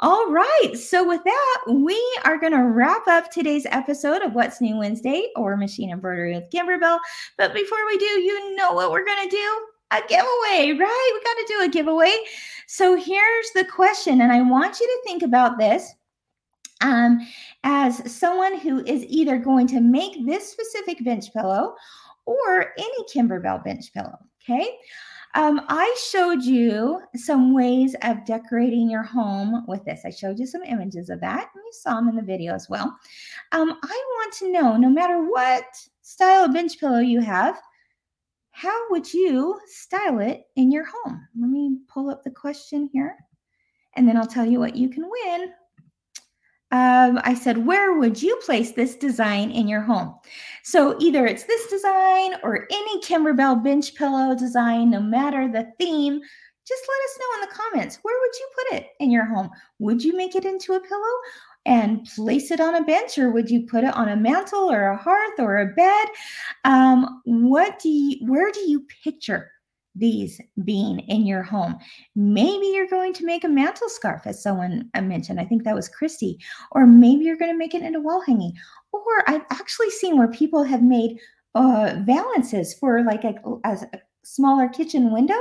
All 0.00 0.30
right. 0.30 0.72
So, 0.74 1.06
with 1.06 1.22
that, 1.24 1.62
we 1.68 2.00
are 2.24 2.38
going 2.38 2.52
to 2.52 2.64
wrap 2.64 3.06
up 3.08 3.30
today's 3.30 3.66
episode 3.70 4.22
of 4.22 4.34
What's 4.34 4.60
New 4.60 4.76
Wednesday 4.76 5.28
or 5.36 5.56
Machine 5.56 5.90
Embroidery 5.90 6.34
with 6.34 6.50
Kimberbell. 6.50 6.98
But 7.38 7.54
before 7.54 7.86
we 7.86 7.98
do, 7.98 8.04
you 8.04 8.56
know 8.56 8.72
what 8.72 8.90
we're 8.90 9.04
going 9.04 9.28
to 9.28 9.36
do? 9.36 9.66
A 9.92 10.00
giveaway, 10.08 10.78
right? 10.78 11.10
We 11.14 11.24
got 11.24 11.34
to 11.34 11.46
do 11.48 11.62
a 11.62 11.68
giveaway. 11.68 12.14
So, 12.66 12.96
here's 12.96 13.50
the 13.54 13.64
question, 13.64 14.20
and 14.20 14.32
I 14.32 14.42
want 14.42 14.80
you 14.80 14.86
to 14.86 15.00
think 15.04 15.22
about 15.22 15.58
this 15.58 15.94
um, 16.82 17.26
as 17.64 18.12
someone 18.12 18.58
who 18.58 18.84
is 18.84 19.04
either 19.06 19.38
going 19.38 19.66
to 19.68 19.80
make 19.80 20.26
this 20.26 20.50
specific 20.50 21.02
bench 21.04 21.32
pillow 21.32 21.74
or 22.26 22.72
any 22.78 23.04
Kimberbell 23.12 23.64
bench 23.64 23.92
pillow. 23.92 24.18
Okay. 24.42 24.68
Um, 25.34 25.62
I 25.68 25.96
showed 26.10 26.42
you 26.42 27.00
some 27.14 27.54
ways 27.54 27.96
of 28.02 28.26
decorating 28.26 28.90
your 28.90 29.02
home 29.02 29.64
with 29.66 29.82
this. 29.84 30.02
I 30.04 30.10
showed 30.10 30.38
you 30.38 30.46
some 30.46 30.62
images 30.62 31.08
of 31.08 31.20
that, 31.20 31.48
and 31.54 31.62
you 31.64 31.72
saw 31.72 31.94
them 31.94 32.08
in 32.08 32.16
the 32.16 32.22
video 32.22 32.54
as 32.54 32.68
well. 32.68 32.94
Um, 33.52 33.78
I 33.82 34.04
want 34.16 34.32
to 34.34 34.52
know 34.52 34.76
no 34.76 34.90
matter 34.90 35.24
what 35.24 35.64
style 36.02 36.44
of 36.44 36.52
bench 36.52 36.78
pillow 36.78 36.98
you 36.98 37.20
have, 37.22 37.58
how 38.50 38.90
would 38.90 39.10
you 39.14 39.58
style 39.66 40.18
it 40.18 40.44
in 40.56 40.70
your 40.70 40.84
home? 40.84 41.26
Let 41.40 41.48
me 41.48 41.78
pull 41.88 42.10
up 42.10 42.22
the 42.22 42.30
question 42.30 42.90
here, 42.92 43.16
and 43.96 44.06
then 44.06 44.18
I'll 44.18 44.26
tell 44.26 44.44
you 44.44 44.58
what 44.58 44.76
you 44.76 44.90
can 44.90 45.08
win 45.08 45.52
um, 46.72 47.20
I 47.22 47.34
said, 47.34 47.66
where 47.66 47.98
would 47.98 48.22
you 48.22 48.34
place 48.44 48.72
this 48.72 48.96
design 48.96 49.50
in 49.50 49.68
your 49.68 49.82
home? 49.82 50.14
So 50.64 50.96
either 50.98 51.26
it's 51.26 51.44
this 51.44 51.66
design 51.68 52.34
or 52.42 52.66
any 52.70 53.00
Kimberbell 53.02 53.62
bench 53.62 53.94
pillow 53.94 54.34
design, 54.34 54.90
no 54.90 55.00
matter 55.00 55.48
the 55.48 55.70
theme, 55.78 56.20
just 56.66 56.82
let 56.88 57.04
us 57.04 57.18
know 57.18 57.34
in 57.34 57.40
the 57.48 57.54
comments. 57.54 57.98
Where 58.02 58.18
would 58.18 58.38
you 58.38 58.48
put 58.56 58.78
it 58.78 58.86
in 59.00 59.10
your 59.10 59.26
home? 59.26 59.50
Would 59.80 60.02
you 60.02 60.16
make 60.16 60.34
it 60.34 60.46
into 60.46 60.72
a 60.72 60.80
pillow 60.80 61.14
and 61.66 62.06
place 62.16 62.50
it 62.50 62.60
on 62.60 62.76
a 62.76 62.84
bench, 62.84 63.18
or 63.18 63.30
would 63.30 63.50
you 63.50 63.66
put 63.66 63.84
it 63.84 63.94
on 63.94 64.08
a 64.08 64.16
mantle 64.16 64.70
or 64.70 64.88
a 64.88 64.96
hearth 64.96 65.38
or 65.38 65.58
a 65.58 65.74
bed? 65.74 66.06
Um, 66.64 67.20
what 67.24 67.78
do 67.80 67.88
you? 67.88 68.26
Where 68.26 68.50
do 68.50 68.60
you 68.60 68.86
picture 69.04 69.50
these 69.94 70.40
being 70.64 71.00
in 71.00 71.26
your 71.26 71.42
home. 71.42 71.76
Maybe 72.16 72.66
you're 72.66 72.88
going 72.88 73.12
to 73.14 73.26
make 73.26 73.44
a 73.44 73.48
mantle 73.48 73.88
scarf, 73.88 74.22
as 74.26 74.42
someone 74.42 74.88
uh, 74.94 75.02
mentioned. 75.02 75.40
I 75.40 75.44
think 75.44 75.64
that 75.64 75.74
was 75.74 75.88
Christy. 75.88 76.38
Or 76.72 76.86
maybe 76.86 77.24
you're 77.24 77.36
going 77.36 77.50
to 77.50 77.58
make 77.58 77.74
it 77.74 77.82
into 77.82 78.00
wall 78.00 78.22
hanging. 78.26 78.52
Or 78.92 79.02
I've 79.26 79.44
actually 79.50 79.90
seen 79.90 80.16
where 80.16 80.28
people 80.28 80.62
have 80.62 80.82
made 80.82 81.18
uh, 81.54 81.96
valances 82.04 82.74
for 82.74 83.02
like 83.02 83.24
a, 83.24 83.34
a 83.64 83.78
smaller 84.24 84.68
kitchen 84.68 85.12
window. 85.12 85.38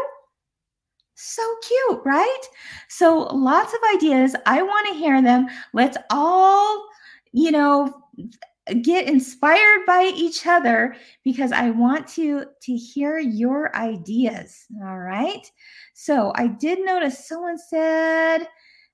So 1.15 1.43
cute, 1.67 2.01
right? 2.03 2.41
So 2.89 3.29
lots 3.33 3.73
of 3.73 3.79
ideas. 3.95 4.35
I 4.45 4.61
want 4.61 4.87
to 4.87 4.95
hear 4.95 5.21
them. 5.21 5.47
Let's 5.73 5.97
all, 6.09 6.87
you 7.31 7.51
know, 7.51 7.93
get 8.81 9.07
inspired 9.07 9.85
by 9.87 10.11
each 10.15 10.45
other 10.45 10.95
because 11.23 11.51
I 11.51 11.71
want 11.71 12.07
to 12.09 12.45
to 12.61 12.75
hear 12.75 13.17
your 13.17 13.75
ideas. 13.75 14.65
All 14.83 14.99
right. 14.99 15.49
So 15.93 16.31
I 16.35 16.47
did 16.47 16.79
notice 16.85 17.27
someone 17.27 17.57
said 17.57 18.47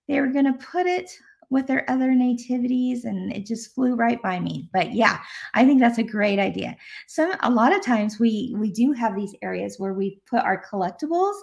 they 0.08 0.20
were 0.22 0.28
going 0.28 0.46
to 0.46 0.66
put 0.66 0.88
it 0.88 1.12
with 1.50 1.68
their 1.68 1.90
other 1.90 2.14
nativities 2.14 3.06
and 3.06 3.32
it 3.34 3.46
just 3.46 3.74
flew 3.74 3.96
right 3.96 4.22
by 4.22 4.40
me. 4.40 4.70
But 4.74 4.94
yeah 4.94 5.20
i 5.54 5.66
think 5.66 5.80
that's 5.80 5.98
a 5.98 6.04
great 6.04 6.40
idea. 6.40 6.76
So 7.08 7.34
a 7.42 7.50
lot 7.50 7.76
of 7.76 7.84
times 7.84 8.20
we 8.20 8.54
we 8.58 8.72
do 8.72 8.92
have 8.94 9.16
these 9.16 9.36
areas 9.42 9.80
where 9.80 9.94
we 9.94 10.20
put 10.26 10.42
our 10.42 10.64
collectibles 10.64 11.36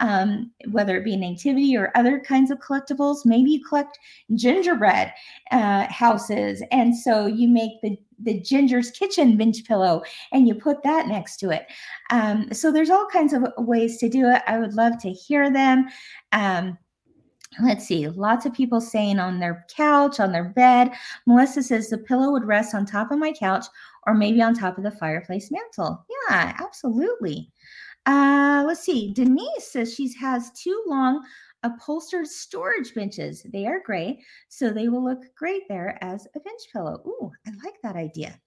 um, 0.00 0.50
whether 0.70 0.96
it 0.96 1.04
be 1.04 1.16
nativity 1.16 1.76
or 1.76 1.92
other 1.94 2.20
kinds 2.20 2.50
of 2.50 2.58
collectibles. 2.58 3.24
Maybe 3.24 3.52
you 3.52 3.64
collect 3.64 3.98
gingerbread 4.34 5.12
uh, 5.50 5.86
houses 5.86 6.62
and 6.70 6.96
so 6.96 7.26
you 7.26 7.48
make 7.48 7.80
the 7.82 7.96
the 8.20 8.40
ginger's 8.40 8.90
kitchen 8.92 9.36
bench 9.36 9.64
pillow 9.64 10.02
and 10.32 10.46
you 10.46 10.54
put 10.54 10.82
that 10.84 11.08
next 11.08 11.36
to 11.38 11.50
it. 11.50 11.66
Um, 12.10 12.48
so 12.52 12.70
there's 12.70 12.90
all 12.90 13.06
kinds 13.06 13.32
of 13.32 13.42
ways 13.58 13.98
to 13.98 14.08
do 14.08 14.28
it. 14.28 14.42
I 14.46 14.58
would 14.58 14.74
love 14.74 14.98
to 15.00 15.10
hear 15.10 15.50
them. 15.50 15.88
Um, 16.32 16.78
Let's 17.62 17.86
see, 17.86 18.08
lots 18.08 18.46
of 18.46 18.52
people 18.52 18.80
saying 18.80 19.18
on 19.18 19.38
their 19.38 19.64
couch, 19.68 20.18
on 20.20 20.32
their 20.32 20.44
bed. 20.44 20.90
Melissa 21.26 21.62
says 21.62 21.88
the 21.88 21.98
pillow 21.98 22.32
would 22.32 22.44
rest 22.44 22.74
on 22.74 22.84
top 22.84 23.10
of 23.10 23.18
my 23.18 23.32
couch 23.32 23.66
or 24.06 24.14
maybe 24.14 24.42
on 24.42 24.54
top 24.54 24.76
of 24.76 24.84
the 24.84 24.90
fireplace 24.90 25.50
mantle. 25.50 26.04
Yeah, 26.28 26.56
absolutely. 26.60 27.50
Uh, 28.06 28.64
let's 28.66 28.80
see, 28.80 29.12
Denise 29.12 29.70
says 29.70 29.94
she 29.94 30.12
has 30.14 30.50
two 30.52 30.82
long 30.86 31.24
upholstered 31.62 32.26
storage 32.26 32.94
benches. 32.94 33.42
They 33.52 33.66
are 33.66 33.80
gray, 33.80 34.20
so 34.48 34.70
they 34.70 34.88
will 34.88 35.02
look 35.02 35.22
great 35.36 35.62
there 35.68 35.98
as 36.02 36.26
a 36.34 36.40
bench 36.40 36.62
pillow. 36.72 37.02
Ooh, 37.06 37.32
I 37.46 37.50
like 37.64 37.80
that 37.82 37.96
idea. 37.96 38.38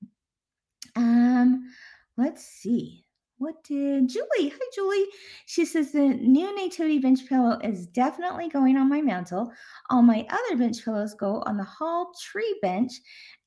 Um, 0.95 1.71
let's 2.17 2.43
see. 2.43 3.06
What 3.39 3.63
did 3.63 4.09
Julie? 4.09 4.49
Hi, 4.49 4.69
Julie. 4.73 5.05
She 5.45 5.63
says 5.63 5.91
the 5.91 6.07
new 6.07 6.55
Nativity 6.55 6.97
bench 6.97 7.27
pillow 7.29 7.59
is 7.63 7.85
definitely 7.85 8.49
going 8.49 8.77
on 8.77 8.89
my 8.89 8.99
mantle. 8.99 9.51
All 9.91 10.01
my 10.01 10.25
other 10.29 10.57
bench 10.57 10.83
pillows 10.83 11.13
go 11.13 11.43
on 11.45 11.55
the 11.55 11.63
hall 11.63 12.13
tree 12.19 12.57
bench 12.63 12.93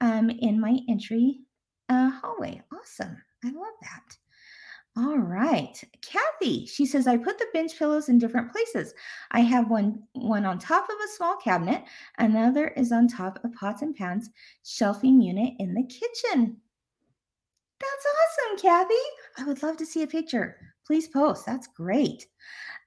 um, 0.00 0.30
in 0.30 0.60
my 0.60 0.78
entry 0.88 1.40
uh, 1.88 2.10
hallway. 2.10 2.62
Awesome. 2.72 3.16
I 3.44 3.48
love 3.48 3.74
that. 3.82 4.16
All 4.96 5.18
right. 5.18 5.82
Kathy, 6.02 6.66
she 6.66 6.86
says 6.86 7.08
I 7.08 7.16
put 7.16 7.38
the 7.38 7.46
bench 7.52 7.76
pillows 7.76 8.08
in 8.08 8.18
different 8.18 8.52
places. 8.52 8.94
I 9.32 9.40
have 9.40 9.70
one 9.70 10.04
one 10.12 10.44
on 10.44 10.60
top 10.60 10.84
of 10.84 10.96
a 11.04 11.16
small 11.16 11.36
cabinet, 11.36 11.82
another 12.18 12.68
is 12.68 12.92
on 12.92 13.08
top 13.08 13.44
of 13.44 13.52
pots 13.54 13.82
and 13.82 13.96
pans 13.96 14.30
shelving 14.64 15.20
unit 15.20 15.54
in 15.58 15.74
the 15.74 15.82
kitchen. 15.82 16.58
That's 17.80 18.06
awesome, 18.06 18.58
Kathy. 18.58 18.94
I 19.38 19.44
would 19.44 19.62
love 19.62 19.76
to 19.78 19.86
see 19.86 20.02
a 20.02 20.06
picture. 20.06 20.56
Please 20.86 21.08
post. 21.08 21.46
That's 21.46 21.66
great. 21.66 22.26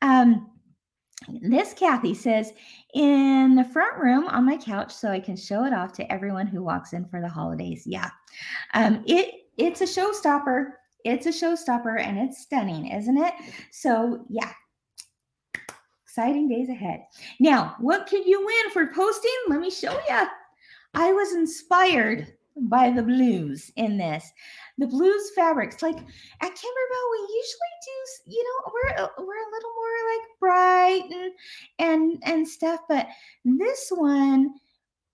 Um, 0.01 0.51
this 1.41 1.73
Kathy 1.73 2.13
says, 2.13 2.51
in 2.93 3.55
the 3.55 3.63
front 3.63 3.97
room 3.97 4.27
on 4.27 4.45
my 4.45 4.57
couch, 4.57 4.93
so 4.93 5.09
I 5.09 5.19
can 5.19 5.37
show 5.37 5.65
it 5.65 5.73
off 5.73 5.93
to 5.93 6.11
everyone 6.11 6.47
who 6.47 6.63
walks 6.63 6.93
in 6.93 7.05
for 7.05 7.21
the 7.21 7.29
holidays. 7.29 7.83
Yeah, 7.85 8.09
um, 8.73 9.03
it 9.07 9.33
it's 9.57 9.81
a 9.81 9.85
showstopper. 9.85 10.71
It's 11.05 11.25
a 11.25 11.29
showstopper, 11.29 12.01
and 12.01 12.17
it's 12.17 12.41
stunning, 12.41 12.87
isn't 12.87 13.17
it? 13.17 13.33
So 13.71 14.25
yeah, 14.29 14.51
exciting 16.03 16.49
days 16.49 16.69
ahead. 16.69 17.05
Now, 17.39 17.75
what 17.79 18.07
could 18.07 18.25
you 18.25 18.45
win 18.45 18.71
for 18.71 18.93
posting? 18.93 19.31
Let 19.47 19.61
me 19.61 19.71
show 19.71 19.93
you. 20.09 20.27
I 20.93 21.11
was 21.11 21.33
inspired 21.33 22.33
by 22.55 22.89
the 22.89 23.03
blues 23.03 23.71
in 23.75 23.97
this. 23.97 24.31
The 24.77 24.87
blues 24.87 25.31
fabrics, 25.35 25.81
like 25.81 25.97
at 25.97 26.51
Kimberbell, 26.51 27.11
we 27.11 27.19
usually 27.19 27.73
do, 27.85 28.31
you 28.35 28.43
know, 28.43 28.71
we're 28.73 29.25
we're 29.25 29.47
a 29.47 29.51
little 29.51 29.73
more 29.75 29.97
like 30.11 30.39
bright 30.39 31.03
and 31.11 31.31
and 31.79 32.23
and 32.25 32.47
stuff, 32.47 32.81
but 32.87 33.07
this 33.45 33.89
one 33.89 34.53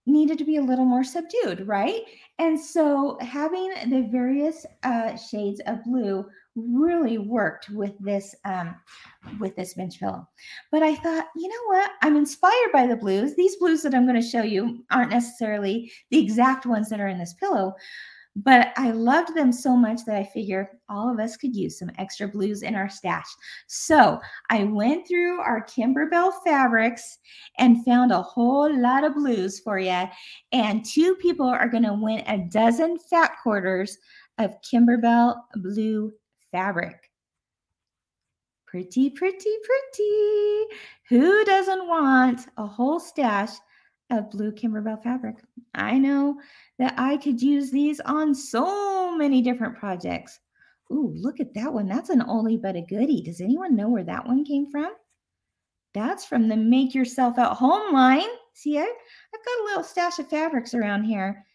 needed 0.06 0.38
to 0.38 0.46
be 0.46 0.58
a 0.58 0.62
little 0.62 0.86
more 0.86 1.04
subdued, 1.04 1.68
right? 1.68 2.02
And 2.40 2.60
so 2.60 3.18
having 3.22 3.70
the 3.88 4.08
various 4.12 4.66
uh, 4.84 5.16
shades 5.16 5.62
of 5.68 5.84
blue 5.84 6.26
really 6.68 7.18
worked 7.18 7.70
with 7.70 7.93
this 7.99 8.36
um, 8.45 8.76
with 9.39 9.55
this 9.55 9.74
bench 9.74 9.99
pillow. 9.99 10.28
But 10.72 10.84
I 10.84 10.95
thought, 10.95 11.28
you 11.36 11.47
know 11.47 11.64
what? 11.68 11.91
I'm 12.01 12.16
inspired 12.16 12.72
by 12.72 12.88
the 12.88 12.95
blues. 12.95 13.36
These 13.36 13.57
blues 13.57 13.82
that 13.84 13.93
I'm 13.93 14.07
going 14.07 14.22
to 14.22 14.28
show 14.28 14.41
you 14.41 14.84
aren't 14.91 15.12
necessarily 15.12 15.91
the 16.12 16.20
exact 16.20 16.66
ones 16.66 16.89
that 16.89 16.99
are 16.99 17.07
in 17.07 17.20
this 17.20 17.34
pillow, 17.34 17.74
but 18.36 18.72
I 18.78 18.91
loved 18.91 19.36
them 19.36 19.51
so 19.51 19.76
much 19.76 20.05
that 20.05 20.16
I 20.16 20.24
figure 20.24 20.80
all 20.88 21.12
of 21.12 21.20
us 21.20 21.36
could 21.36 21.55
use 21.55 21.78
some 21.78 21.91
extra 21.97 22.28
blues 22.28 22.64
in 22.64 22.76
our 22.76 22.89
stash. 22.89 23.28
So 23.68 24.20
I 24.49 24.64
went 24.64 25.07
through 25.07 25.41
our 25.41 25.66
Kimberbell 25.66 26.32
fabrics 26.45 27.18
and 27.57 27.84
found 27.84 28.12
a 28.12 28.22
whole 28.22 28.74
lot 28.80 29.03
of 29.03 29.16
blues 29.16 29.60
for 29.60 29.80
you. 29.80 30.03
And 30.51 30.86
two 30.86 31.16
people 31.16 31.47
are 31.47 31.68
going 31.68 31.84
to 31.84 31.93
win 31.93 32.24
a 32.28 32.38
dozen 32.49 32.97
fat 32.97 33.34
quarters 33.43 33.97
of 34.38 34.55
Kimberbell 34.62 35.36
blue 35.55 36.14
fabric. 36.52 37.10
Pretty, 38.66 39.10
pretty, 39.10 39.50
pretty. 39.64 40.66
Who 41.10 41.43
doesn't 41.43 41.88
want 41.88 42.41
a 42.58 42.68
whole 42.68 43.00
stash 43.00 43.52
of 44.12 44.30
blue 44.30 44.52
Kimberbell 44.52 45.02
fabric? 45.02 45.38
I 45.74 45.97
know 45.97 46.39
that 46.78 46.93
I 46.97 47.18
could 47.18 47.41
use 47.41 47.72
these 47.72 48.00
on 48.02 48.36
so 48.36 49.16
many 49.16 49.41
different 49.41 49.76
projects. 49.76 50.39
Ooh, 50.91 51.14
look 51.16 51.39
at 51.39 51.54
that 51.56 51.74
one. 51.74 51.88
That's 51.88 52.10
an 52.10 52.22
oldie 52.22 52.62
but 52.62 52.76
a 52.76 52.82
goodie. 52.82 53.22
Does 53.22 53.41
anyone 53.41 53.76
know 53.76 53.89
where 53.89 54.04
that 54.04 54.26
one 54.26 54.45
came 54.45 54.70
from? 54.70 54.91
That's 55.93 56.26
from 56.26 56.47
the 56.47 56.56
Make 56.56 56.93
Yourself 56.93 57.39
at 57.39 57.54
Home 57.54 57.93
line. 57.93 58.30
See, 58.54 58.78
I, 58.78 58.82
I've 58.84 59.45
got 59.45 59.62
a 59.62 59.66
little 59.66 59.84
stash 59.84 60.20
of 60.20 60.28
fabrics 60.28 60.74
around 60.74 61.06
here 61.06 61.45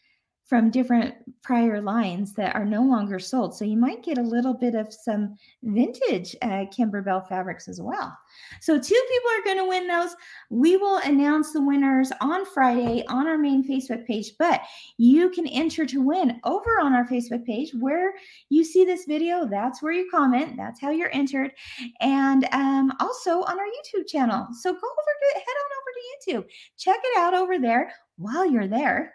from 0.47 0.71
different 0.71 1.15
prior 1.43 1.81
lines 1.81 2.35
that 2.35 2.55
are 2.55 2.67
no 2.67 2.83
longer 2.83 3.19
sold. 3.19 3.57
So 3.57 3.65
you 3.65 3.79
might 3.79 4.03
get 4.03 4.19
a 4.19 4.23
little 4.23 4.53
bit 4.53 4.75
of 4.75 4.93
some 4.93 5.37
vintage 5.63 6.37
uh, 6.43 6.67
Kimberbell 6.67 7.27
fabrics 7.29 7.67
as 7.67 7.81
well. 7.81 8.15
So 8.61 8.79
two 8.79 9.03
people 9.09 9.31
are 9.31 9.45
going 9.45 9.59
to 9.59 9.69
win 9.69 9.89
those. 9.89 10.15
We 10.51 10.77
will 10.77 10.99
announce 10.99 11.53
the 11.53 11.63
winners 11.63 12.13
on 12.21 12.45
Friday 12.45 13.05
on 13.09 13.27
our 13.27 13.39
main 13.39 13.67
Facebook 13.67 14.07
page, 14.07 14.33
but 14.39 14.61
you 14.99 15.31
can 15.31 15.47
enter 15.47 15.87
to 15.87 16.03
win 16.03 16.41
over 16.45 16.79
on 16.81 16.93
our 16.93 17.07
Facebook 17.07 17.47
page 17.47 17.73
where 17.81 18.13
you 18.51 18.65
see 18.65 18.85
this 18.85 19.07
video. 19.07 19.47
That's 19.47 19.83
where 19.83 19.93
you 19.93 20.09
comment. 20.11 20.59
That's 20.59 20.81
how 20.81 20.91
you're 20.91 21.15
entered. 21.15 21.53
And 22.01 22.47
um, 22.53 22.93
also 23.01 23.43
on 23.43 23.59
our 23.59 23.67
YouTube 23.67 24.07
channel. 24.07 24.47
So 24.61 24.73
go 24.73 24.79
over 24.79 24.83
to 24.83 25.39
head 25.39 25.45
on 25.49 25.71
over 25.79 25.91
to 25.95 26.45
YouTube. 26.45 26.51
Check 26.77 27.01
it 27.03 27.19
out 27.19 27.33
over 27.33 27.59
there 27.59 27.93
while 28.17 28.45
you're 28.45 28.69
there 28.69 29.15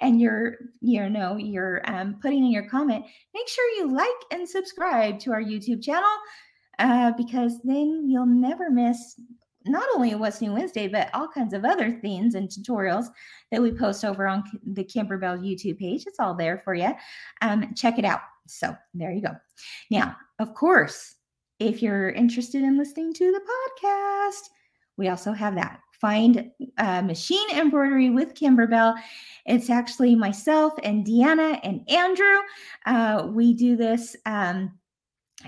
and 0.00 0.20
you're 0.20 0.56
you 0.80 1.08
know 1.08 1.36
you're 1.36 1.82
um, 1.86 2.16
putting 2.20 2.44
in 2.44 2.50
your 2.50 2.68
comment 2.68 3.04
make 3.34 3.48
sure 3.48 3.68
you 3.76 3.92
like 3.92 4.08
and 4.30 4.48
subscribe 4.48 5.18
to 5.18 5.32
our 5.32 5.42
youtube 5.42 5.82
channel 5.82 6.08
uh, 6.78 7.12
because 7.16 7.60
then 7.64 8.04
you'll 8.08 8.26
never 8.26 8.70
miss 8.70 9.20
not 9.66 9.86
only 9.94 10.14
what's 10.14 10.40
new 10.40 10.52
wednesday 10.52 10.88
but 10.88 11.08
all 11.14 11.28
kinds 11.28 11.54
of 11.54 11.64
other 11.64 11.92
things 12.00 12.34
and 12.34 12.48
tutorials 12.48 13.06
that 13.50 13.62
we 13.62 13.72
post 13.72 14.04
over 14.04 14.26
on 14.26 14.42
the 14.72 14.84
Kimberbell 14.84 15.40
youtube 15.40 15.78
page. 15.78 16.04
It's 16.06 16.20
all 16.20 16.34
there 16.34 16.58
for 16.58 16.74
you 16.74 16.92
um, 17.42 17.74
check 17.74 17.98
it 17.98 18.04
out. 18.04 18.20
So 18.46 18.76
there 18.92 19.12
you 19.12 19.22
go. 19.22 19.34
Now 19.90 20.16
of 20.38 20.54
course 20.54 21.14
if 21.60 21.80
you're 21.82 22.10
interested 22.10 22.62
in 22.62 22.76
listening 22.76 23.14
to 23.14 23.32
the 23.32 23.40
podcast 23.40 24.50
we 24.96 25.08
also 25.08 25.32
have 25.32 25.54
that 25.54 25.80
find 26.04 26.50
uh, 26.76 27.00
machine 27.00 27.50
embroidery 27.52 28.10
with 28.10 28.34
Kimberbell. 28.34 28.94
It's 29.46 29.70
actually 29.70 30.14
myself 30.14 30.74
and 30.82 31.02
Deanna 31.02 31.58
and 31.62 31.80
Andrew. 31.88 32.40
Uh, 32.84 33.28
we 33.30 33.54
do 33.54 33.74
this. 33.74 34.14
Um, 34.26 34.78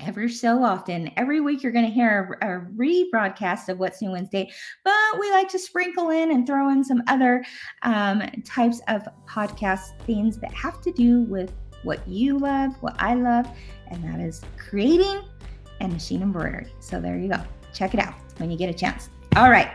every 0.00 0.30
so 0.30 0.64
often. 0.64 1.10
Every 1.18 1.40
week, 1.40 1.62
you're 1.62 1.72
going 1.72 1.84
to 1.84 1.90
hear 1.90 2.38
a, 2.40 2.56
a, 2.56 2.60
rebroadcast 2.74 3.68
of 3.68 3.78
What's 3.78 4.00
New 4.00 4.12
Wednesday, 4.12 4.50
but 4.82 4.94
we 5.20 5.30
like 5.30 5.48
to 5.50 5.58
sprinkle 5.58 6.08
in 6.08 6.30
and 6.30 6.46
throw 6.46 6.70
in 6.70 6.82
some 6.82 7.02
other 7.06 7.44
um, 7.82 8.22
types 8.46 8.80
of 8.88 9.06
podcast 9.28 9.98
things 10.06 10.38
that 10.38 10.52
have 10.54 10.80
to 10.82 10.92
do 10.92 11.20
with 11.22 11.52
what 11.82 12.06
you 12.08 12.38
love, 12.38 12.72
what 12.80 12.96
I 12.98 13.14
love, 13.14 13.46
and 13.88 14.02
that 14.04 14.20
is 14.20 14.40
creating 14.56 15.22
and 15.80 15.92
machine 15.92 16.22
embroidery. 16.22 16.66
So 16.80 16.98
there 16.98 17.18
you 17.18 17.28
go. 17.28 17.42
Check 17.74 17.92
it 17.92 18.00
out 18.00 18.14
when 18.38 18.50
you 18.50 18.56
get 18.56 18.70
a 18.70 18.74
chance. 18.74 19.10
All 19.36 19.50
right. 19.50 19.70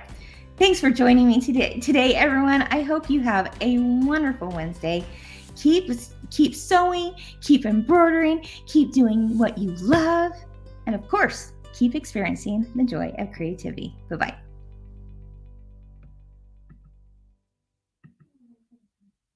Thanks 0.62 0.80
for 0.80 0.91
joining 0.91 1.28
me 1.28 1.41
today, 1.41 1.80
today, 1.80 2.14
everyone. 2.14 2.62
I 2.70 2.84
hope 2.84 3.09
you 3.09 3.20
have 3.22 3.51
a 3.62 3.80
wonderful 3.80 4.47
Wednesday. 4.49 5.03
Keep 5.55 5.89
keep 6.30 6.53
sewing, 6.53 7.16
keep 7.41 7.66
embroidering, 7.66 8.45
keep 8.68 8.91
doing 8.91 9.39
what 9.39 9.57
you 9.57 9.72
love, 9.78 10.34
and 10.86 10.93
of 10.93 11.07
course, 11.07 11.53
keep 11.74 11.95
experiencing 11.95 12.68
the 12.76 12.84
joy 12.84 13.12
of 13.18 13.32
creativity. 13.32 13.95
Bye 14.07 14.18
bye. 14.18 14.36